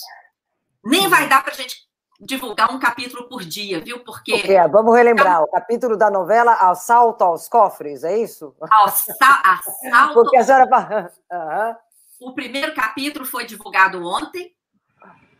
[0.83, 1.75] Nem vai dar para a gente
[2.21, 3.99] divulgar um capítulo por dia, viu?
[3.99, 4.33] Porque.
[4.33, 8.55] É, vamos relembrar, o capítulo da novela Assalto aos Cofres, é isso?
[8.61, 10.13] Assalto.
[10.13, 11.11] Porque a senhora.
[11.31, 11.75] Uhum.
[12.21, 14.55] O primeiro capítulo foi divulgado ontem.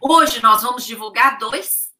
[0.01, 1.93] Hoje nós vamos divulgar dois.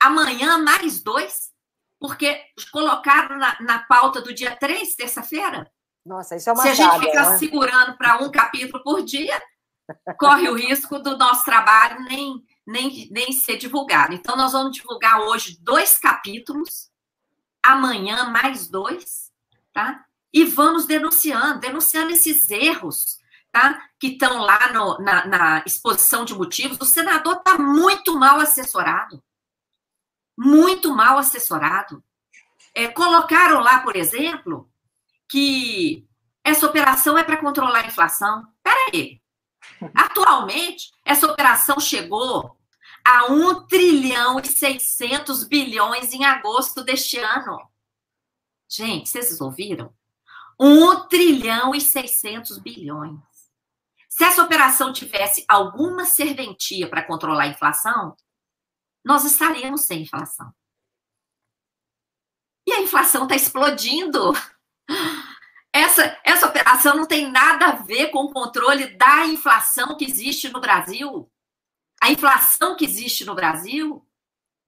[0.00, 1.52] Amanhã, mais dois.
[2.00, 2.40] Porque
[2.72, 5.70] colocaram na, na pauta do dia 3, terça-feira.
[6.04, 7.38] Nossa, isso é uma Se a gente ficar né?
[7.38, 9.40] segurando para um capítulo por dia,
[10.18, 14.14] corre o risco do nosso trabalho nem, nem, nem ser divulgado.
[14.14, 16.90] Então, nós vamos divulgar hoje dois capítulos,
[17.62, 19.32] amanhã mais dois,
[19.72, 20.04] tá?
[20.32, 23.18] E vamos denunciando, denunciando esses erros,
[23.50, 23.80] tá?
[23.98, 26.78] Que estão lá no, na, na exposição de motivos.
[26.80, 29.22] O senador está muito mal assessorado.
[30.36, 32.02] Muito mal assessorado.
[32.74, 34.68] É, colocaram lá, por exemplo,
[35.28, 36.06] que
[36.42, 38.46] essa operação é para controlar a inflação.
[38.62, 39.20] Peraí.
[39.94, 42.58] Atualmente, essa operação chegou
[43.04, 47.60] a 1 trilhão e 600 bilhões em agosto deste ano.
[48.68, 49.94] Gente, vocês ouviram?
[50.58, 53.20] 1 trilhão e 600 bilhões.
[54.08, 58.16] Se essa operação tivesse alguma serventia para controlar a inflação,
[59.04, 60.54] nós estaríamos sem inflação.
[62.66, 64.32] E a inflação está explodindo.
[65.72, 70.48] Essa, essa operação não tem nada a ver com o controle da inflação que existe
[70.48, 71.28] no Brasil.
[72.00, 74.06] A inflação que existe no Brasil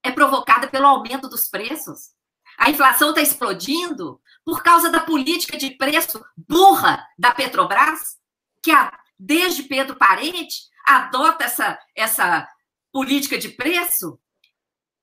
[0.03, 2.11] é provocada pelo aumento dos preços.
[2.57, 8.17] A inflação está explodindo por causa da política de preço burra da Petrobras,
[8.63, 8.71] que
[9.17, 12.47] desde Pedro Parente, adota essa, essa
[12.91, 14.19] política de preço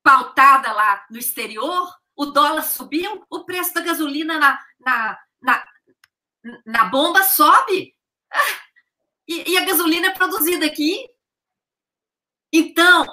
[0.03, 5.69] pautada lá no exterior, o dólar subiu, o preço da gasolina na, na, na,
[6.65, 7.95] na bomba sobe.
[9.27, 11.09] E, e a gasolina é produzida aqui.
[12.53, 13.07] Então,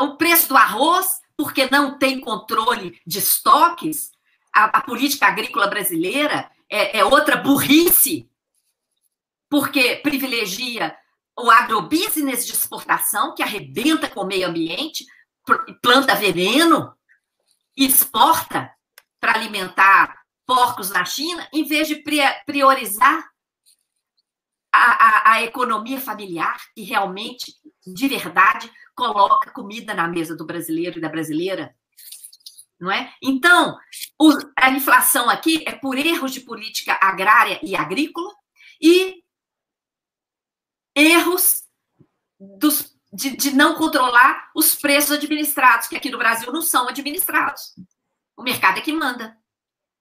[0.00, 4.12] o preço do arroz, porque não tem controle de estoques,
[4.52, 8.30] a, a política agrícola brasileira é, é outra burrice
[9.54, 10.96] porque privilegia
[11.38, 15.06] o agrobusiness de exportação, que arrebenta com o meio ambiente,
[15.80, 16.92] planta veneno
[17.76, 18.72] e exporta
[19.20, 22.02] para alimentar porcos na China, em vez de
[22.46, 23.30] priorizar
[24.72, 27.54] a, a, a, economia familiar, que realmente,
[27.86, 31.74] de verdade, coloca comida na mesa do brasileiro e da brasileira.
[32.78, 33.14] Não é?
[33.22, 33.78] Então,
[34.58, 38.34] a inflação aqui é por erros de política agrária e agrícola
[38.80, 39.22] e
[40.94, 41.62] erros
[42.38, 47.72] dos, de, de não controlar os preços administrados, que aqui no Brasil não são administrados.
[48.36, 49.36] O mercado é que manda.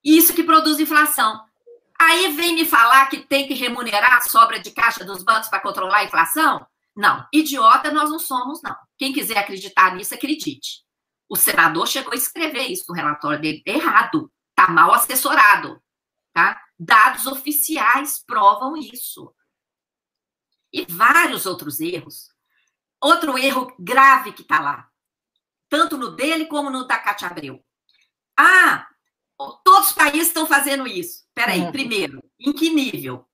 [0.03, 1.39] E isso que produz inflação.
[1.99, 5.59] Aí vem me falar que tem que remunerar a sobra de caixa dos bancos para
[5.59, 6.65] controlar a inflação?
[6.95, 8.75] Não, idiota nós não somos, não.
[8.97, 10.83] Quem quiser acreditar nisso, acredite.
[11.29, 13.61] O senador chegou a escrever isso no relatório dele.
[13.65, 14.31] Errado.
[14.49, 15.81] Está mal assessorado.
[16.33, 16.59] Tá?
[16.79, 19.33] Dados oficiais provam isso.
[20.71, 22.32] E vários outros erros.
[23.03, 24.89] Outro erro grave que está lá.
[25.67, 27.61] Tanto no dele como no da Cátia Abreu.
[28.39, 28.87] Ah,
[29.65, 31.25] todos os países estão fazendo isso.
[31.35, 31.71] Peraí, uhum.
[31.73, 33.27] primeiro, em que nível?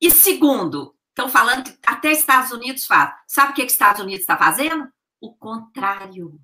[0.00, 3.14] E segundo, estão falando que até Estados Unidos faz.
[3.28, 4.90] Sabe o que, que Estados Unidos está fazendo?
[5.20, 6.40] O contrário.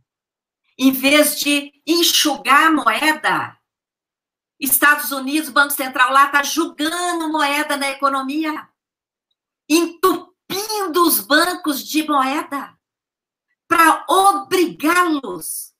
[0.78, 3.58] Em vez de enxugar a moeda,
[4.60, 8.68] Estados Unidos, Banco Central lá está jogando moeda na economia,
[9.68, 10.25] entupindo
[10.94, 12.74] os bancos de moeda
[13.68, 15.72] para obrigá-los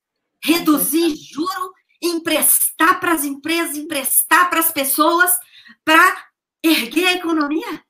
[0.44, 1.72] a reduzir juro
[2.02, 5.32] emprestar para as empresas, emprestar para as pessoas
[5.84, 6.16] para
[6.62, 7.82] erguer a economia.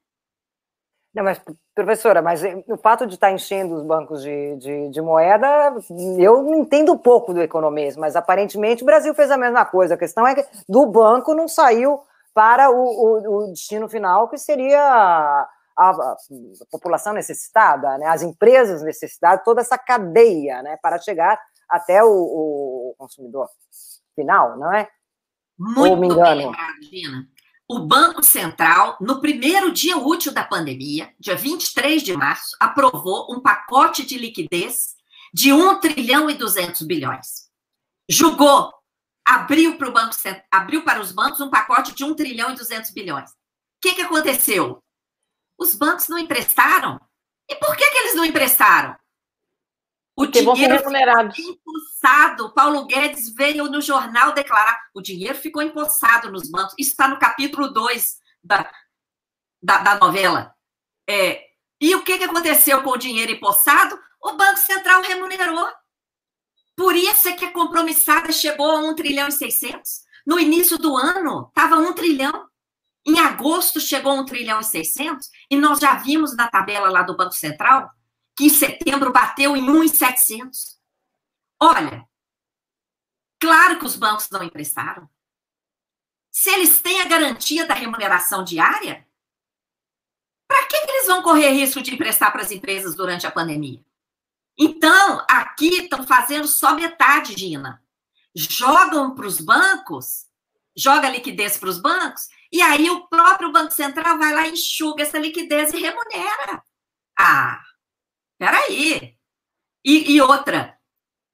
[1.14, 1.40] Não, mas,
[1.74, 5.74] professora, mas o fato de estar enchendo os bancos de, de, de moeda,
[6.18, 9.94] eu entendo pouco do economês, mas aparentemente o Brasil fez a mesma coisa.
[9.94, 12.02] A questão é que do banco não saiu
[12.34, 16.16] para o, o, o destino final, que seria a, a,
[16.70, 21.38] população necessitada, né, as empresas necessitadas, toda essa cadeia né, para chegar
[21.68, 23.48] até o, o consumidor
[24.14, 24.88] final, não é?
[25.58, 26.52] Muito Ou me engano?
[26.90, 27.28] bem,
[27.68, 33.40] O Banco Central, no primeiro dia útil da pandemia, dia 23 de março, aprovou um
[33.40, 34.94] pacote de liquidez
[35.32, 37.46] de 1 trilhão e 200 bilhões.
[38.08, 38.72] Julgou,
[39.26, 40.14] abriu para, o banco,
[40.50, 43.30] abriu para os bancos um pacote de 1 trilhão e 200 bilhões.
[43.30, 43.34] O
[43.82, 44.82] que, que aconteceu?
[45.58, 47.00] Os bancos não emprestaram.
[47.48, 48.96] E por que, que eles não emprestaram?
[50.16, 52.54] O Porque dinheiro ficou empossado.
[52.54, 56.74] Paulo Guedes veio no jornal declarar: o dinheiro ficou empossado nos bancos.
[56.78, 58.70] Isso está no capítulo 2 da,
[59.62, 60.54] da, da novela.
[61.08, 61.44] É,
[61.80, 63.98] e o que, que aconteceu com o dinheiro empossado?
[64.22, 65.68] O Banco Central remunerou.
[66.74, 70.06] Por isso é que a compromissada chegou a 1 trilhão e 600.
[70.26, 72.48] No início do ano, estava 1 trilhão.
[73.06, 75.30] Em agosto, chegou a 1 trilhão e 600.
[75.50, 77.90] E nós já vimos na tabela lá do Banco Central
[78.36, 80.78] que em setembro bateu em 1,700.
[81.58, 82.06] Olha,
[83.40, 85.08] claro que os bancos não emprestaram.
[86.30, 89.08] Se eles têm a garantia da remuneração diária,
[90.46, 93.82] para que, que eles vão correr risco de emprestar para as empresas durante a pandemia?
[94.58, 97.82] Então, aqui estão fazendo só metade, Gina.
[98.34, 100.26] Jogam para os bancos,
[100.76, 105.18] joga liquidez para os bancos, e aí o próprio Banco Central vai lá, enxuga essa
[105.18, 106.62] liquidez e remunera.
[107.18, 107.60] Ah,
[108.38, 109.16] Peraí.
[109.84, 110.78] E, e outra,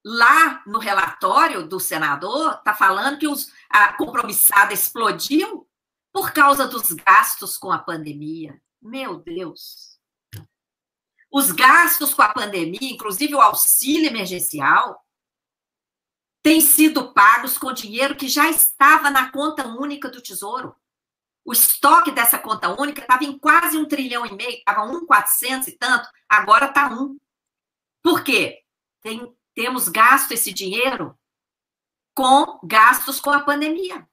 [0.05, 5.69] lá no relatório do senador, está falando que os, a compromissada explodiu
[6.13, 8.61] por causa dos gastos com a pandemia.
[8.81, 9.99] Meu Deus.
[11.31, 15.03] Os gastos com a pandemia, inclusive o auxílio emergencial,
[16.43, 20.77] têm sido pagos com dinheiro que já estava na conta única do Tesouro.
[21.45, 25.69] O estoque dessa conta única estava em quase um trilhão e meio, estava um quatrocentos
[25.69, 27.19] e tanto, agora está um.
[28.03, 28.63] Por quê?
[29.01, 31.19] Tem, temos gasto esse dinheiro
[32.15, 34.07] com gastos com a pandemia.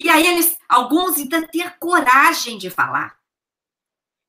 [0.00, 3.16] E aí eles, alguns ainda têm coragem de falar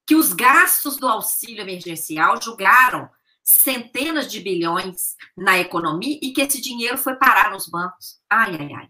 [0.07, 3.09] que os gastos do auxílio emergencial julgaram
[3.43, 8.19] centenas de bilhões na economia e que esse dinheiro foi parar nos bancos.
[8.29, 8.89] Ai, ai, ai.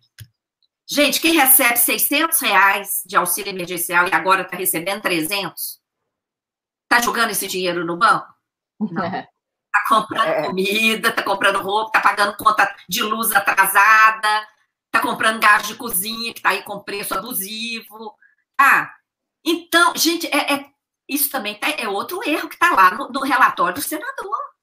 [0.88, 5.82] Gente, quem recebe 600 reais de auxílio emergencial e agora está recebendo 300,
[6.84, 8.28] está jogando esse dinheiro no banco?
[8.80, 9.03] Não.
[9.03, 9.28] Está
[9.90, 10.45] comprando é.
[10.45, 14.48] comida, está comprando roupa, está pagando conta de luz atrasada,
[14.86, 18.16] está comprando gás de cozinha que está aí com preço abusivo.
[18.56, 18.94] Ah,
[19.44, 20.72] então, gente, é, é
[21.10, 24.55] isso também tá, é outro erro que está lá no, no relatório do senador.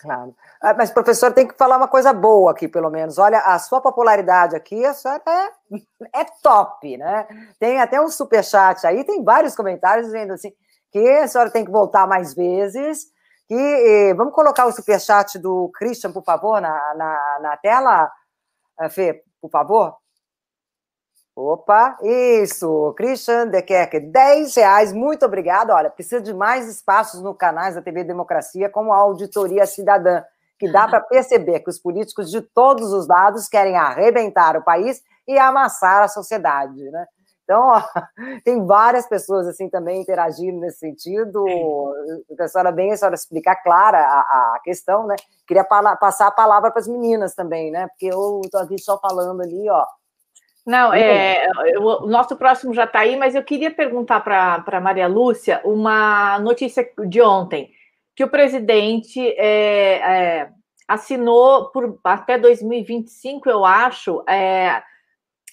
[0.00, 0.34] Claro.
[0.62, 3.18] Ah, mas, professor, tem que falar uma coisa boa aqui, pelo menos.
[3.18, 5.50] Olha, a sua popularidade aqui, a senhora é,
[6.22, 7.26] é top, né?
[7.58, 10.52] Tem até um superchat aí, tem vários comentários dizendo assim
[10.90, 13.06] que a senhora tem que voltar mais vezes.
[13.48, 18.10] E, e vamos colocar o superchat do Christian, por favor, na, na, na tela,
[18.80, 19.96] eh, Fê, por favor.
[21.34, 25.70] Opa, isso, Christian Dekerke, 10 reais, muito obrigado.
[25.70, 30.22] Olha, precisa de mais espaços no canais da TV Democracia, como a Auditoria Cidadã,
[30.58, 35.02] que dá para perceber que os políticos de todos os lados querem arrebentar o país
[35.26, 37.06] e amassar a sociedade, né?
[37.44, 37.82] Então, ó,
[38.44, 41.44] tem várias pessoas assim também interagindo nesse sentido.
[42.38, 45.16] A senhora bem, a senhora explicar clara a, a questão, né?
[45.46, 47.88] Queria passar a palavra para as meninas também, né?
[47.88, 49.84] Porque eu estou aqui só falando ali, ó.
[50.70, 51.48] Não, é,
[51.80, 56.88] o nosso próximo já está aí, mas eu queria perguntar para Maria Lúcia uma notícia
[57.08, 57.72] de ontem,
[58.14, 60.50] que o presidente é, é,
[60.86, 64.80] assinou por até 2025, eu acho, é,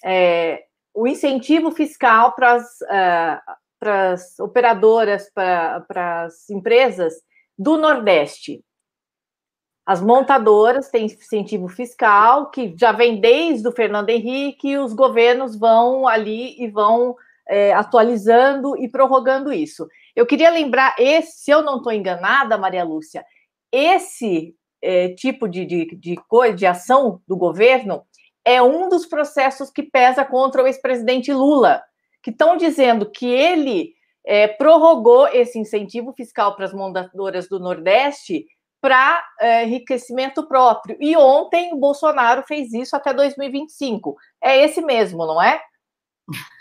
[0.04, 0.62] é,
[0.94, 7.14] o incentivo fiscal para as uh, operadoras, para as empresas
[7.58, 8.62] do Nordeste.
[9.88, 15.58] As montadoras têm incentivo fiscal, que já vem desde o Fernando Henrique, e os governos
[15.58, 17.16] vão ali e vão
[17.48, 19.88] é, atualizando e prorrogando isso.
[20.14, 23.24] Eu queria lembrar, esse, se eu não estou enganada, Maria Lúcia,
[23.72, 26.16] esse é, tipo de, de, de
[26.54, 28.02] de ação do governo,
[28.44, 31.82] é um dos processos que pesa contra o ex-presidente Lula,
[32.22, 38.44] que estão dizendo que ele é, prorrogou esse incentivo fiscal para as montadoras do Nordeste
[38.80, 40.96] para é, enriquecimento próprio.
[41.00, 44.16] E ontem o Bolsonaro fez isso até 2025.
[44.42, 45.60] É esse mesmo, não é?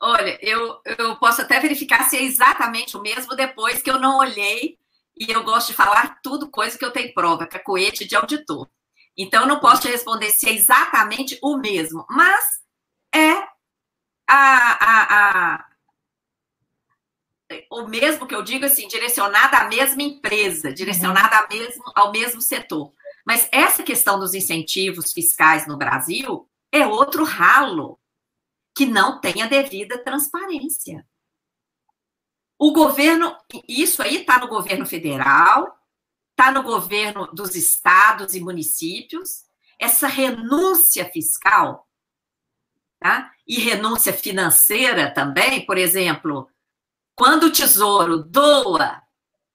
[0.00, 4.18] Olha, eu, eu posso até verificar se é exatamente o mesmo depois que eu não
[4.18, 4.76] olhei
[5.16, 8.68] e eu gosto de falar tudo coisa que eu tenho prova, é coete de auditor.
[9.16, 12.62] Então, não posso te responder se é exatamente o mesmo, mas
[13.14, 13.30] é
[14.28, 15.66] a, a, a,
[17.70, 22.40] o mesmo que eu digo assim, direcionada à mesma empresa, direcionada ao mesmo, ao mesmo
[22.40, 22.92] setor.
[23.24, 27.98] Mas essa questão dos incentivos fiscais no Brasil é outro ralo
[28.74, 31.06] que não tem a devida transparência.
[32.58, 33.36] O governo,
[33.68, 35.76] isso aí está no governo federal,
[36.30, 39.44] está no governo dos estados e municípios,
[39.78, 41.88] essa renúncia fiscal,
[42.98, 43.32] tá?
[43.46, 46.48] e renúncia financeira também, por exemplo,
[47.14, 49.02] quando o Tesouro doa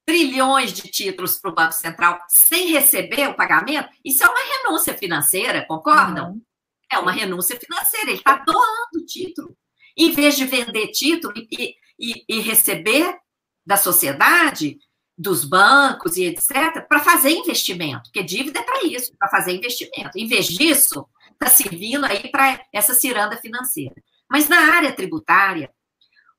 [0.05, 4.93] trilhões de títulos para o Banco Central sem receber o pagamento, isso é uma renúncia
[4.93, 6.31] financeira, concordam?
[6.31, 6.41] Uhum.
[6.89, 9.57] É uma renúncia financeira, ele está doando título.
[9.97, 13.17] Em vez de vender título e, e, e receber
[13.65, 14.77] da sociedade,
[15.17, 20.11] dos bancos e etc., para fazer investimento, porque dívida é para isso, para fazer investimento.
[20.15, 23.95] Em vez disso, está servindo aí para essa ciranda financeira.
[24.29, 25.69] Mas na área tributária,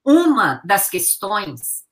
[0.08, 1.84] uma das questões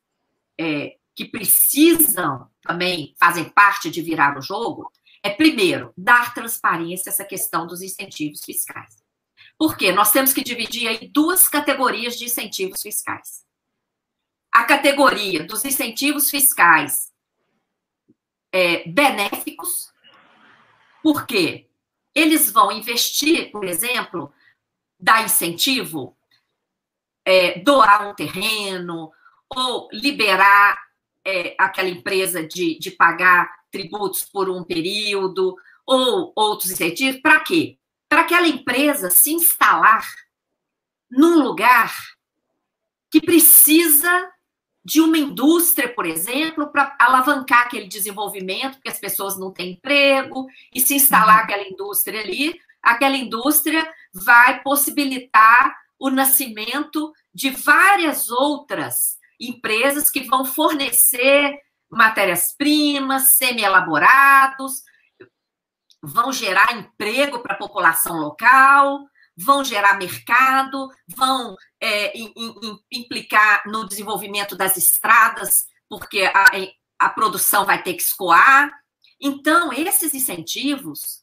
[0.58, 4.90] é, que precisam também, fazem parte de virar o jogo,
[5.22, 9.04] é, primeiro, dar transparência a essa questão dos incentivos fiscais.
[9.58, 9.92] Por quê?
[9.92, 13.44] Nós temos que dividir aí duas categorias de incentivos fiscais.
[14.50, 17.12] A categoria dos incentivos fiscais
[18.50, 19.92] é, benéficos,
[21.02, 21.68] porque
[22.14, 24.32] eles vão investir, por exemplo,
[24.98, 26.16] dar incentivo
[27.26, 29.10] é, doar um terreno
[29.50, 30.78] ou liberar
[31.24, 37.20] é, aquela empresa de, de pagar tributos por um período ou outros incentivos.
[37.20, 37.76] Para quê?
[38.08, 40.06] Para aquela empresa se instalar
[41.10, 41.92] num lugar
[43.10, 44.30] que precisa
[44.84, 50.46] de uma indústria, por exemplo, para alavancar aquele desenvolvimento, porque as pessoas não têm emprego,
[50.72, 51.42] e se instalar uhum.
[51.42, 60.44] aquela indústria ali, aquela indústria vai possibilitar o nascimento de várias outras empresas que vão
[60.44, 61.58] fornecer
[61.90, 64.82] matérias-primas, semi-elaborados,
[66.02, 69.06] vão gerar emprego para a população local,
[69.36, 72.12] vão gerar mercado, vão é,
[72.90, 75.50] implicar no desenvolvimento das estradas,
[75.88, 76.46] porque a,
[76.98, 78.72] a produção vai ter que escoar.
[79.20, 81.22] Então, esses incentivos,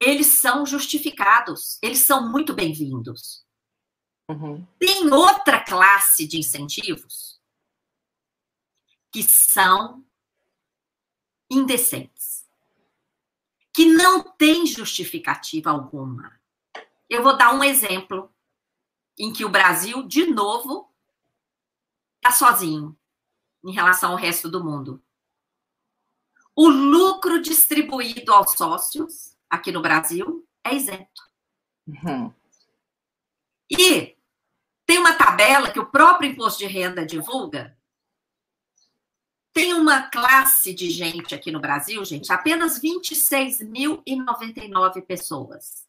[0.00, 3.41] eles são justificados, eles são muito bem-vindos.
[4.32, 4.66] Uhum.
[4.78, 7.40] Tem outra classe de incentivos
[9.12, 10.04] que são
[11.50, 12.48] indecentes,
[13.74, 16.40] que não tem justificativa alguma.
[17.08, 18.32] Eu vou dar um exemplo
[19.18, 20.90] em que o Brasil, de novo,
[22.16, 22.96] está sozinho
[23.64, 25.02] em relação ao resto do mundo.
[26.56, 31.22] O lucro distribuído aos sócios aqui no Brasil é isento.
[31.86, 32.32] Uhum.
[33.70, 34.16] E
[34.92, 37.74] tem uma tabela que o próprio imposto de renda divulga.
[39.50, 45.88] Tem uma classe de gente aqui no Brasil, gente, apenas 26.099 pessoas.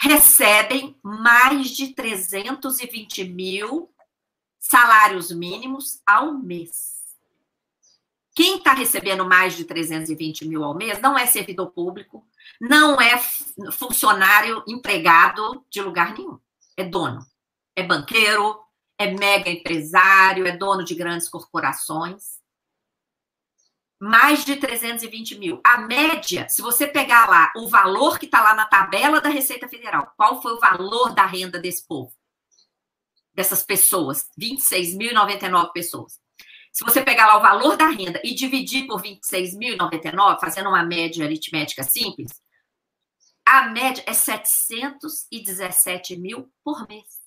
[0.00, 3.92] recebem mais de 320 mil
[4.60, 7.02] salários mínimos ao mês.
[8.36, 12.24] Quem está recebendo mais de 320 mil ao mês não é servidor público,
[12.60, 13.18] não é
[13.72, 16.38] funcionário empregado de lugar nenhum.
[16.78, 17.26] É dono.
[17.74, 18.56] É banqueiro,
[18.96, 22.38] é mega empresário, é dono de grandes corporações.
[24.00, 25.60] Mais de 320 mil.
[25.64, 29.68] A média, se você pegar lá o valor que está lá na tabela da Receita
[29.68, 32.12] Federal, qual foi o valor da renda desse povo?
[33.34, 36.20] Dessas pessoas, 26.099 pessoas.
[36.72, 41.24] Se você pegar lá o valor da renda e dividir por 26.099, fazendo uma média
[41.24, 42.40] aritmética simples,
[43.48, 47.18] a média é 717 mil por mês.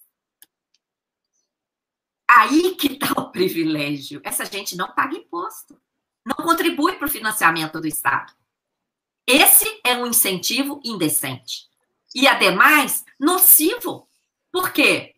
[2.30, 4.22] Aí que está o privilégio.
[4.24, 5.82] Essa gente não paga imposto,
[6.24, 8.36] não contribui para o financiamento do Estado.
[9.26, 11.68] Esse é um incentivo indecente.
[12.14, 14.08] E, ademais, nocivo.
[14.52, 15.16] Por quê?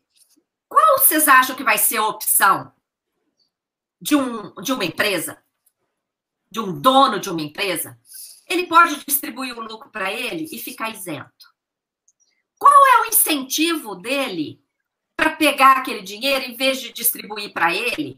[0.70, 2.72] Qual vocês acham que vai ser a opção
[4.00, 5.44] de, um, de uma empresa,
[6.50, 8.00] de um dono de uma empresa,
[8.48, 11.54] ele pode distribuir o lucro para ele e ficar isento.
[12.58, 14.62] Qual é o incentivo dele
[15.16, 18.18] para pegar aquele dinheiro em vez de distribuir para ele,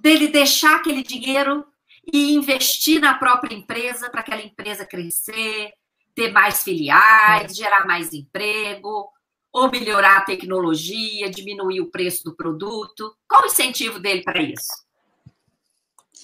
[0.00, 1.66] dele deixar aquele dinheiro
[2.12, 5.72] e investir na própria empresa para aquela empresa crescer,
[6.14, 9.10] ter mais filiais, gerar mais emprego,
[9.52, 13.16] ou melhorar a tecnologia, diminuir o preço do produto?
[13.26, 14.85] Qual o incentivo dele para isso?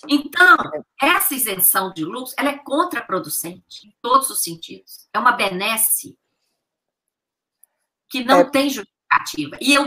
[0.09, 0.57] Então,
[1.01, 5.09] essa isenção de lucros, ela é contraproducente em todos os sentidos.
[5.13, 6.19] É uma benesse
[8.09, 8.45] que não é.
[8.45, 9.57] tem justificativa.
[9.61, 9.85] E eu,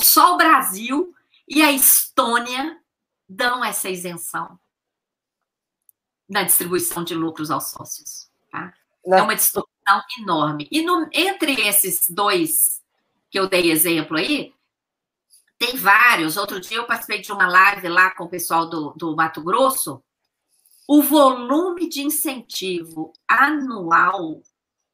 [0.00, 1.14] só o Brasil
[1.48, 2.80] e a Estônia
[3.28, 4.58] dão essa isenção
[6.28, 8.30] na distribuição de lucros aos sócios.
[8.50, 8.74] Tá?
[9.06, 10.68] É uma distorção enorme.
[10.70, 12.82] E no, entre esses dois
[13.30, 14.54] que eu dei exemplo aí,
[15.62, 16.36] tem vários.
[16.36, 20.02] Outro dia eu participei de uma live lá com o pessoal do, do Mato Grosso.
[20.88, 24.42] O volume de incentivo anual,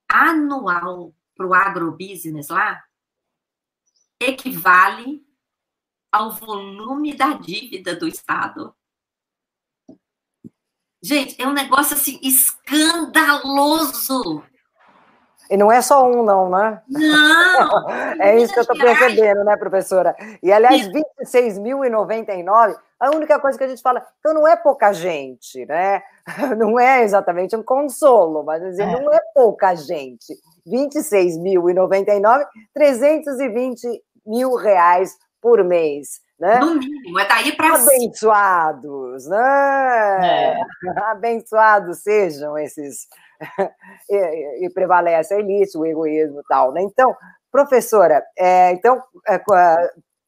[0.06, 2.84] anual para o agrobusiness lá,
[4.20, 5.26] equivale
[6.12, 8.76] ao volume da dívida do Estado.
[11.02, 14.44] Gente, é um negócio assim escandaloso.
[15.50, 16.82] E não é só um, não, né?
[16.88, 17.90] Não!
[18.20, 20.14] é isso que eu estou percebendo, né, professora?
[20.42, 20.86] E, aliás,
[21.22, 26.02] 26.099, a única coisa que a gente fala, então não é pouca gente, né?
[26.58, 29.00] Não é exatamente um consolo, mas dizer, é.
[29.00, 30.36] não é pouca gente.
[30.66, 32.44] 26.099,
[32.74, 36.20] 320 mil reais por mês.
[36.38, 36.60] Né?
[36.60, 40.54] No mínimo, é daí para Abençoados, né?
[40.54, 40.56] É.
[41.10, 43.08] Abençoados sejam esses
[44.08, 46.82] e, e, prevalece a elite, o egoísmo e tal, né?
[46.82, 47.16] Então,
[47.50, 49.40] professora, é, então, é,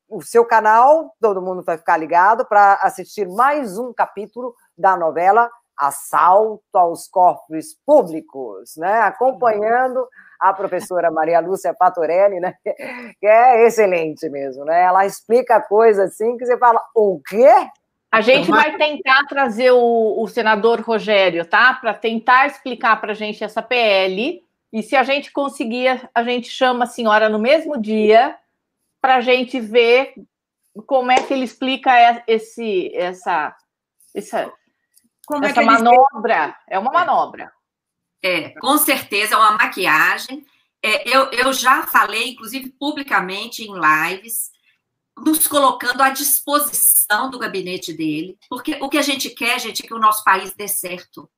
[0.09, 5.49] o seu canal, todo mundo vai ficar ligado para assistir mais um capítulo da novela
[5.81, 9.01] Assalto aos Cofres Públicos, né?
[9.01, 10.07] Acompanhando
[10.39, 12.55] a professora Maria Lúcia Patorelli, né?
[13.19, 14.83] Que é excelente mesmo, né?
[14.83, 17.49] Ela explica coisas assim que você fala, o quê?
[18.13, 21.75] A gente vai tentar trazer o, o senador Rogério, tá?
[21.75, 24.43] Para tentar explicar para a gente essa PL.
[24.73, 28.37] E se a gente conseguir, a gente chama a senhora no mesmo dia
[29.01, 30.13] para a gente ver
[30.87, 33.55] como é que ele explica esse, essa,
[34.15, 34.53] essa,
[35.31, 36.57] como essa é manobra.
[36.69, 37.53] É uma manobra.
[38.23, 40.45] É, com certeza é uma maquiagem.
[40.83, 44.51] É, eu, eu já falei, inclusive publicamente em lives,
[45.17, 49.87] nos colocando à disposição do gabinete dele, porque o que a gente quer, gente, é
[49.87, 51.31] que o nosso país dê certo.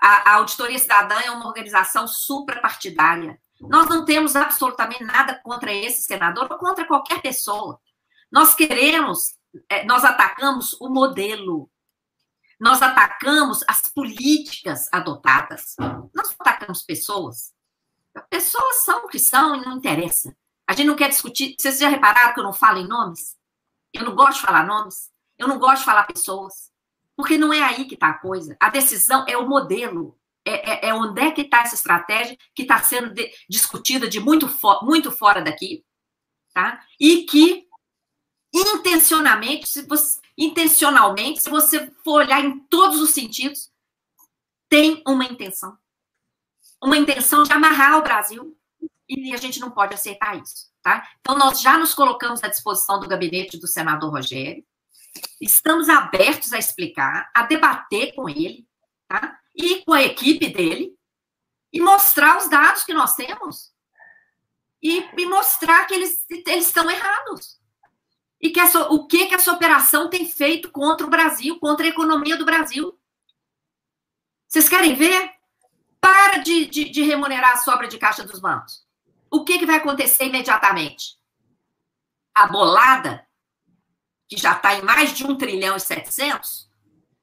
[0.00, 3.38] A, a Auditoria Cidadã é uma organização suprapartidária.
[3.60, 7.80] Nós não temos absolutamente nada contra esse senador ou contra qualquer pessoa.
[8.30, 9.36] Nós queremos,
[9.68, 11.70] é, nós atacamos o modelo,
[12.60, 15.74] nós atacamos as políticas adotadas,
[16.14, 17.52] nós atacamos pessoas.
[18.30, 20.34] Pessoas são o que são e não interessa.
[20.66, 21.56] A gente não quer discutir.
[21.58, 23.36] Vocês já repararam que eu não falo em nomes?
[23.92, 25.10] Eu não gosto de falar nomes.
[25.38, 26.72] Eu não gosto de falar pessoas.
[27.16, 28.56] Porque não é aí que está a coisa.
[28.60, 30.18] A decisão é o modelo.
[30.46, 34.20] É, é, é onde é que está essa estratégia que está sendo de, discutida de
[34.20, 35.84] muito, fo muito fora daqui.
[36.52, 36.84] Tá?
[37.00, 37.66] E que,
[38.52, 43.70] intencionalmente, se você, intencionalmente, se você for olhar em todos os sentidos,
[44.68, 45.78] tem uma intenção.
[46.82, 48.56] Uma intenção de amarrar o Brasil
[49.08, 51.08] e a gente não pode aceitar isso, tá?
[51.20, 54.64] Então, nós já nos colocamos à disposição do gabinete do senador Rogério,
[55.40, 58.66] estamos abertos a explicar, a debater com ele,
[59.06, 59.38] tá?
[59.54, 60.96] E com a equipe dele,
[61.72, 63.72] e mostrar os dados que nós temos.
[64.82, 67.58] e, e mostrar que eles, eles estão errados.
[68.44, 71.88] E que essa, o que, que essa operação tem feito contra o Brasil, contra a
[71.88, 72.94] economia do Brasil.
[74.46, 75.32] Vocês querem ver?
[75.98, 78.86] Para de, de, de remunerar a sobra de caixa dos bancos.
[79.30, 81.18] O que, que vai acontecer imediatamente?
[82.34, 83.26] A bolada,
[84.28, 86.70] que já está em mais de 1 trilhão e 700,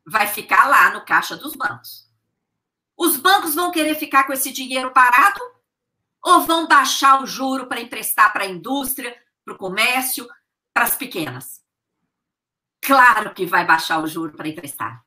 [0.03, 2.09] vai ficar lá no caixa dos bancos.
[2.97, 5.39] Os bancos vão querer ficar com esse dinheiro parado
[6.23, 9.15] ou vão baixar o juro para emprestar para a indústria,
[9.45, 10.27] para o comércio,
[10.73, 11.61] para as pequenas?
[12.81, 15.03] Claro que vai baixar o juro para emprestar.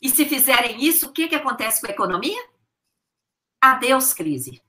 [0.00, 2.42] E se fizerem isso, o que, que acontece com a economia?
[3.60, 4.60] Adeus, crise.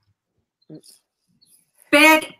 [1.89, 2.39] Pegue,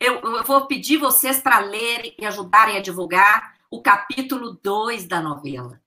[0.00, 5.20] eu, eu vou pedir vocês para lerem e ajudarem a divulgar o capítulo 2 da
[5.20, 5.80] novela.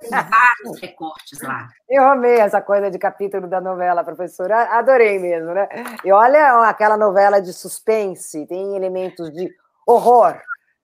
[0.00, 1.68] Tem vários recortes lá.
[1.88, 4.78] Eu amei essa coisa de capítulo da novela, professora.
[4.78, 5.68] Adorei mesmo, né?
[6.04, 9.54] E olha aquela novela de suspense, tem elementos de
[9.86, 10.40] horror,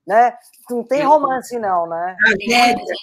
[0.06, 0.36] né?
[0.70, 2.16] Não tem romance, não, né?
[2.20, 2.94] Tragédia.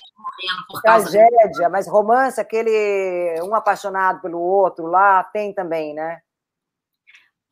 [0.81, 6.21] Tragédia, mas romance, aquele um apaixonado pelo outro lá, tem também, né?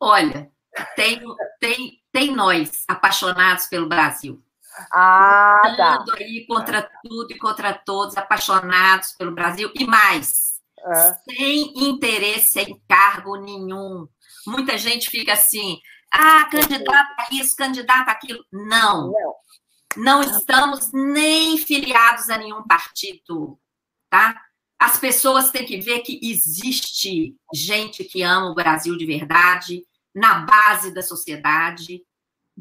[0.00, 0.50] Olha,
[0.96, 1.20] tem,
[1.60, 4.42] tem, tem nós apaixonados pelo Brasil.
[4.92, 6.04] Ah, tá.
[6.14, 11.14] aí contra tudo e contra todos, apaixonados pelo Brasil e mais, É.
[11.28, 14.06] sem interesse em cargo nenhum.
[14.46, 15.80] Muita gente fica assim,
[16.12, 18.44] ah, candidata a isso, candidata a aquilo.
[18.52, 19.12] Não.
[19.96, 23.58] Não estamos nem filiados a nenhum partido,
[24.10, 24.40] tá?
[24.78, 30.40] As pessoas têm que ver que existe gente que ama o Brasil de verdade, na
[30.40, 32.02] base da sociedade.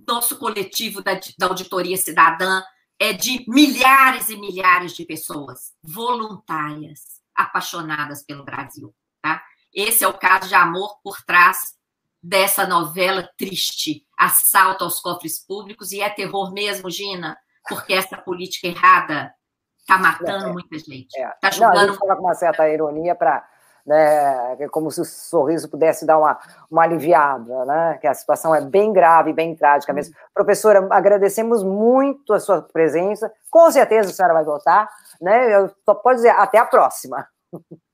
[0.08, 2.64] Nosso coletivo da, da Auditoria Cidadã
[3.00, 9.44] é de milhares e milhares de pessoas voluntárias, apaixonadas pelo Brasil, tá?
[9.72, 11.77] Esse é o caso de amor por trás
[12.22, 17.38] dessa novela triste, assalto aos cofres públicos, e é terror mesmo, Gina,
[17.68, 19.34] porque essa política errada
[19.80, 21.18] está matando É, muita gente.
[21.18, 21.30] É.
[21.30, 23.48] Está Não, a jogando gente fala com uma certa ironia para.
[23.86, 26.38] Né, como se o sorriso pudesse dar uma,
[26.70, 27.98] uma aliviada, né?
[28.02, 30.14] Que a situação é bem grave, bem trágica mesmo.
[30.34, 33.32] Professora, agradecemos muito a sua presença.
[33.50, 34.90] Com certeza a senhora vai voltar,
[35.22, 35.56] né?
[35.56, 37.26] Eu só posso dizer até a próxima.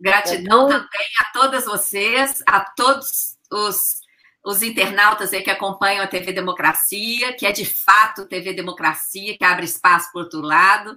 [0.00, 4.00] Gratidão também a todas vocês, a todos os,
[4.44, 9.44] os internautas aí que acompanham a TV Democracia, que é de fato TV Democracia, que
[9.44, 10.96] abre espaço para outro lado.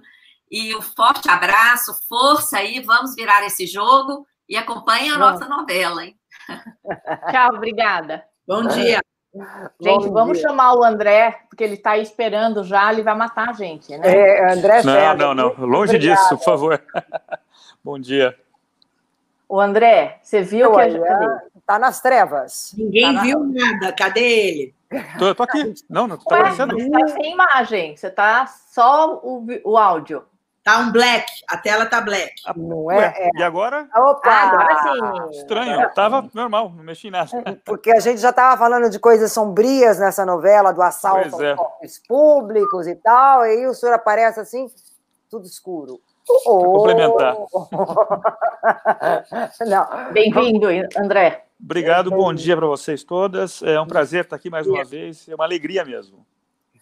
[0.50, 6.04] E um forte abraço, força aí, vamos virar esse jogo e acompanhem a nossa novela,
[6.04, 6.16] hein?
[7.30, 8.22] Tchau, obrigada.
[8.46, 9.00] Bom dia.
[9.80, 10.48] Gente, Bom vamos dia.
[10.48, 14.06] chamar o André, porque ele está aí esperando já, ele vai matar a gente, né?
[14.06, 15.54] É, André Não, César, não, não.
[15.66, 16.20] Longe obrigada.
[16.20, 16.82] disso, por favor.
[17.82, 18.36] Bom dia.
[19.48, 21.00] O André, você viu que a gente.
[21.02, 22.72] Olha, tá nas trevas.
[22.76, 23.92] Ninguém Tá na- viu nada.
[23.92, 24.74] Cadê ele?
[25.18, 25.74] Tô, eu tô aqui.
[25.88, 26.74] Não, não tá Ué, aparecendo?
[26.74, 30.24] você está sem imagem, você está só o, o áudio.
[30.62, 31.26] Tá um black.
[31.48, 32.34] A tela tá black.
[32.56, 33.26] Não Ué, é?
[33.26, 33.30] é.
[33.34, 33.88] E agora?
[33.96, 34.30] Opa!
[34.30, 34.82] Ah, agora
[35.32, 35.38] sim.
[35.38, 35.90] Estranho.
[35.92, 37.28] Tava normal, não mexi nada.
[37.66, 41.50] Porque a gente já estava falando de coisas sombrias nessa novela, do assalto Pois é.
[41.50, 44.70] aos cofres públicos e tal, e aí o senhor aparece assim,
[45.28, 46.00] tudo escuro.
[46.28, 46.78] Oh.
[46.78, 47.36] complementar.
[49.66, 50.12] Não.
[50.12, 51.44] Bem-vindo, André.
[51.60, 53.62] Obrigado, bom dia para vocês todas.
[53.62, 55.28] É um prazer estar aqui mais uma vez.
[55.28, 56.24] É uma alegria mesmo.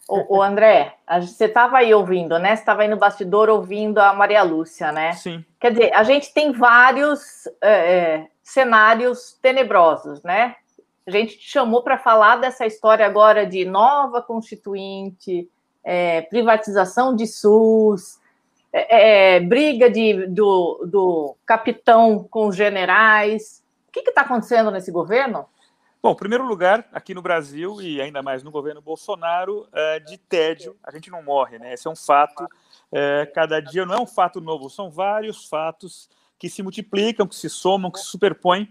[0.07, 2.55] O, o André, você estava aí ouvindo, né?
[2.55, 5.13] Você estava aí no bastidor ouvindo a Maria Lúcia, né?
[5.13, 5.43] Sim.
[5.59, 10.55] Quer dizer, a gente tem vários é, é, cenários tenebrosos, né?
[11.05, 15.49] A gente te chamou para falar dessa história agora de nova constituinte,
[15.83, 18.19] é, privatização de SUS,
[18.73, 23.63] é, é, briga de, do, do capitão com os generais.
[23.87, 25.45] O que está acontecendo nesse governo?
[26.01, 30.17] Bom, em primeiro lugar, aqui no Brasil e ainda mais no governo Bolsonaro, é, de
[30.17, 31.73] tédio, a gente não morre, né?
[31.73, 32.47] Esse é um fato.
[32.91, 37.35] É, cada dia não é um fato novo, são vários fatos que se multiplicam, que
[37.35, 38.67] se somam, que se superpõem,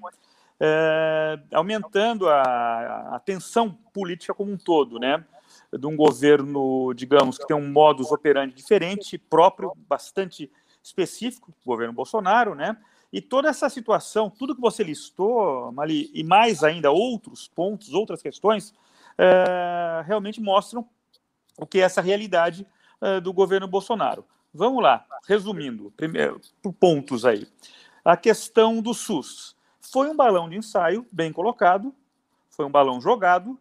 [1.55, 5.24] aumentando a, a tensão política como um todo, né?
[5.72, 10.51] De um governo, digamos, que tem um modus operandi diferente, próprio, bastante
[10.82, 12.76] específico, o governo Bolsonaro, né?
[13.12, 18.22] E toda essa situação, tudo que você listou, Mali, e mais ainda outros pontos, outras
[18.22, 18.72] questões,
[19.18, 20.88] é, realmente mostram
[21.59, 22.66] o que é essa realidade
[23.01, 24.24] é, do governo Bolsonaro.
[24.52, 27.47] Vamos lá, resumindo, primeiro, por pontos aí.
[28.05, 29.56] A questão do SUS.
[29.80, 31.94] Foi um balão de ensaio bem colocado,
[32.48, 33.59] foi um balão jogado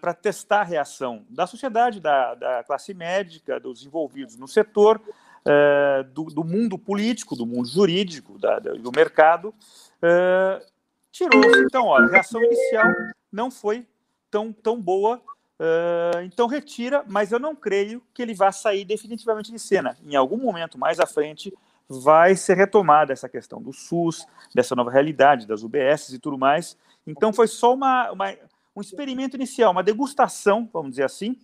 [0.00, 5.00] para testar a reação da sociedade, da, da, classe médica, dos envolvidos no setor,
[5.40, 9.54] uh, do, do, mundo político, do mundo jurídico, da, do mercado.
[10.02, 10.64] Uh,
[11.12, 12.86] Tirou-se, então, olha, reação inicial
[13.32, 13.86] não foi
[14.30, 19.50] tão, tão boa, uh, então retira, mas eu não creio que ele vá sair definitivamente
[19.50, 19.96] de cena.
[20.04, 21.52] Em algum momento mais à frente
[21.88, 24.24] vai ser retomada essa questão do SUS,
[24.54, 26.76] dessa nova realidade, das UBS e tudo mais.
[27.04, 28.32] Então foi só uma, uma
[28.74, 31.36] um experimento inicial, uma degustação, vamos dizer assim,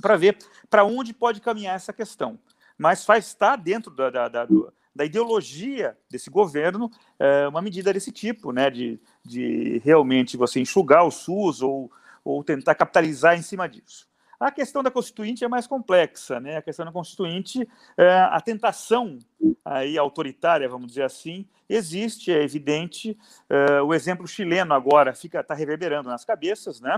[0.00, 0.38] para ver
[0.68, 2.38] para onde pode caminhar essa questão.
[2.76, 4.48] Mas faz estar dentro da, da, da,
[4.94, 11.04] da ideologia desse governo é, uma medida desse tipo, né, de, de realmente você enxugar
[11.04, 11.90] o SUS ou,
[12.24, 14.09] ou tentar capitalizar em cima disso.
[14.40, 16.56] A questão da Constituinte é mais complexa, né?
[16.56, 19.18] A questão da Constituinte, é, a tentação
[19.62, 23.18] aí autoritária, vamos dizer assim, existe, é evidente.
[23.50, 26.96] É, o exemplo chileno agora fica está reverberando nas cabeças, né?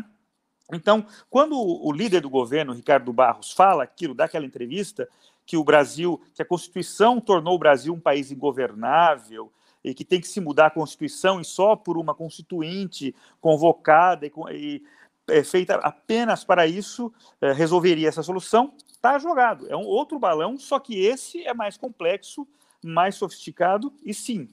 [0.73, 5.09] Então, quando o líder do governo, Ricardo Barros, fala aquilo, dá aquela entrevista,
[5.45, 9.53] que o Brasil, que a Constituição tornou o Brasil um país ingovernável
[9.85, 14.31] e que tem que se mudar a Constituição e só por uma constituinte convocada e,
[14.53, 14.83] e
[15.29, 19.67] é, feita apenas para isso é, resolveria essa solução, está jogado.
[19.69, 22.47] É um outro balão, só que esse é mais complexo,
[22.83, 24.49] mais sofisticado e sim,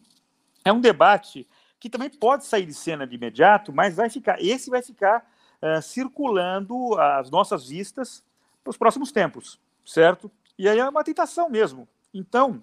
[0.63, 1.47] é um debate
[1.79, 5.25] que também pode sair de cena de imediato, mas vai ficar, esse vai ficar
[5.61, 8.23] uh, circulando às nossas vistas
[8.65, 10.29] nos próximos tempos, certo?
[10.57, 11.87] E aí é uma tentação mesmo.
[12.13, 12.61] Então,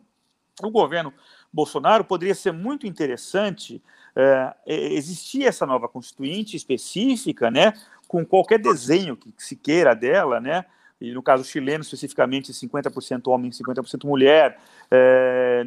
[0.62, 1.12] o governo
[1.53, 3.83] Bolsonaro poderia ser muito interessante
[4.15, 7.73] uh, existir essa nova constituinte específica, né,
[8.07, 10.65] com qualquer desenho que, se queira dela, né?
[10.99, 14.59] E no caso chileno, especificamente, 50% homem, 50% mulher,
[14.91, 15.66] é,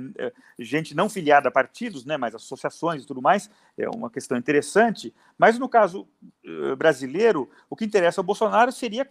[0.58, 5.14] gente não filiada a partidos, né, mas associações e tudo mais, é uma questão interessante.
[5.38, 6.08] Mas no caso
[6.46, 9.08] uh, brasileiro, o que interessa ao Bolsonaro seria,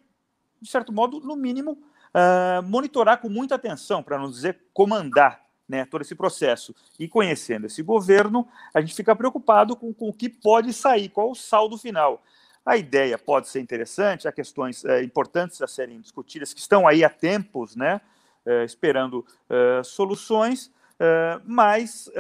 [0.61, 5.85] de certo modo, no mínimo, uh, monitorar com muita atenção, para não dizer comandar né,
[5.85, 6.75] todo esse processo.
[6.99, 11.31] E conhecendo esse governo, a gente fica preocupado com, com o que pode sair, qual
[11.31, 12.25] o saldo final.
[12.69, 17.03] A ideia pode ser interessante, há questões é, importantes a serem discutidas, que estão aí
[17.03, 17.99] há tempos, né,
[18.45, 20.70] é, esperando é, soluções,
[21.45, 22.11] mas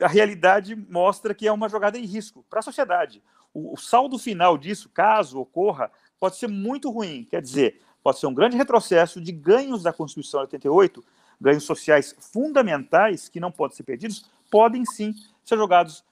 [0.00, 3.20] a realidade mostra que é uma jogada em risco para a sociedade.
[3.52, 5.90] O, o saldo final disso, caso ocorra,
[6.20, 7.26] pode ser muito ruim.
[7.28, 11.02] Quer dizer, pode ser um grande retrocesso de ganhos da Constituição de 88,
[11.40, 16.04] ganhos sociais fundamentais que não podem ser perdidos, podem sim ser jogados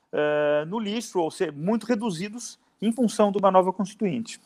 [0.67, 4.41] no lixo ou ser muito reduzidos em função de uma nova constituinte.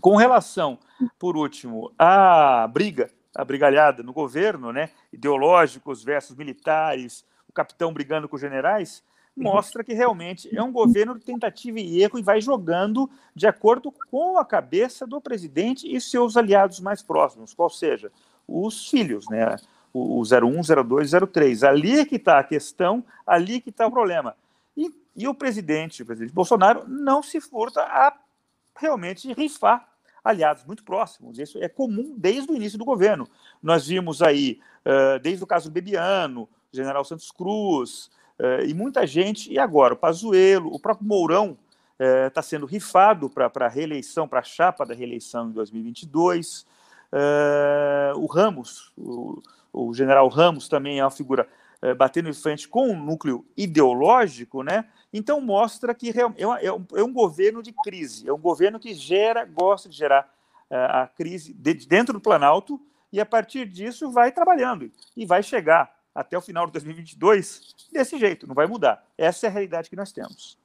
[0.00, 0.78] Com relação,
[1.18, 8.28] por último, à briga, a brigalhada no governo, né, ideológicos versus militares, o capitão brigando
[8.28, 9.02] com os generais,
[9.36, 13.92] mostra que realmente é um governo de tentativa e erro e vai jogando de acordo
[14.10, 18.10] com a cabeça do presidente e seus aliados mais próximos, qual seja,
[18.48, 19.56] os filhos, né?
[19.92, 21.64] O 01, 02, 03.
[21.64, 24.34] Ali é que está a questão, ali é que está o problema.
[25.16, 28.14] E o presidente, o presidente Bolsonaro, não se furta a
[28.78, 29.88] realmente rifar
[30.22, 31.38] aliados muito próximos.
[31.38, 33.28] Isso é comum desde o início do governo.
[33.62, 39.50] Nós vimos aí, uh, desde o caso Bebiano, general Santos Cruz, uh, e muita gente,
[39.52, 41.56] e agora o Pazuello, o próprio Mourão
[42.26, 46.66] está uh, sendo rifado para a reeleição, para a chapa da reeleição em 2022.
[48.16, 49.40] o Ramos, o,
[49.72, 51.48] o general Ramos também é uma figura
[51.96, 54.86] batendo em frente com um núcleo ideológico, né?
[55.12, 56.22] Então, mostra que é,
[56.62, 60.28] é, um, é um governo de crise, é um governo que gera, gosta de gerar
[60.70, 62.80] uh, a crise de, dentro do Planalto
[63.12, 68.18] e, a partir disso, vai trabalhando e vai chegar até o final de 2022 desse
[68.18, 69.06] jeito, não vai mudar.
[69.16, 70.58] Essa é a realidade que nós temos.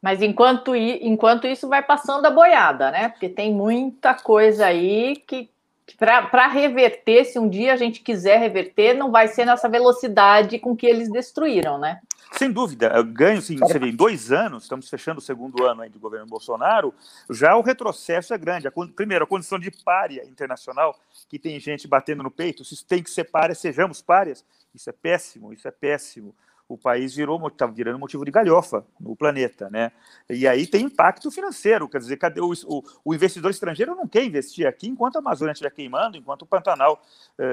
[0.00, 3.08] Mas enquanto, enquanto isso vai passando a boiada, né?
[3.08, 5.50] Porque tem muita coisa aí que
[5.96, 10.76] para reverter, se um dia a gente quiser reverter, não vai ser nessa velocidade com
[10.76, 12.00] que eles destruíram, né?
[12.32, 15.88] Sem dúvida, ganho, sim, você vê, em dois anos, estamos fechando o segundo ano aí
[15.88, 16.92] do governo Bolsonaro,
[17.30, 18.68] já o retrocesso é grande.
[18.68, 20.98] A, primeiro, a condição de párea internacional,
[21.28, 24.44] que tem gente batendo no peito, se tem que ser párea, sejamos párias,
[24.74, 26.34] isso é péssimo, isso é péssimo.
[26.68, 29.90] O país virou, está virando motivo de galhofa no planeta, né?
[30.28, 34.24] E aí tem impacto financeiro, quer dizer, cadê o, o, o investidor estrangeiro não quer
[34.24, 37.02] investir aqui enquanto a Amazônia estiver queimando, enquanto o Pantanal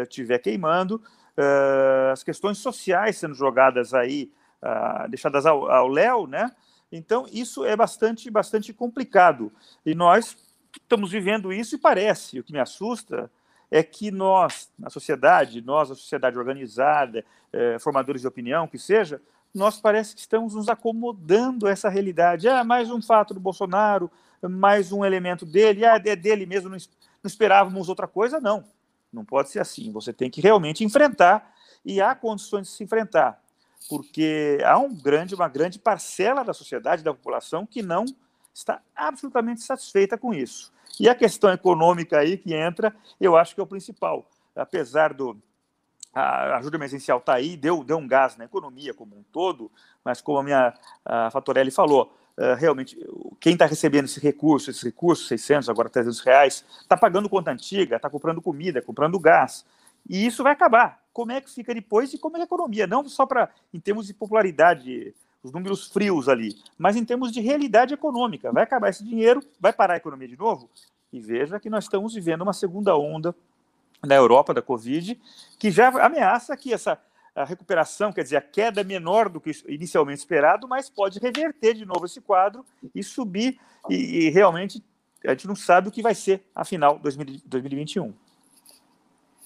[0.04, 4.32] estiver uh, queimando, uh, as questões sociais sendo jogadas aí,
[4.62, 6.52] uh, deixadas ao léu, né?
[6.92, 9.52] Então, isso é bastante, bastante complicado.
[9.86, 10.38] E nós
[10.74, 13.32] estamos vivendo isso e parece, o que me assusta
[13.76, 19.22] é que nós, na sociedade, nós, a sociedade organizada, eh, formadores de opinião, que seja,
[19.54, 22.48] nós parece que estamos nos acomodando a essa realidade.
[22.48, 24.10] Ah, mais um fato do Bolsonaro,
[24.42, 28.64] mais um elemento dele, ah, é dele mesmo, não, não esperávamos outra coisa, não.
[29.12, 29.92] Não pode ser assim.
[29.92, 31.54] Você tem que realmente enfrentar,
[31.84, 33.44] e há condições de se enfrentar.
[33.90, 38.06] porque há um grande, uma grande parcela da sociedade, da população, que não
[38.56, 40.72] está absolutamente satisfeita com isso.
[40.98, 44.26] E a questão econômica aí que entra, eu acho que é o principal.
[44.56, 45.38] Apesar do
[46.14, 49.70] a ajuda emergencial está aí, deu, deu um gás na economia como um todo,
[50.02, 50.74] mas como a minha
[51.04, 52.98] a Fatorelli falou, uh, realmente,
[53.38, 57.98] quem está recebendo esse recurso, esse recurso, 600, agora 300 reais, está pagando conta antiga,
[57.98, 59.66] está comprando comida, comprando gás,
[60.10, 61.04] e isso vai acabar.
[61.12, 62.88] Como é que fica depois e como é a economia?
[62.88, 65.14] Não só para em termos de popularidade,
[65.46, 68.52] os números frios ali, mas em termos de realidade econômica.
[68.52, 70.70] Vai acabar esse dinheiro, vai parar a economia de novo?
[71.14, 73.36] E veja que nós estamos vivendo uma segunda onda
[74.04, 75.20] na Europa da Covid,
[75.60, 77.00] que já ameaça que essa
[77.46, 81.86] recuperação, quer dizer, a queda é menor do que inicialmente esperado, mas pode reverter de
[81.86, 83.60] novo esse quadro e subir,
[83.90, 84.84] e, e realmente
[85.24, 88.14] a gente não sabe o que vai ser a final de 2021.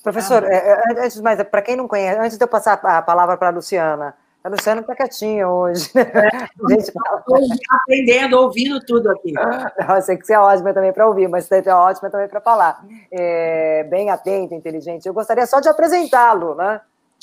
[0.01, 3.01] Professor, ah, é, é, antes mais, para quem não conhece, antes de eu passar a
[3.01, 4.15] palavra para a Luciana,
[4.49, 5.91] a Luciana está quietinha hoje.
[5.95, 7.23] É, gente tá
[7.69, 9.33] aprendendo, ouvindo tudo aqui.
[9.35, 12.41] Eu sei que você é ótima também para ouvir, mas você é ótima também para
[12.41, 12.83] falar.
[13.11, 15.05] É, bem atenta, inteligente.
[15.05, 16.81] Eu gostaria só de apresentá-lo, né?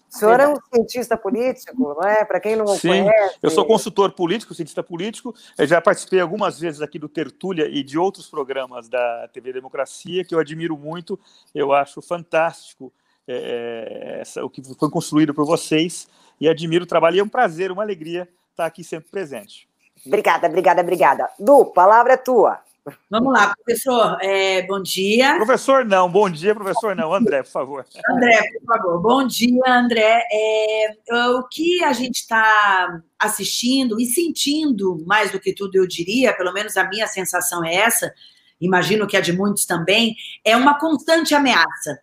[0.09, 2.25] O senhor é um cientista político, não é?
[2.25, 3.39] Para quem não Sim, conhece.
[3.43, 5.35] Eu sou consultor político, cientista político.
[5.59, 10.25] Eu já participei algumas vezes aqui do Tertúlia e de outros programas da TV Democracia,
[10.25, 11.19] que eu admiro muito.
[11.53, 12.93] Eu acho fantástico
[13.27, 16.07] é, essa, o que foi construído por vocês
[16.41, 17.17] e admiro o trabalho.
[17.17, 19.69] E é um prazer, uma alegria estar aqui sempre presente.
[20.07, 21.29] Obrigada, obrigada, obrigada.
[21.39, 22.61] Du, palavra é tua.
[23.11, 25.35] Vamos lá, professor, é, bom dia.
[25.37, 27.13] Professor não, bom dia, professor não.
[27.13, 27.87] André, por favor.
[28.09, 29.03] André, por favor.
[29.03, 30.23] Bom dia, André.
[30.33, 30.95] É,
[31.35, 36.53] o que a gente está assistindo e sentindo, mais do que tudo, eu diria, pelo
[36.53, 38.13] menos a minha sensação é essa,
[38.61, 40.15] imagino que a de muitos também,
[40.45, 41.99] é uma constante ameaça.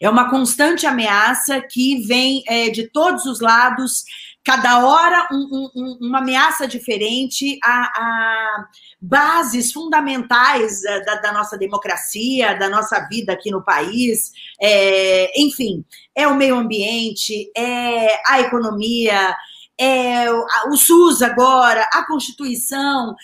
[0.00, 4.04] É uma constante ameaça que vem é, de todos os lados,
[4.44, 7.58] cada hora um, um, uma ameaça diferente.
[7.62, 8.64] A, a
[9.00, 14.32] bases fundamentais da, da, nossa democracia, da nossa vida aqui no país.
[14.60, 15.84] É, enfim,
[16.14, 19.36] é o meio ambiente, é a economia,
[19.78, 20.26] é
[20.68, 23.14] o SUS agora, a Constituição,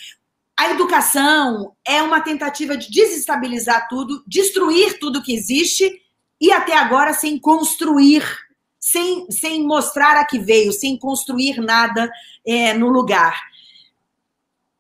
[0.57, 1.75] a educação.
[1.87, 6.04] É uma tentativa de desestabilizar tudo, destruir tudo que existe
[6.41, 8.25] e até agora sem construir,
[8.79, 12.11] sem, sem mostrar a que veio, sem construir nada
[12.47, 13.41] é, no lugar.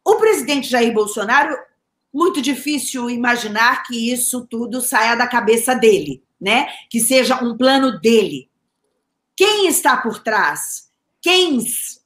[0.04, 1.56] O presidente Jair Bolsonaro,
[2.12, 6.68] muito difícil imaginar que isso tudo saia da cabeça dele, né?
[6.90, 8.48] Que seja um plano dele.
[9.36, 10.88] Quem está por trás?
[11.20, 11.58] Quem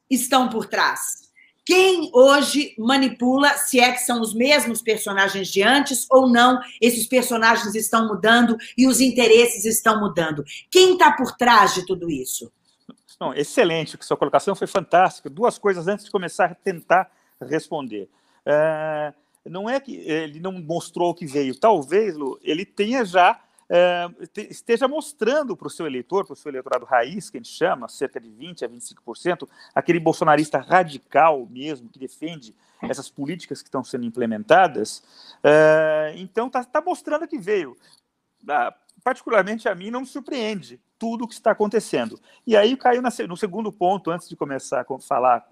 [0.08, 1.27] estão por trás?
[1.68, 7.06] Quem hoje manipula, se é que são os mesmos personagens de antes ou não, esses
[7.06, 10.42] personagens estão mudando e os interesses estão mudando.
[10.70, 12.50] Quem está por trás de tudo isso?
[13.20, 15.28] Não, excelente, sua colocação foi fantástica.
[15.28, 18.08] Duas coisas antes de começar a tentar responder.
[18.46, 19.12] É,
[19.44, 23.38] não é que ele não mostrou o que veio, talvez, Lu, ele tenha já
[24.48, 28.18] esteja mostrando para o seu eleitor, para o seu eleitorado raiz, que gente chama, cerca
[28.18, 34.04] de 20% a 25%, aquele bolsonarista radical mesmo, que defende essas políticas que estão sendo
[34.04, 35.02] implementadas.
[35.42, 37.76] É, então, está tá mostrando que veio.
[38.48, 42.20] Ah, particularmente a mim, não me surpreende tudo o que está acontecendo.
[42.46, 45.48] E aí caiu no segundo ponto, antes de começar a falar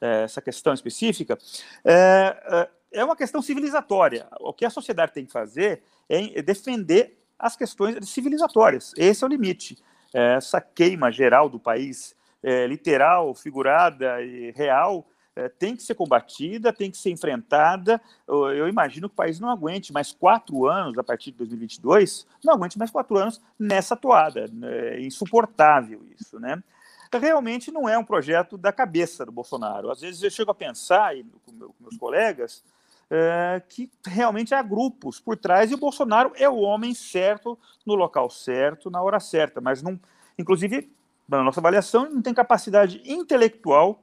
[0.00, 1.38] é, essa questão específica,
[1.84, 4.26] é, é uma questão civilizatória.
[4.40, 8.92] O que a sociedade tem que fazer é defender as questões civilizatórias.
[8.96, 9.76] Esse é o limite.
[10.12, 15.06] É, essa queima geral do país, é, literal, figurada e real,
[15.36, 18.00] é, tem que ser combatida, tem que ser enfrentada.
[18.28, 22.54] Eu, imagino que o país não aguente mais quatro anos, a partir de 2022, não
[22.54, 24.48] aguente mais quatro anos nessa toada.
[24.62, 26.62] É insuportável isso, né?
[27.12, 29.90] Realmente não é um projeto da cabeça do Bolsonaro.
[29.90, 32.62] Às vezes eu chego a pensar, e com meus colegas,
[33.10, 37.94] é, que realmente há grupos por trás e o Bolsonaro é o homem certo no
[37.94, 39.98] local certo, na hora certa, mas não,
[40.38, 40.90] inclusive,
[41.28, 44.02] na nossa avaliação, não tem capacidade intelectual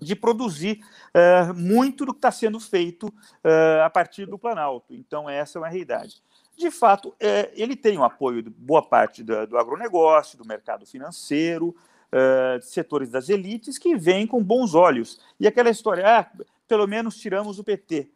[0.00, 0.80] de produzir
[1.12, 3.12] é, muito do que está sendo feito
[3.42, 4.94] é, a partir do Planalto.
[4.94, 6.22] Então, essa é uma realidade.
[6.56, 10.86] De fato, é, ele tem o apoio de boa parte do, do agronegócio, do mercado
[10.86, 11.74] financeiro,
[12.12, 15.20] é, setores das elites que vêm com bons olhos.
[15.38, 16.26] E aquela história, ah,
[16.68, 18.08] pelo menos tiramos o PT.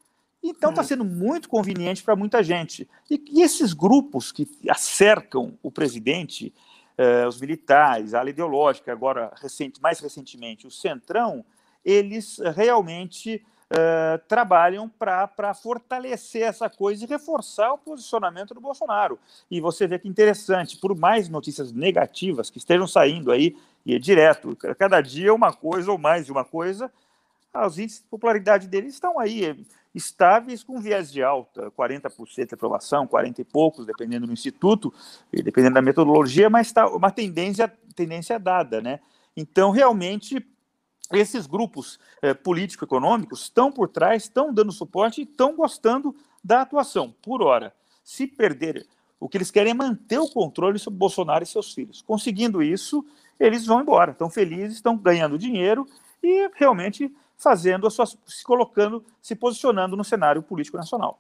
[0.43, 0.85] Então está hum.
[0.85, 2.89] sendo muito conveniente para muita gente.
[3.11, 6.55] E, e, esses grupos que acercam o presidente,
[6.97, 11.45] eh, os militares, a ala ideológica, agora recente, mais recentemente o Centrão,
[11.85, 19.19] eles realmente eh, trabalham para fortalecer essa coisa e reforçar o posicionamento do Bolsonaro.
[19.51, 23.55] E você vê que interessante, por mais notícias negativas que estejam saindo aí,
[23.85, 24.57] e é direto.
[24.79, 26.91] Cada dia uma coisa ou mais de uma coisa.
[27.55, 33.07] Os índices de popularidade deles estão aí, estáveis com viés de alta, 40% de aprovação,
[33.07, 34.93] 40 e poucos, dependendo do instituto,
[35.33, 39.01] dependendo da metodologia, mas está uma tendência, tendência dada, né?
[39.37, 40.45] Então, realmente,
[41.13, 47.15] esses grupos eh, político-econômicos estão por trás, estão dando suporte e estão gostando da atuação,
[47.23, 47.75] por hora.
[48.05, 48.87] Se perder,
[49.21, 52.03] o que eles querem é manter o controle sobre Bolsonaro e seus filhos.
[52.03, 53.05] Conseguindo isso,
[53.39, 55.87] eles vão embora, estão felizes, estão ganhando dinheiro
[56.23, 61.19] e realmente fazendo a sua, se colocando, se posicionando no cenário político nacional.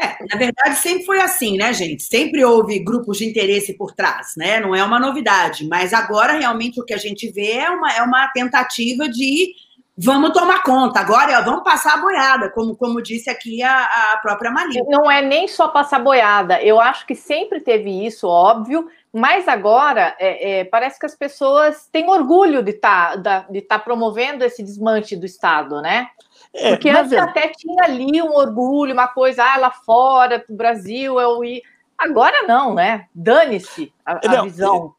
[0.00, 2.02] É, na verdade, sempre foi assim, né, gente?
[2.02, 4.60] Sempre houve grupos de interesse por trás, né?
[4.60, 5.66] Não é uma novidade.
[5.68, 9.54] Mas agora, realmente, o que a gente vê é uma, é uma tentativa de
[9.96, 11.00] vamos tomar conta.
[11.00, 14.84] Agora vamos passar a boiada, como, como disse aqui a, a própria Malina.
[14.88, 16.60] Não é nem só passar boiada.
[16.60, 21.86] Eu acho que sempre teve isso, óbvio, mas agora é, é, parece que as pessoas
[21.86, 26.08] têm orgulho de estar tá, de tá promovendo esse desmanche do Estado, né?
[26.52, 27.18] É, Porque antes é...
[27.18, 31.62] até tinha ali um orgulho, uma coisa, ah, lá fora, do Brasil, eu ir.
[31.96, 33.06] Agora não, né?
[33.14, 34.96] Dane-se a, a visão.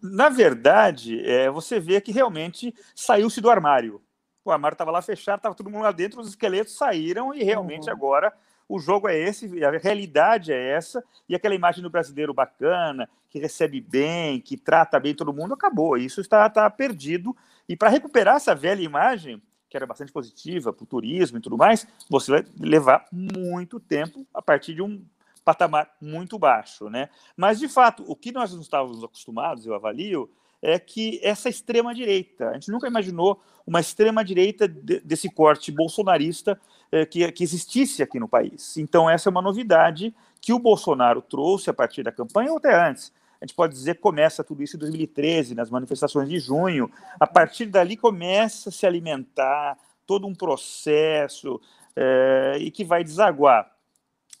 [0.00, 4.00] É, na verdade, é, você vê que realmente saiu-se do armário.
[4.44, 7.88] O armário estava lá fechado, estava todo mundo lá dentro, os esqueletos saíram e realmente
[7.88, 7.96] uhum.
[7.96, 8.32] agora
[8.70, 13.40] o jogo é esse, a realidade é essa, e aquela imagem do brasileiro bacana, que
[13.40, 15.96] recebe bem, que trata bem todo mundo, acabou.
[15.96, 17.36] Isso está, está perdido.
[17.68, 21.58] E para recuperar essa velha imagem, que era bastante positiva para o turismo e tudo
[21.58, 25.04] mais, você vai levar muito tempo a partir de um
[25.44, 27.08] patamar muito baixo, né?
[27.36, 30.30] Mas de fato, o que nós não estávamos acostumados, eu avalio,
[30.62, 35.70] é que essa extrema direita, a gente nunca imaginou uma extrema direita de, desse corte
[35.70, 36.60] bolsonarista
[36.92, 38.76] é, que, que existisse aqui no país.
[38.76, 42.74] Então, essa é uma novidade que o Bolsonaro trouxe a partir da campanha ou até
[42.74, 43.12] antes.
[43.40, 46.90] A gente pode dizer que começa tudo isso em 2013, nas manifestações de junho.
[47.18, 51.60] A partir dali começa a se alimentar todo um processo
[51.96, 53.70] é, e que vai desaguar.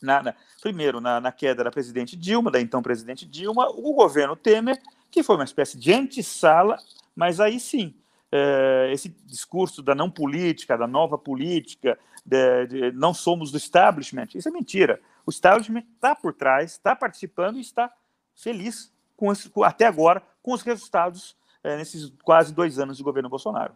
[0.02, 4.34] Na, na, primeiro, na, na, queda da presidente Dilma, da então presidente Dilma, o governo
[4.34, 4.78] Temer,
[5.10, 6.78] que foi uma espécie de antessala,
[7.14, 7.94] mas aí sim,
[8.30, 14.28] é, esse discurso da não política, da nova política, de, de, não somos do establishment,
[14.34, 15.00] isso é mentira.
[15.26, 17.92] O establishment está por trás, está participando e está
[18.34, 23.28] feliz com esse, até agora com os resultados é, nesses quase dois anos de governo
[23.28, 23.74] Bolsonaro.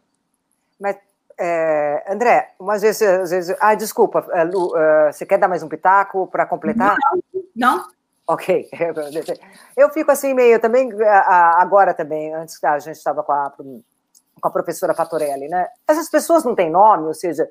[0.80, 0.96] Mas,
[1.38, 3.56] é, André, umas vezes, às vezes.
[3.60, 6.96] Ah, desculpa, Lu, uh, você quer dar mais um pitaco para completar?
[7.54, 7.88] Não, não.
[8.26, 8.68] Ok.
[9.76, 10.90] Eu fico assim meio também,
[11.56, 13.82] agora também, antes a gente estava com a, com
[14.48, 15.68] a professora Fatorelli, né?
[15.86, 17.48] Essas pessoas não têm nome, ou seja,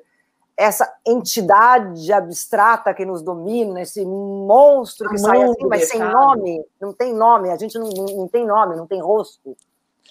[0.56, 6.92] essa entidade abstrata que nos domina, esse monstro que sai assim, mas sem nome, não
[6.92, 9.56] tem nome, a gente não, não tem nome, não tem rosto.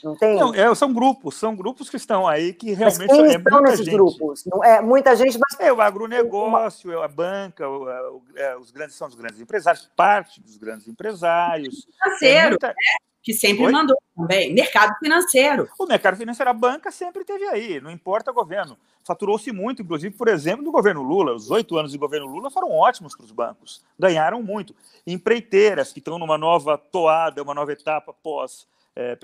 [0.03, 0.37] Não tem.
[0.37, 3.61] Não, é, são grupos, são grupos que estão aí que realmente mas quem é estão
[3.61, 3.95] nesses gente.
[3.95, 4.45] grupos.
[4.45, 8.57] Não é muita gente, mas é o agronegócio, é a banca, o, é, o, é,
[8.57, 11.87] os grandes são os grandes empresários, parte dos grandes empresários.
[12.01, 12.67] Financeiro, é muita...
[12.67, 12.73] né?
[13.23, 13.71] que sempre Oi?
[13.71, 14.53] mandou também.
[14.53, 15.69] Mercado financeiro.
[15.79, 18.77] O mercado financeiro, a banca sempre teve aí, não importa o governo.
[19.01, 21.33] Faturou-se muito, inclusive, por exemplo, no governo Lula.
[21.33, 24.75] Os oito anos de governo Lula foram ótimos para os bancos, ganharam muito.
[25.07, 28.72] Empreiteiras que estão numa nova toada, uma nova etapa pós-petrolão.
[28.95, 29.17] É,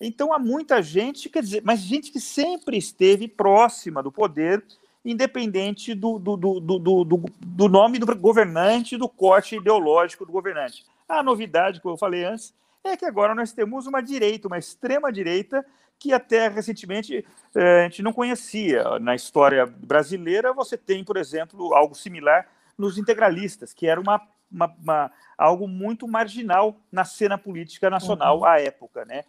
[0.00, 4.64] então, há muita gente, quer dizer, mas gente que sempre esteve próxima do poder,
[5.04, 10.84] independente do, do, do, do, do, do nome do governante, do corte ideológico do governante.
[11.08, 12.54] A novidade, como eu falei antes,
[12.84, 15.64] é que agora nós temos uma direita, uma extrema-direita,
[15.98, 18.98] que até recentemente eh, a gente não conhecia.
[18.98, 24.20] Na história brasileira, você tem, por exemplo, algo similar nos integralistas, que era uma,
[24.52, 28.44] uma, uma algo muito marginal na cena política nacional uhum.
[28.44, 29.04] à época.
[29.04, 29.24] Né?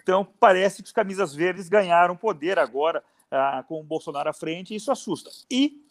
[0.00, 4.72] Então, parece que os camisas verdes ganharam poder agora ah, com o Bolsonaro à frente,
[4.72, 5.30] e isso assusta.
[5.50, 5.82] E,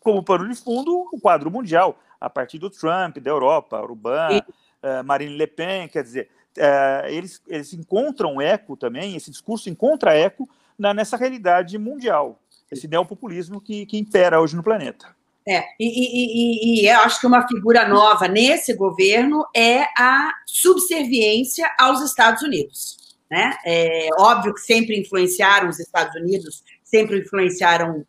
[0.00, 4.38] como pano de fundo, o quadro mundial, a partir do Trump, da Europa, Urban, e...
[4.38, 10.14] uh, Marine Le Pen, quer dizer, é, eles, eles encontram eco também, esse discurso encontra
[10.14, 10.48] eco
[10.78, 12.40] na, nessa realidade mundial,
[12.70, 15.14] esse neopopulismo que, que impera hoje no planeta.
[15.48, 20.30] É, e, e, e, e, eu acho que uma figura nova nesse governo é a
[20.46, 22.98] subserviência aos Estados Unidos.
[23.30, 23.56] Né?
[23.64, 28.04] É óbvio que sempre influenciaram os Estados Unidos, sempre influenciaram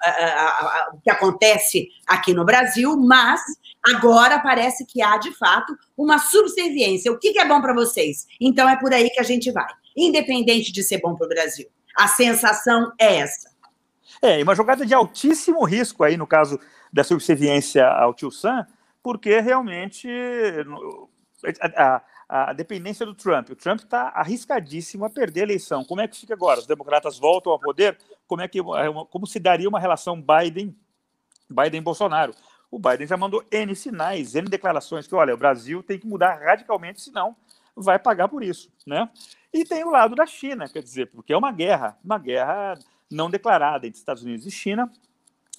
[0.94, 3.42] o que acontece aqui no Brasil, mas
[3.84, 7.12] Agora parece que há, de fato, uma subserviência.
[7.12, 8.28] O que, é bom para vocês?
[8.40, 11.68] Então é por aí que a gente vai, independente de ser bom para o Brasil.
[11.96, 13.49] A sensação é essa.
[14.22, 16.60] É, uma jogada de altíssimo risco aí, no caso
[16.92, 18.68] da subserviência ao Tio Sam,
[19.02, 20.10] porque realmente
[21.62, 23.50] a, a, a dependência do Trump.
[23.50, 25.86] O Trump está arriscadíssimo a perder a eleição.
[25.86, 26.60] Como é que fica agora?
[26.60, 27.98] Os democratas voltam ao poder?
[28.28, 28.60] Como é que
[29.10, 30.76] como se daria uma relação Biden
[31.50, 31.84] Biden?
[32.72, 36.36] O Biden já mandou N sinais, N declarações que, olha, o Brasil tem que mudar
[36.36, 37.36] radicalmente, senão
[37.76, 39.10] vai pagar por isso, né?
[39.52, 42.78] E tem o lado da China, quer dizer, porque é uma guerra, uma guerra
[43.10, 44.92] não declarada entre Estados Unidos e China,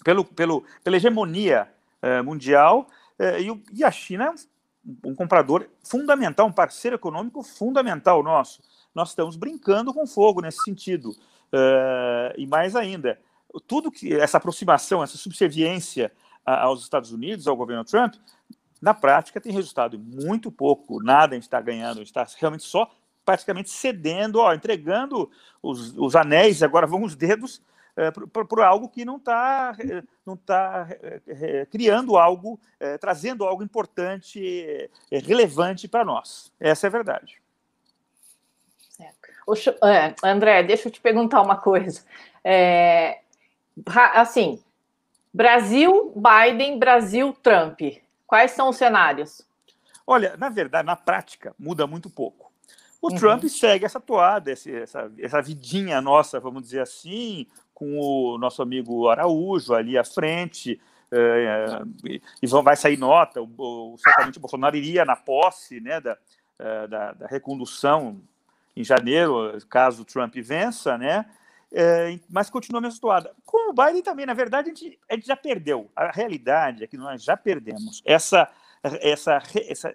[0.05, 1.68] pelo, pelo, pela hegemonia
[2.01, 7.43] eh, mundial, eh, e, e, a China é um, um, comprador fundamental, um parceiro econômico
[7.43, 8.62] fundamental nosso.
[8.94, 11.14] Nós estamos brincando com fogo nesse sentido.
[11.52, 13.18] Eh, e mais ainda,
[13.66, 16.12] tudo que essa aproximação, essa subserviência
[16.44, 18.14] aos Estados Unidos, ao governo Trump,
[18.81, 22.64] na prática tem resultado muito pouco, nada a gente está ganhando, a gente está realmente
[22.64, 22.90] só
[23.25, 25.31] praticamente cedendo, ó, entregando
[25.63, 27.63] os, os anéis, agora vão os dedos,
[27.97, 29.77] é, por algo que não está
[30.25, 34.41] não tá, é, é, criando algo, é, trazendo algo importante,
[35.11, 36.53] é, relevante para nós.
[36.59, 37.41] Essa é a verdade.
[39.83, 42.05] É, André, deixa eu te perguntar uma coisa.
[44.15, 44.63] assim,
[45.33, 47.81] Brasil, Biden, Brasil, Trump.
[48.27, 49.43] Quais são os cenários?
[50.07, 52.49] Olha, na verdade, na prática, muda muito pouco.
[53.01, 53.16] O uhum.
[53.16, 59.09] Trump segue essa toada, essa, essa vidinha nossa, vamos dizer assim, com o nosso amigo
[59.09, 61.82] Araújo ali à frente, é,
[62.43, 66.16] e vai sair nota, o, o, certamente o Bolsonaro iria na posse né, da,
[66.59, 68.20] é, da, da recondução
[68.77, 71.27] em janeiro, caso o Trump vença, né?
[71.72, 73.32] É, mas continua a mesma toada.
[73.44, 75.90] Com o Biden também, na verdade, a gente, a gente, já perdeu.
[75.94, 78.48] A realidade é que nós já perdemos essa,
[78.82, 79.94] essa, essa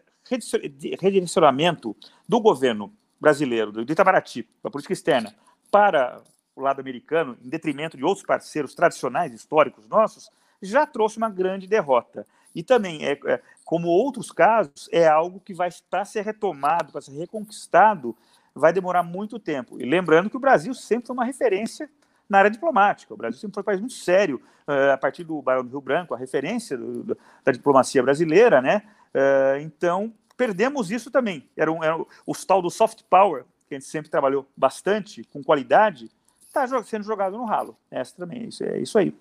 [1.00, 1.96] redirecionamento
[2.28, 5.34] do governo brasileiro, do Itamaraty, da política externa,
[5.72, 6.22] para
[6.56, 10.30] o lado americano, em detrimento de outros parceiros tradicionais, históricos nossos,
[10.62, 12.26] já trouxe uma grande derrota.
[12.54, 17.02] E também, é, é como outros casos, é algo que vai para ser retomado, para
[17.02, 18.16] ser reconquistado,
[18.54, 19.80] vai demorar muito tempo.
[19.80, 21.90] E lembrando que o Brasil sempre foi uma referência
[22.30, 23.14] na área diplomática.
[23.14, 25.82] O Brasil sempre foi um país muito sério, uh, a partir do Barão do Rio
[25.82, 28.84] Branco, a referência do, da diplomacia brasileira, né?
[29.16, 31.50] Uh, então, perdemos isso também.
[31.56, 35.42] Era, um, era o tal do soft power, que a gente sempre trabalhou bastante, com
[35.42, 36.12] qualidade,
[36.42, 37.78] está sendo jogado no ralo.
[37.90, 39.16] Essa também, isso, é isso aí.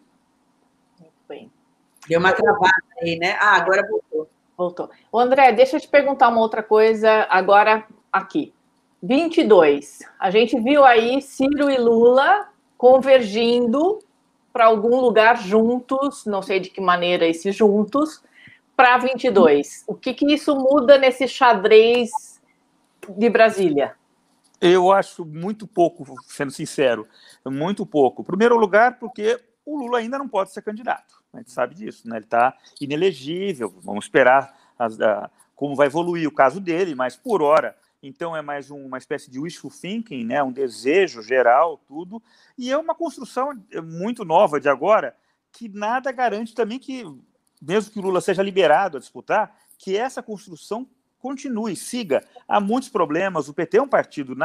[0.99, 1.51] Muito bem.
[2.09, 3.37] Deu uma travada aí, né?
[3.41, 4.29] Ah, agora voltou.
[4.57, 4.91] Voltou.
[5.12, 8.53] O André, deixa eu te perguntar uma outra coisa agora aqui.
[9.03, 10.01] 22.
[10.19, 14.01] A gente viu aí Ciro e Lula convergindo
[14.53, 18.23] para algum lugar juntos, não sei de que maneira esses juntos,
[18.77, 19.85] para 22.
[19.87, 22.11] O que, que isso muda nesse xadrez
[23.09, 23.97] de Brasília?
[24.61, 27.07] Eu acho muito pouco, sendo sincero,
[27.45, 28.23] muito pouco.
[28.23, 31.23] Em primeiro lugar, porque o Lula ainda não pode ser candidato.
[31.33, 32.17] A gente sabe disso, né?
[32.17, 33.75] Ele está inelegível.
[33.83, 37.77] Vamos esperar as, a, como vai evoluir o caso dele, mas por hora
[38.07, 42.23] então é mais um, uma espécie de wishful thinking, né, um desejo geral, tudo,
[42.57, 43.51] e é uma construção
[43.83, 45.17] muito nova de agora,
[45.51, 47.03] que nada garante também que,
[47.66, 50.86] mesmo que o Lula seja liberado a disputar, que essa construção
[51.19, 52.23] continue, siga.
[52.47, 54.36] Há muitos problemas, o PT é um partido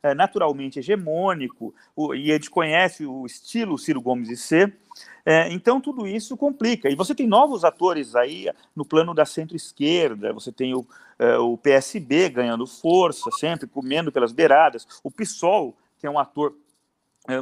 [0.00, 1.74] é, naturalmente hegemônico,
[2.14, 4.78] e a gente conhece o estilo Ciro Gomes de ser,
[5.26, 6.88] é, então tudo isso complica.
[6.88, 10.86] E você tem novos atores aí no plano da centro-esquerda, você tem o,
[11.18, 16.54] é, o PSB ganhando força, sempre comendo pelas beiradas, o PSOL, que é um ator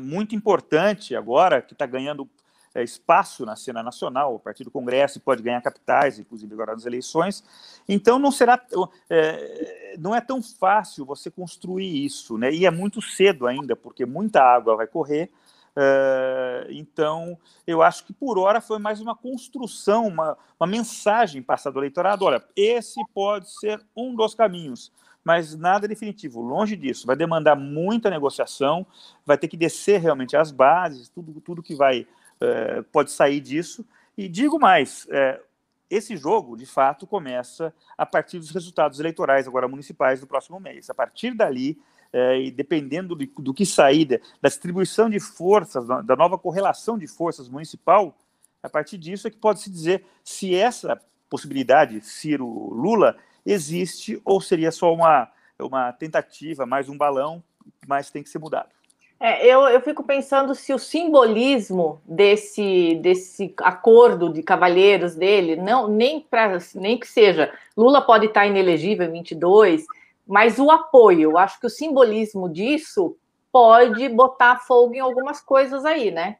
[0.02, 2.28] muito importante agora, que está ganhando
[2.76, 6.84] é, espaço na cena nacional, a partir do Congresso pode ganhar capitais, inclusive agora nas
[6.84, 7.42] eleições.
[7.88, 8.60] Então não será,
[9.08, 12.52] é, não é tão fácil você construir isso, né?
[12.52, 15.30] E é muito cedo ainda, porque muita água vai correr.
[15.74, 21.78] Uh, então, eu acho que por hora foi mais uma construção, uma, uma mensagem passada
[21.78, 24.90] ao eleitorado: olha, esse pode ser um dos caminhos,
[25.24, 27.06] mas nada definitivo, longe disso.
[27.06, 28.86] Vai demandar muita negociação,
[29.24, 32.06] vai ter que descer realmente as bases, tudo, tudo que vai
[32.40, 33.84] uh, pode sair disso.
[34.16, 35.42] E digo mais: uh,
[35.90, 40.90] esse jogo, de fato, começa a partir dos resultados eleitorais, agora municipais, do próximo mês.
[40.90, 41.78] A partir dali,
[42.12, 46.98] é, e dependendo de, do que sair, da distribuição de forças, da, da nova correlação
[46.98, 48.16] de forças municipal,
[48.62, 54.72] a partir disso é que pode se dizer se essa possibilidade, Ciro-Lula, existe ou seria
[54.72, 57.42] só uma, uma tentativa, mais um balão,
[57.86, 58.70] mas tem que ser mudado.
[59.18, 65.88] É, eu, eu fico pensando se o simbolismo desse, desse acordo de cavalheiros dele, não
[65.88, 69.86] nem, pra, nem que seja, Lula pode estar inelegível em 22,
[70.26, 73.16] mas o apoio, eu acho que o simbolismo disso
[73.50, 76.36] pode botar fogo em algumas coisas aí, né?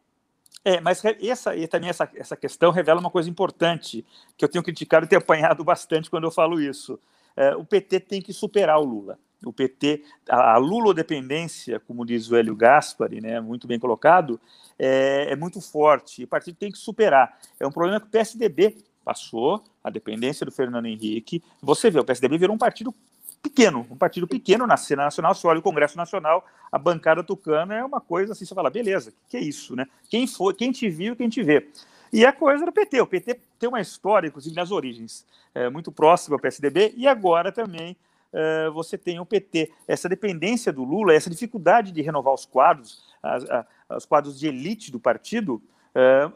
[0.63, 4.05] É, mas essa, e também essa, essa questão revela uma coisa importante
[4.37, 6.99] que eu tenho criticado e tenho apanhado bastante quando eu falo isso.
[7.37, 9.19] é, o PT tem que superar o Lula.
[9.45, 14.41] O PT, a, a lulodependência, como diz o Hélio Gaspari, né, muito bem colocado,
[14.79, 16.23] é, é muito forte.
[16.23, 17.39] E o partido tem que superar.
[17.61, 21.43] É um problema que o PSDB passou, a dependência do Fernando Henrique.
[21.63, 22.93] Você vê, o PSDB virou um partido
[23.43, 25.35] pequeno, um partido pequeno na cena nacional.
[25.35, 29.13] Se olha o Congresso Nacional, a bancada tucana é uma coisa assim, você fala, beleza,
[29.29, 29.87] que é isso, né?
[30.09, 31.69] Quem foi, quem te viu, quem te vê.
[32.13, 33.01] E a coisa do PT.
[33.01, 37.53] O PT tem uma história, inclusive nas origens, é, muito próxima ao PSDB, e agora
[37.53, 37.97] também
[38.37, 39.73] é, você tem o PT.
[39.89, 44.47] Essa dependência do Lula, essa dificuldade de renovar os quadros, as, a, os quadros de
[44.47, 45.63] elite do partido,
[45.95, 46.31] é,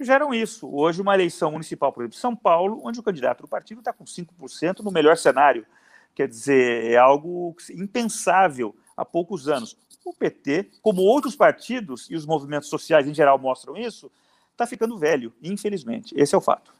[0.00, 0.66] geram isso.
[0.74, 3.92] Hoje, uma eleição municipal, por exemplo, em São Paulo, onde o candidato do partido está
[3.92, 5.66] com 5% no melhor cenário.
[6.14, 9.76] Quer dizer, é algo impensável há poucos anos.
[10.02, 14.10] O PT, como outros partidos e os movimentos sociais em geral mostram isso,
[14.50, 16.14] está ficando velho, infelizmente.
[16.16, 16.72] Esse é o fato.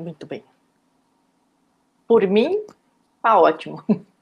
[0.00, 0.42] Muito bem.
[2.08, 2.60] Por mim,
[3.22, 3.82] tá ótimo.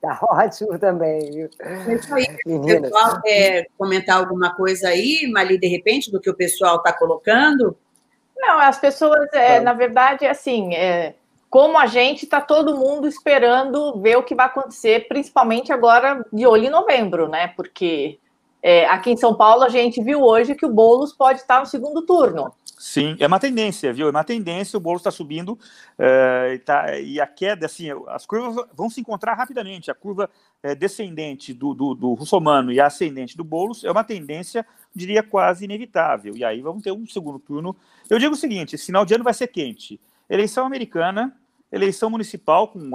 [0.00, 1.50] Tá ótimo também, viu?
[1.94, 2.26] Isso aí.
[2.46, 2.90] Meninas.
[2.90, 7.76] Pessoal quer comentar alguma coisa aí, Mali, de repente, do que o pessoal está colocando?
[8.34, 11.14] Não, as pessoas, é, na verdade, assim, é,
[11.50, 16.46] como a gente, está todo mundo esperando ver o que vai acontecer, principalmente agora de
[16.46, 17.48] olho em novembro, né?
[17.48, 18.18] Porque
[18.62, 21.66] é, aqui em São Paulo, a gente viu hoje que o Boulos pode estar no
[21.66, 22.54] segundo turno.
[22.82, 24.06] Sim, é uma tendência, viu?
[24.06, 28.24] É uma tendência, o Boulos está subindo uh, e, tá, e, a queda, assim, as
[28.24, 29.90] curvas vão se encontrar rapidamente.
[29.90, 30.30] A curva
[30.62, 35.22] é, descendente do, do, do Russomano e a ascendente do Boulos é uma tendência, diria,
[35.22, 36.34] quase inevitável.
[36.34, 37.76] E aí vamos ter um segundo turno.
[38.08, 40.00] Eu digo o seguinte, esse final de ano vai ser quente.
[40.26, 41.36] Eleição americana,
[41.70, 42.90] eleição municipal com,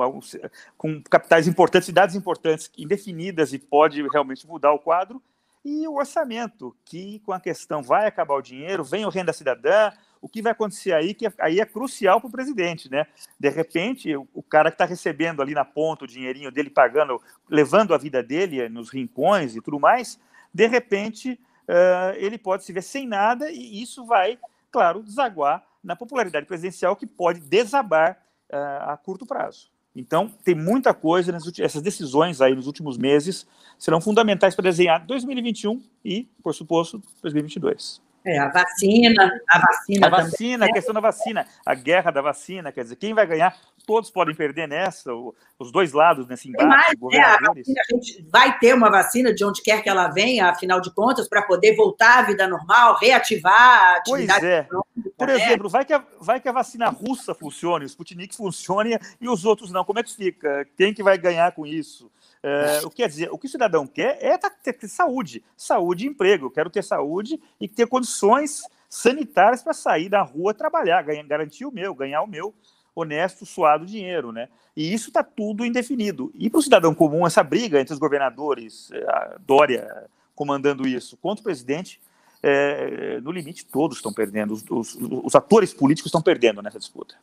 [0.76, 5.22] com capitais importantes, cidades importantes, indefinidas e pode realmente mudar o quadro,
[5.66, 9.92] e o orçamento, que com a questão vai acabar o dinheiro, vem o renda cidadã,
[10.22, 13.08] o que vai acontecer aí, que aí é crucial para o presidente, né?
[13.40, 17.20] De repente, o, cara que está recebendo ali na ponta o dinheirinho dele, pagando,
[17.50, 20.20] levando a vida dele nos rincões e tudo mais,
[20.54, 21.32] de repente
[21.68, 24.38] uh, ele pode se ver sem nada e isso vai,
[24.72, 28.22] claro, desaguar na popularidade presidencial que pode desabar
[28.52, 29.75] uh, a curto prazo.
[29.96, 33.48] Então, tem muita coisa, essas decisões aí nos últimos meses
[33.80, 38.05] serão fundamentais para desenhar 2021 e, por suposto, 2022.
[38.26, 40.08] É, a vacina, a vacina.
[40.08, 40.70] A vacina, também.
[40.70, 43.56] a questão da vacina, a guerra da vacina, quer dizer, quem vai ganhar?
[43.86, 45.12] Todos podem perder nessa,
[45.60, 46.66] os dois lados nesse embate.
[46.66, 50.50] Mais, né, a, a gente vai ter uma vacina de onde quer que ela venha,
[50.50, 54.40] afinal de contas, para poder voltar à vida normal, reativar a atividade.
[54.40, 54.68] Pois é.
[55.16, 55.36] Por né?
[55.36, 59.46] exemplo, vai que, a, vai que a vacina russa funcione, o Sputnik funcione e os
[59.46, 59.86] outros não.
[59.86, 60.68] Como é que fica?
[60.76, 62.12] Quem que vai ganhar com isso?
[62.48, 66.10] É, o que quer dizer, o que o cidadão quer é ter saúde, saúde e
[66.10, 66.46] emprego.
[66.46, 71.66] Eu quero ter saúde e ter condições sanitárias para sair da rua trabalhar, ganhar, garantir
[71.66, 72.54] o meu, ganhar o meu
[72.94, 74.48] honesto, suado dinheiro, né?
[74.78, 76.32] E isso está tudo indefinido.
[76.36, 80.06] E para o cidadão comum, essa briga entre os governadores, é, a Dória
[80.36, 82.00] comandando isso, contra o presidente,
[82.44, 87.16] é, no limite todos estão perdendo, os, os, os atores políticos estão perdendo nessa disputa.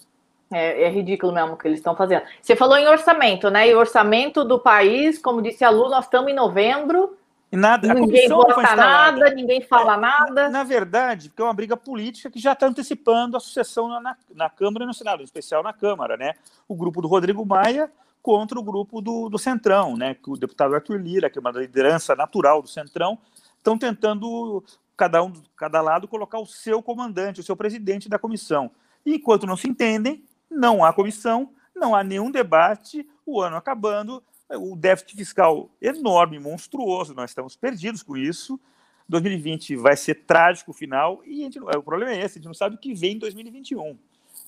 [0.52, 2.22] É, é, ridículo mesmo o que eles estão fazendo.
[2.40, 3.68] Você falou em orçamento, né?
[3.68, 7.16] E orçamento do país, como disse a Lu, nós estamos em novembro.
[7.50, 10.48] E nada, ninguém vota nada, ninguém fala nada.
[10.48, 14.48] Na verdade, porque é uma briga política que já está antecipando a sucessão na, na,
[14.48, 16.34] Câmara e no Senado, em especial na Câmara, né?
[16.66, 17.90] O grupo do Rodrigo Maia
[18.22, 20.14] contra o grupo do, do Centrão, né?
[20.14, 23.18] Que o deputado Arthur Lira, que é uma liderança natural do Centrão,
[23.58, 24.64] estão tentando
[24.96, 28.70] cada um, cada lado colocar o seu comandante, o seu presidente da comissão.
[29.04, 34.22] E enquanto não se entendem, não há comissão, não há nenhum debate, o ano acabando,
[34.50, 38.60] o déficit fiscal enorme, monstruoso, nós estamos perdidos com isso.
[39.08, 42.54] 2020 vai ser trágico o final, e gente, o problema é esse, a gente não
[42.54, 43.98] sabe o que vem em 2021.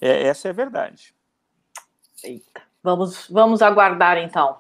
[0.01, 1.15] É, essa é a verdade.
[2.23, 2.63] Eita.
[2.83, 4.59] Vamos, vamos aguardar então.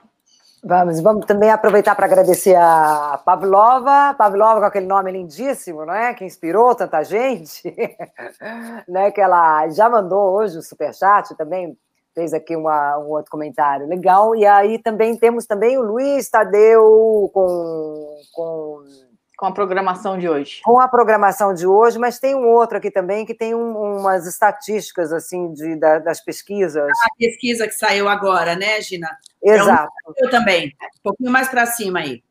[0.66, 6.14] Vamos, vamos também aproveitar para agradecer a Pavlova, Pavlova com aquele nome lindíssimo, não é?
[6.14, 7.62] Que inspirou tanta gente,
[8.88, 9.10] né?
[9.10, 11.76] Que ela já mandou hoje o superchat também,
[12.14, 14.34] fez aqui uma, um outro comentário legal.
[14.34, 18.84] E aí também temos também o Luiz Tadeu com, com
[19.36, 20.60] com a programação de hoje.
[20.64, 24.26] Com a programação de hoje, mas tem um outro aqui também que tem um, umas
[24.26, 26.88] estatísticas assim de, da, das pesquisas.
[27.02, 29.08] A pesquisa que saiu agora, né, Gina?
[29.44, 29.92] Exato.
[30.16, 30.68] Eu também.
[30.98, 32.22] Um pouquinho mais para cima aí.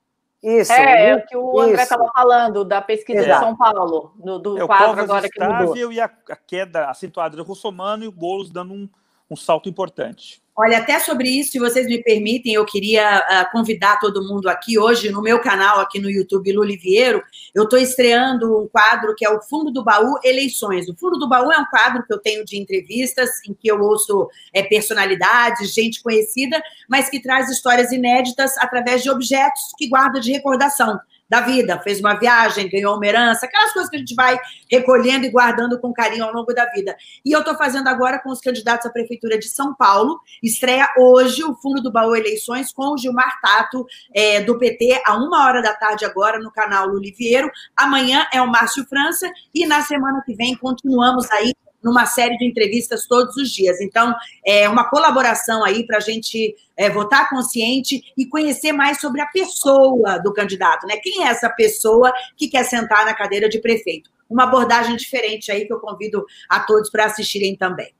[0.41, 0.73] Isso.
[0.73, 3.39] É, é o que o André estava falando da pesquisa Exato.
[3.39, 5.91] de São Paulo, no, do é, quadro agora que mudou.
[5.91, 8.89] e a, a, queda acentuada do Russomano e o Boulos dando um,
[9.33, 10.41] um salto importante.
[10.55, 14.77] Olha, até sobre isso, se vocês me permitem, eu queria uh, convidar todo mundo aqui
[14.77, 17.23] hoje no meu canal aqui no YouTube Luliviero.
[17.55, 20.87] Eu estou estreando um quadro que é o Fundo do Baú Eleições.
[20.87, 23.81] O Fundo do Baú é um quadro que eu tenho de entrevistas em que eu
[23.81, 30.19] ouço é, personalidades, gente conhecida, mas que traz histórias inéditas através de objetos que guarda
[30.19, 30.99] de recordação
[31.33, 34.37] da vida, fez uma viagem, ganhou uma herança, aquelas coisas que a gente vai
[34.69, 36.95] recolhendo e guardando com carinho ao longo da vida.
[37.25, 41.43] E eu estou fazendo agora com os candidatos à Prefeitura de São Paulo, estreia hoje
[41.43, 43.83] o Fundo do Baú Eleições com o Gilmar Tato,
[44.13, 47.49] é, do PT, a uma hora da tarde agora no canal Luliviero.
[47.75, 51.51] Amanhã é o Márcio França e na semana que vem continuamos aí
[51.83, 53.81] numa série de entrevistas todos os dias.
[53.81, 54.15] Então,
[54.45, 59.27] é uma colaboração aí para a gente é, votar consciente e conhecer mais sobre a
[59.27, 60.97] pessoa do candidato, né?
[60.97, 64.09] Quem é essa pessoa que quer sentar na cadeira de prefeito?
[64.29, 67.93] Uma abordagem diferente aí que eu convido a todos para assistirem também.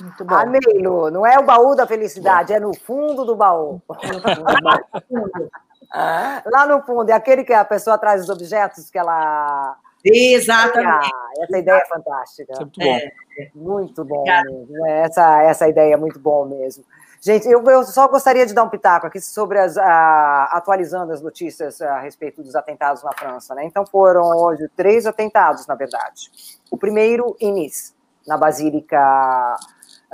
[0.00, 0.34] Muito bom.
[0.34, 1.10] Amei, Lu.
[1.10, 3.82] Não é o baú da felicidade, é no fundo do baú.
[5.92, 11.10] Lá no fundo, é aquele que a pessoa traz os objetos que ela Exatamente.
[11.12, 12.52] Ah, essa ideia é fantástica.
[12.52, 12.96] É muito bom.
[12.96, 14.86] É, muito bom mesmo.
[14.86, 16.84] É, essa, essa ideia é muito bom mesmo.
[17.20, 21.20] Gente, eu, eu só gostaria de dar um pitaco aqui sobre as, a, atualizando as
[21.20, 23.54] notícias a respeito dos atentados na França.
[23.54, 23.64] Né?
[23.64, 26.30] Então foram hoje três atentados, na verdade.
[26.70, 27.92] O primeiro em Nice,
[28.26, 29.56] na Basílica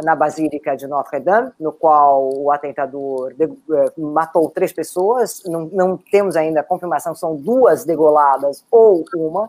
[0.03, 5.43] na Basílica de Notre-Dame, no qual o atentador de, eh, matou três pessoas.
[5.47, 9.49] Não, não, temos ainda confirmação, são duas degoladas ou uma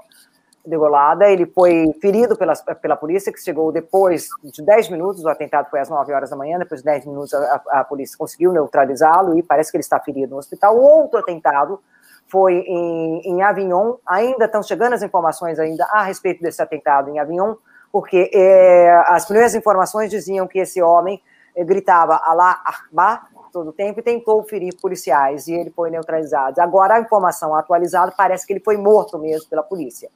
[0.65, 1.29] degolada.
[1.29, 5.23] Ele foi ferido pela, pela polícia, que chegou depois de 10 minutos.
[5.23, 6.57] O atentado foi às 9 horas da manhã.
[6.57, 10.31] Depois de 10 minutos, a, a polícia conseguiu neutralizá-lo e parece que ele está ferido
[10.31, 10.77] no hospital.
[10.77, 11.79] Outro atentado
[12.27, 13.95] foi em, em Avignon.
[14.05, 17.55] Ainda estão chegando as informações ainda a respeito desse atentado em Avignon
[17.95, 21.21] porque é, as primeiras informações diziam que esse homem
[21.55, 26.59] eh, gritava Alá Akbar todo o tempo e tentou ferir policiais, e ele foi neutralizado.
[26.59, 30.09] Agora, a informação atualizada parece que ele foi morto mesmo pela polícia,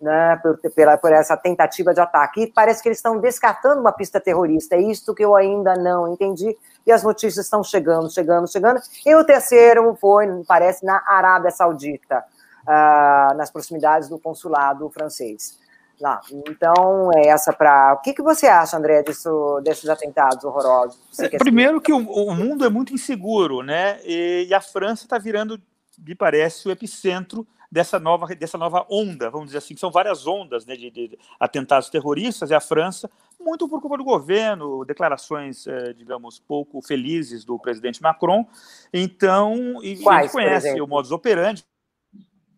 [0.00, 2.42] né, por, pela, por essa tentativa de ataque.
[2.42, 6.12] E parece que eles estão descartando uma pista terrorista, é isto que eu ainda não
[6.12, 6.56] entendi,
[6.86, 8.80] e as notícias estão chegando, chegando, chegando.
[9.04, 12.24] E o terceiro foi, parece, na Arábia Saudita,
[12.62, 15.58] uh, nas proximidades do consulado francês
[16.00, 16.20] lá.
[16.48, 17.94] Então, é essa para.
[17.94, 20.98] O que, que você acha, André, disso, desses atentados horrorosos?
[21.18, 23.98] É, primeiro, que o, o, mundo é muito inseguro, né?
[24.04, 25.60] E, e a França está virando,
[25.98, 30.26] me parece, o epicentro dessa nova, dessa nova onda, vamos dizer assim, que são várias
[30.26, 35.66] ondas né, de, de, atentados terroristas, e a França, muito por culpa do governo, declarações,
[35.66, 38.46] eh, digamos, pouco felizes do presidente Macron.
[38.92, 41.64] Então, e, Quais, a gente conhece o modus operandi.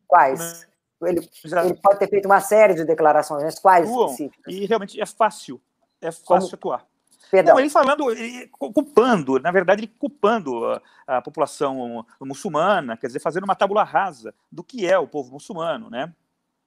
[0.06, 0.66] Quais?
[1.02, 4.54] Ele, ele, pode ter feito uma série de declarações, mas quais atuam, específicas?
[4.54, 5.60] E realmente é fácil,
[6.00, 6.74] é fácil Como?
[6.74, 6.89] atuar.
[7.30, 7.54] Perdão.
[7.54, 13.20] Não, ele falando, ele, culpando, na verdade, ele culpando a, a, população muçulmana, quer dizer,
[13.20, 16.12] fazendo uma tábula rasa do que é o povo muçulmano, né?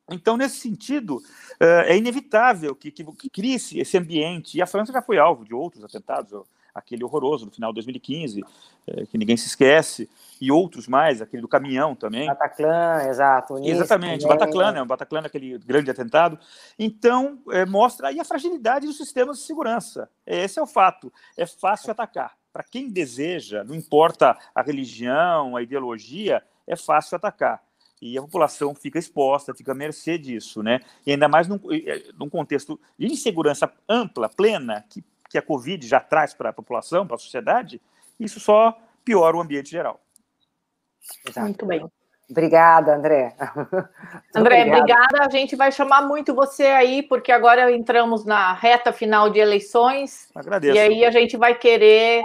[0.10, 1.22] Então, nesse sentido,
[1.60, 5.54] é inevitável que, que, que crie esse ambiente, e a França já foi alvo de
[5.54, 6.44] outros atentados,
[6.74, 8.44] aquele horroroso no final de 2015,
[8.88, 10.10] é, que ninguém se esquece,
[10.42, 12.28] e outros mais, aquele do caminhão também.
[12.28, 13.58] Bataclan, exato.
[13.60, 14.38] Exatamente, também.
[14.38, 16.40] Bataclan, né, o Bataclan, aquele grande atentado.
[16.78, 20.10] Então, é, mostra aí a fragilidade dos sistemas de segurança.
[20.26, 21.12] Esse é o fato.
[21.38, 22.36] É fácil atacar.
[22.52, 27.62] Para quem deseja, não importa a religião, a ideologia, é fácil atacar
[28.04, 30.82] e a população fica exposta, fica à mercê disso, né?
[31.06, 31.58] E ainda mais num,
[32.20, 35.02] num contexto de insegurança ampla, plena, que
[35.34, 37.82] que a Covid já traz para a população, para a sociedade,
[38.20, 40.00] isso só piora o ambiente geral.
[41.28, 41.48] Exato.
[41.48, 41.84] Muito bem.
[42.30, 43.36] Obrigada, André.
[44.36, 45.26] André, obrigada.
[45.26, 50.30] A gente vai chamar muito você aí, porque agora entramos na reta final de eleições.
[50.36, 50.76] Agradeço.
[50.76, 52.24] E aí a gente vai querer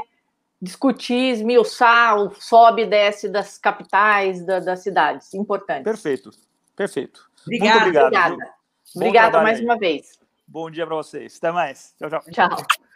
[0.61, 5.33] discutir, esmiuçar o sobe e desce das capitais, da, das cidades.
[5.33, 5.85] Importante.
[5.85, 6.31] Perfeito,
[6.77, 7.27] perfeito.
[7.47, 8.33] Obrigada, Muito obrigado.
[8.35, 8.55] Obrigada,
[8.95, 9.65] obrigada mais aí.
[9.65, 10.19] uma vez.
[10.47, 11.39] Bom dia para vocês.
[11.39, 11.95] Até mais.
[11.99, 12.23] Tchau, tchau.
[12.31, 12.88] Tchau.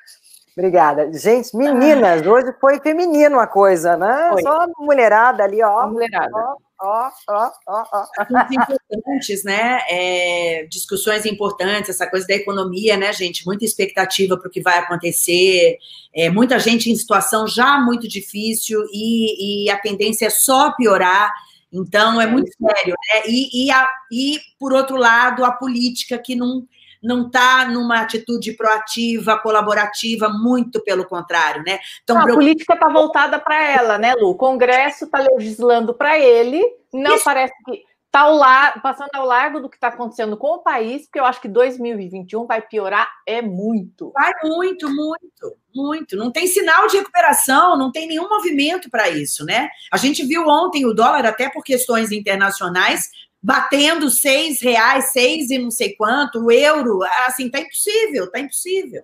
[0.57, 1.11] Obrigada.
[1.15, 4.31] Gente, meninas, hoje foi feminino a coisa, né?
[4.33, 4.43] Foi.
[4.43, 5.87] Só mulherada ali, ó.
[5.89, 6.31] Mulherada.
[6.35, 8.05] Ó, ó, ó, ó, ó.
[8.51, 9.81] importantes, né?
[9.89, 13.47] É, discussões importantes, essa coisa da economia, né, gente?
[13.47, 15.79] Muita expectativa para o que vai acontecer,
[16.15, 21.33] é, muita gente em situação já muito difícil e, e a tendência é só piorar.
[21.73, 23.23] Então, é muito sério, né?
[23.27, 26.67] E, e, a, e, por outro lado, a política que não
[27.03, 31.81] não está numa atitude proativa, colaborativa, muito pelo contrário, né?
[32.03, 34.31] Então, a política está voltada para ela, né, Lu?
[34.31, 37.25] O Congresso está legislando para ele, não Isso.
[37.25, 37.83] parece que
[38.13, 38.81] tá ao lar...
[38.83, 42.47] passando ao largo do que está acontecendo com o país, porque eu acho que 2021
[42.47, 44.13] vai piorar é muito.
[44.13, 46.17] Vai muito, muito, muito.
[46.17, 49.69] Não tem sinal de recuperação, não tem nenhum movimento para isso, né?
[49.91, 53.11] A gente viu ontem o dólar, até por questões internacionais,
[53.43, 59.03] batendo seis reais, seis e não sei quanto, o euro, assim, tá impossível, tá impossível.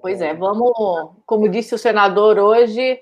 [0.00, 0.72] Pois é, vamos,
[1.26, 2.98] como disse o senador hoje,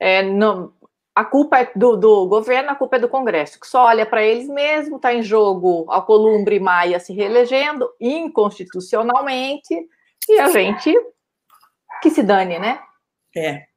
[0.00, 0.72] é, não,
[1.14, 4.22] a culpa é do, do, governo, a culpa é do Congresso, que só olha para
[4.22, 9.74] eles mesmo, está em jogo Alcolumbre e Maia se reelegendo inconstitucionalmente,
[10.28, 10.94] e a gente
[12.00, 12.80] que se dane, né?
[13.36, 13.67] É.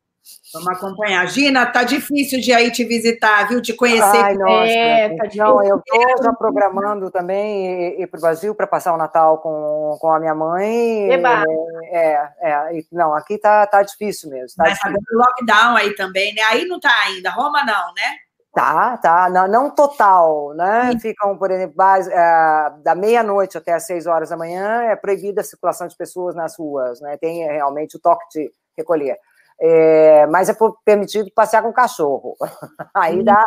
[0.53, 1.25] Vamos acompanhar.
[1.27, 3.61] Gina, tá difícil de aí te visitar, viu?
[3.61, 4.17] Te conhecer.
[4.17, 8.67] Ai, nossa, é, tá não, eu estou já programando também ir, para o Brasil para
[8.67, 11.11] passar o Natal com, com a minha mãe.
[11.11, 11.43] Eba.
[11.85, 14.57] É, é, não, aqui tá, tá difícil mesmo.
[14.57, 15.17] Tá Mas tá difícil.
[15.17, 16.41] lockdown aí também, né?
[16.49, 17.29] Aí não tá ainda.
[17.29, 18.17] Roma não, né?
[18.53, 20.91] Tá, tá, não, não total, né?
[20.99, 25.39] Ficam, por exemplo, base, é, da meia-noite até as seis horas da manhã é proibida
[25.39, 27.15] a circulação de pessoas nas ruas, né?
[27.15, 29.17] Tem realmente o toque de recolher.
[29.63, 32.35] É, mas é permitido passear com cachorro.
[32.95, 33.45] Aí dá,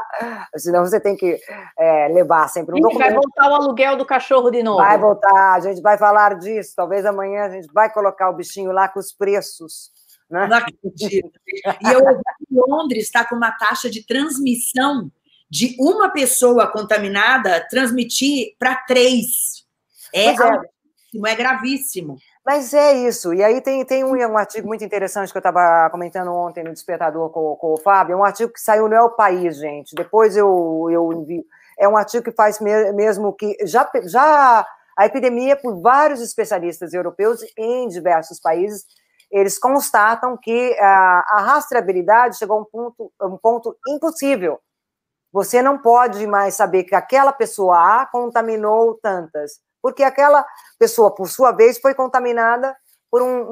[0.57, 1.37] senão você tem que
[1.77, 3.01] é, levar sempre um e documento.
[3.01, 4.79] Vai voltar o aluguel do cachorro de novo.
[4.79, 6.73] Vai voltar, a gente vai falar disso.
[6.77, 9.91] Talvez amanhã a gente vai colocar o bichinho lá com os preços.
[10.31, 10.47] Né?
[10.47, 11.33] Não acredito.
[11.83, 15.11] E eu ouvi que Londres está com uma taxa de transmissão
[15.51, 19.65] de uma pessoa contaminada transmitir para três.
[20.13, 20.35] É, é.
[21.27, 22.17] é gravíssimo.
[22.45, 23.33] Mas é isso.
[23.33, 26.73] E aí tem, tem um, um artigo muito interessante que eu estava comentando ontem no
[26.73, 28.13] Despertador com, com o Fábio.
[28.15, 29.95] É um artigo que saiu no El País, gente.
[29.95, 31.45] Depois eu, eu envio.
[31.79, 34.67] É um artigo que faz me- mesmo que já, já
[34.97, 38.85] a epidemia, por vários especialistas europeus em diversos países,
[39.31, 44.61] eles constatam que a, a rastreabilidade chegou a um ponto, um ponto impossível.
[45.33, 50.43] Você não pode mais saber que aquela pessoa A contaminou tantas, porque aquela
[50.79, 52.75] pessoa, por sua vez, foi contaminada
[53.11, 53.43] por um,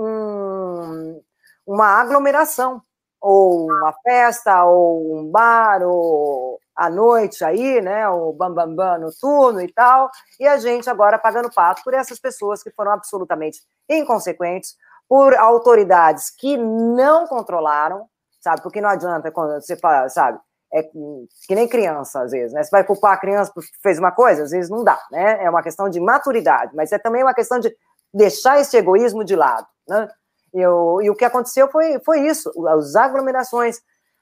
[0.56, 1.22] um-
[1.66, 2.80] uma aglomeração,
[3.20, 8.98] ou uma festa, ou um bar, ou à noite aí, né, o bambambam bam, bam
[9.00, 13.60] noturno e tal, e a gente agora pagando pato por essas pessoas que foram absolutamente
[13.86, 14.74] inconsequentes,
[15.06, 18.08] por autoridades que não controlaram,
[18.40, 20.40] sabe, porque não adianta quando você fala, sabe,
[20.74, 22.62] é que nem criança, às vezes, né?
[22.62, 25.44] Você vai culpar a criança porque fez uma coisa, às vezes não dá, né?
[25.44, 27.74] É uma questão de maturidade, mas é também uma questão de
[28.12, 30.08] deixar esse egoísmo de lado, né?
[30.54, 33.80] E, o- e o que aconteceu foi, foi isso, as aglomerações.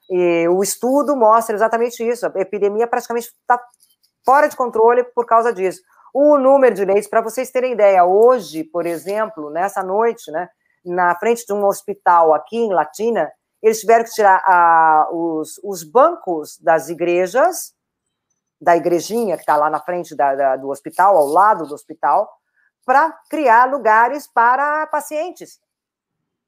[0.09, 2.25] E o estudo mostra exatamente isso.
[2.25, 3.59] A epidemia praticamente está
[4.25, 5.81] fora de controle por causa disso.
[6.13, 10.49] O número de leitos, para vocês terem ideia, hoje, por exemplo, nessa noite, né,
[10.85, 13.31] na frente de um hospital aqui em Latina,
[13.61, 17.73] eles tiveram que tirar ah, os, os bancos das igrejas,
[18.59, 22.31] da igrejinha que está lá na frente da- da- do hospital, ao lado do hospital,
[22.85, 25.59] para criar lugares para pacientes.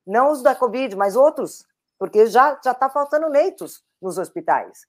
[0.06, 1.66] Não os da Covid, mas outros,
[1.98, 4.85] porque já já está faltando leitos nos hospitais.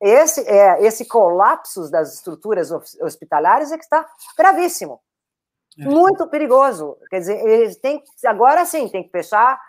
[0.00, 4.06] Esse, é, esse colapso das estruturas hos- hospitalares é que está
[4.36, 5.00] gravíssimo.
[5.76, 6.96] Muito perigoso.
[7.10, 9.60] Quer dizer, eles têm agora sim, tem que fechar,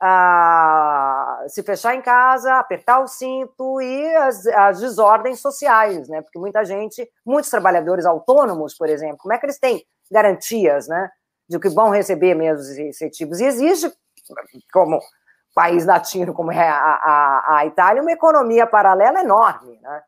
[0.00, 6.22] ah, se fechar em casa, apertar o cinto e as, as desordens sociais, né?
[6.22, 11.10] Porque muita gente, muitos trabalhadores autônomos, por exemplo, como é que eles têm garantias, né?
[11.48, 13.40] De que vão receber mesmo os incentivos?
[13.40, 13.92] E existe,
[14.72, 15.00] como
[15.54, 20.02] país latino como é a, a, a Itália, uma economia paralela enorme, né?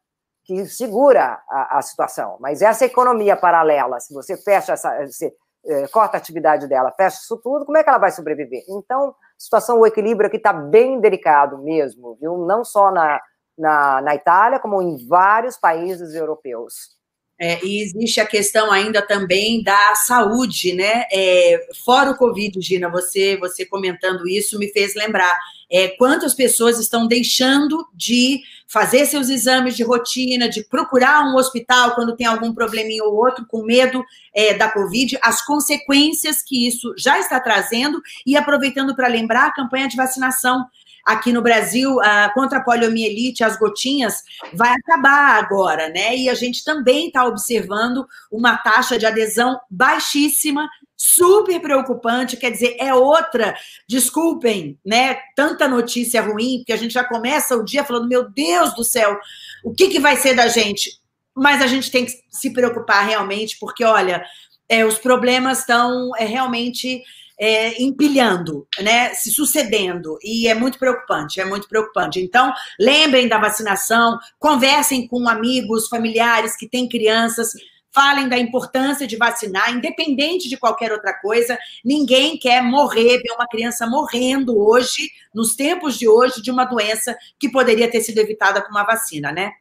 [0.44, 2.36] que segura a, a situação.
[2.41, 5.33] Mas essa economia paralela, se você fecha essa, você,
[5.67, 8.63] eh, corta a atividade dela, fecha isso tudo, como é que ela vai sobreviver?
[8.69, 12.39] Então, situação, o equilíbrio aqui está bem delicado mesmo, viu?
[12.47, 13.21] Não só na,
[13.59, 17.00] na, na Itália, como em vários países europeus.
[17.43, 21.05] É, e existe a questão ainda também da saúde, né?
[21.10, 25.35] É, fora o Covid, Gina, você, você comentando isso me fez lembrar
[25.70, 31.94] é, quantas pessoas estão deixando de fazer seus exames de rotina, de procurar um hospital
[31.94, 34.05] quando tem algum probleminha ou outro, com medo
[34.35, 39.52] é, da Covid, as consequências que isso já está trazendo, e aproveitando para lembrar a
[39.52, 40.67] campanha de vacinação
[41.05, 44.23] aqui no Brasil ah, contra a poliomielite, as gotinhas,
[44.53, 46.17] vai acabar agora, né?
[46.17, 52.77] E a gente também está observando uma taxa de adesão baixíssima, super preocupante, quer dizer,
[52.79, 53.57] é outra,
[53.89, 55.17] desculpem, né?
[55.35, 59.19] Tanta notícia ruim, porque a gente já começa o dia falando, meu Deus do céu,
[59.65, 61.01] o que, que vai ser da gente?
[61.35, 64.23] Mas a gente tem que se preocupar realmente, porque, olha,
[64.69, 67.03] é, os problemas estão é, realmente
[67.41, 72.20] é, empilhando, né, se sucedendo, e é muito preocupante, é muito preocupante.
[72.20, 77.52] Então, lembrem da vacinação, conversem com amigos, familiares que têm crianças,
[77.93, 81.59] falem da importância de vacinar, independente de qualquer outra coisa.
[81.83, 87.17] Ninguém quer morrer, ver uma criança morrendo hoje, nos tempos de hoje, de uma doença
[87.39, 89.52] que poderia ter sido evitada com uma vacina, né?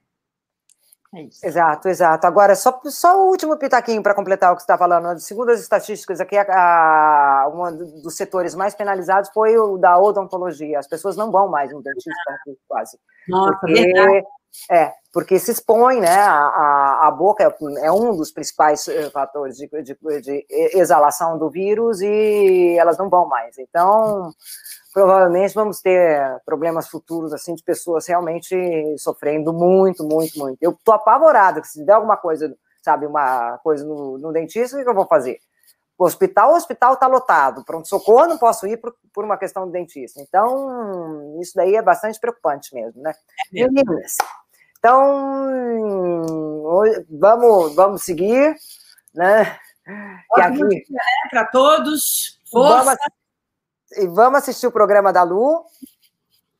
[1.11, 2.27] É exato, exato.
[2.27, 5.17] Agora, só, só o último pitaquinho para completar o que você está falando.
[5.19, 10.77] Segundo as estatísticas aqui, a, a, um dos setores mais penalizados foi o da odontologia.
[10.77, 12.99] As pessoas não vão mais no dentista aqui, quase.
[13.27, 14.25] Nossa, porque, verdade.
[14.69, 16.15] É, porque se expõe, né?
[16.21, 21.37] A, a, a boca é, é, um dos principais eh, fatores de, de, de exalação
[21.37, 23.57] do vírus e elas não vão mais.
[23.57, 24.31] Então,
[24.99, 28.53] provavelmente vamos ter problemas futuros, assim, de pessoas realmente
[28.97, 30.57] sofrendo muito, muito, muito.
[30.59, 34.83] Eu tô apavorada, que se der alguma coisa, sabe, uma coisa no, no dentista, o
[34.83, 35.39] que eu vou fazer?
[35.97, 37.63] O hospital, o hospital está lotado.
[37.63, 40.21] Pronto-socorro, não posso ir por, por, uma questão do dentista.
[40.21, 43.13] Então, isso daí é bastante preocupante mesmo, né?
[43.55, 44.17] É Meninas,
[44.79, 46.25] então,
[47.09, 48.53] vamos, vamos seguir,
[49.15, 49.57] né?
[50.35, 50.61] Que aqui...
[50.61, 52.83] Né, para todos, força.
[52.83, 52.99] Vamos,
[53.97, 55.63] e vamos assistir o programa da Lu.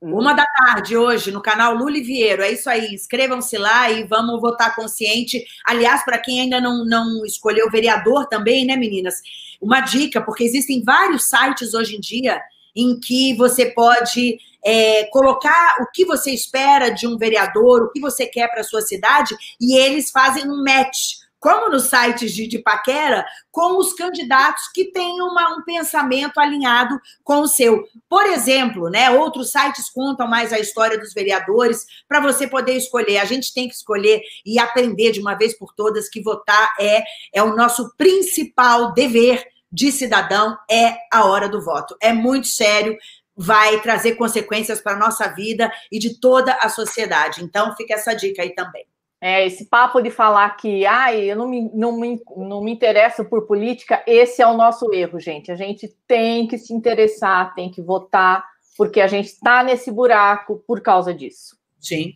[0.01, 2.41] Uma da tarde hoje no canal Lu Liviero.
[2.41, 2.93] É isso aí.
[2.93, 5.43] Inscrevam-se lá e vamos votar consciente.
[5.65, 9.15] Aliás, para quem ainda não, não escolheu vereador também, né, meninas?
[9.61, 12.41] Uma dica, porque existem vários sites hoje em dia
[12.73, 17.99] em que você pode é, colocar o que você espera de um vereador, o que
[17.99, 22.47] você quer para a sua cidade, e eles fazem um match como nos sites de,
[22.47, 27.83] de paquera, com os candidatos que têm uma, um pensamento alinhado com o seu.
[28.07, 33.17] Por exemplo, né, outros sites contam mais a história dos vereadores para você poder escolher.
[33.17, 37.03] A gente tem que escolher e aprender de uma vez por todas que votar é,
[37.33, 41.95] é o nosso principal dever de cidadão, é a hora do voto.
[42.01, 42.97] É muito sério
[43.41, 47.41] vai trazer consequências para a nossa vida e de toda a sociedade.
[47.41, 48.85] Então, fica essa dica aí também.
[49.21, 53.25] É, esse papo de falar que ai, eu não me, não, me, não me interesso
[53.25, 55.51] por política, esse é o nosso erro, gente.
[55.51, 58.45] A gente tem que se interessar, tem que votar,
[58.77, 61.57] porque a gente está nesse buraco por causa disso.
[61.81, 62.15] Sim.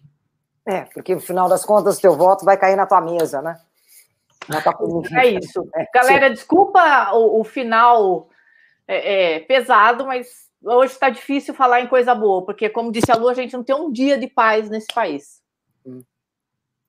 [0.65, 3.59] É, porque no final das contas, teu voto vai cair na tua mesa, né?
[4.61, 5.67] Tua é isso.
[5.75, 6.33] É, Galera, sim.
[6.33, 8.29] desculpa o, o final
[8.87, 10.27] é, é, pesado, mas
[10.63, 13.63] hoje está difícil falar em coisa boa, porque, como disse a Lu, a gente não
[13.63, 15.42] tem um dia de paz nesse país.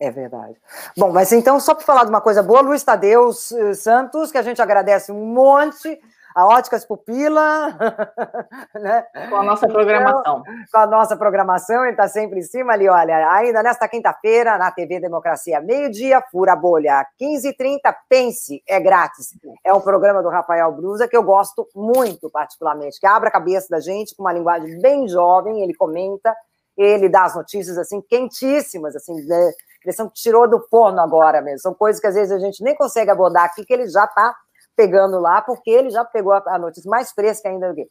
[0.01, 0.61] É verdade.
[0.97, 4.39] Bom, mas então, só para falar de uma coisa boa, Luiz Tadeu eh, Santos, que
[4.39, 6.01] a gente agradece um monte,
[6.35, 7.69] a Óticas Pupila,
[8.75, 9.07] né?
[9.31, 10.21] Com a nossa programação.
[10.21, 14.59] Então, com a nossa programação, ele está sempre em cima ali, olha, ainda nesta quinta-feira,
[14.59, 19.29] na TV Democracia, meio-dia, Fura Bolha, 15h30, Pense, é grátis.
[19.65, 23.69] É um programa do Rafael Brusa que eu gosto muito, particularmente, que abre a cabeça
[23.71, 26.35] da gente com uma linguagem bem jovem, ele comenta,
[26.77, 29.53] ele dá as notícias, assim, quentíssimas, assim, né?
[29.85, 31.61] Impressão que tirou do forno agora mesmo.
[31.61, 34.35] São coisas que às vezes a gente nem consegue abordar aqui, que ele já está
[34.75, 37.87] pegando lá, porque ele já pegou a notícia mais fresca ainda do que.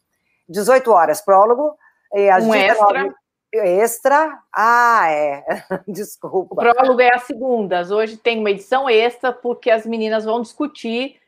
[0.49, 1.77] 18 horas, prólogo.
[2.11, 2.97] E às um 19...
[2.97, 3.15] extra.
[3.53, 4.39] Extra?
[4.51, 5.43] Ah, é.
[5.87, 6.55] Desculpa.
[6.55, 7.91] O prólogo é às segundas.
[7.91, 11.19] Hoje tem uma edição extra, porque as meninas vão discutir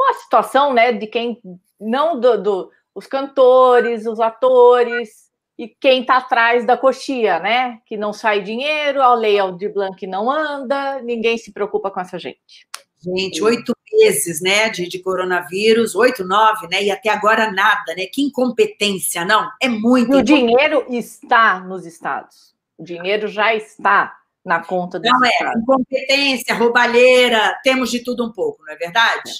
[0.00, 1.40] a situação, né, de quem
[1.80, 5.25] não do, do os cantores, os atores,
[5.58, 7.80] e quem está atrás da coxia, né?
[7.86, 12.18] Que não sai dinheiro, a lei Aldir Blanc não anda, ninguém se preocupa com essa
[12.18, 12.66] gente.
[13.00, 18.06] Gente, oito meses, né, de, de, coronavírus, oito, nove, né, e até agora nada, né?
[18.12, 19.48] Que incompetência, não?
[19.62, 20.12] É muito.
[20.12, 22.54] E o dinheiro está nos estados.
[22.76, 28.32] O dinheiro já está na conta do Não é, incompetência, roubalheira, temos de tudo um
[28.32, 29.30] pouco, não é verdade?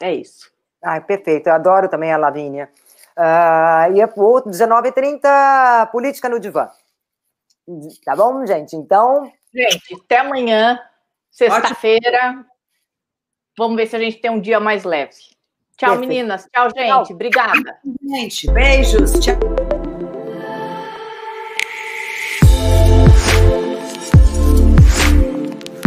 [0.00, 0.50] É, é isso.
[0.82, 1.48] Ai, perfeito.
[1.48, 2.70] Eu adoro também a Lavínia.
[3.16, 6.70] Uh, e é por 19h30, Política no Divã.
[8.04, 8.74] Tá bom, gente?
[8.76, 9.30] Então.
[9.54, 10.80] Gente, até amanhã,
[11.30, 12.44] sexta-feira.
[13.56, 15.14] Vamos ver se a gente tem um dia mais leve.
[15.76, 16.08] Tchau, Perfeito.
[16.08, 16.48] meninas.
[16.52, 16.88] Tchau, gente.
[16.88, 17.06] Tchau.
[17.10, 17.78] Obrigada.
[18.08, 19.12] Gente, beijos.
[19.12, 19.59] Tchau.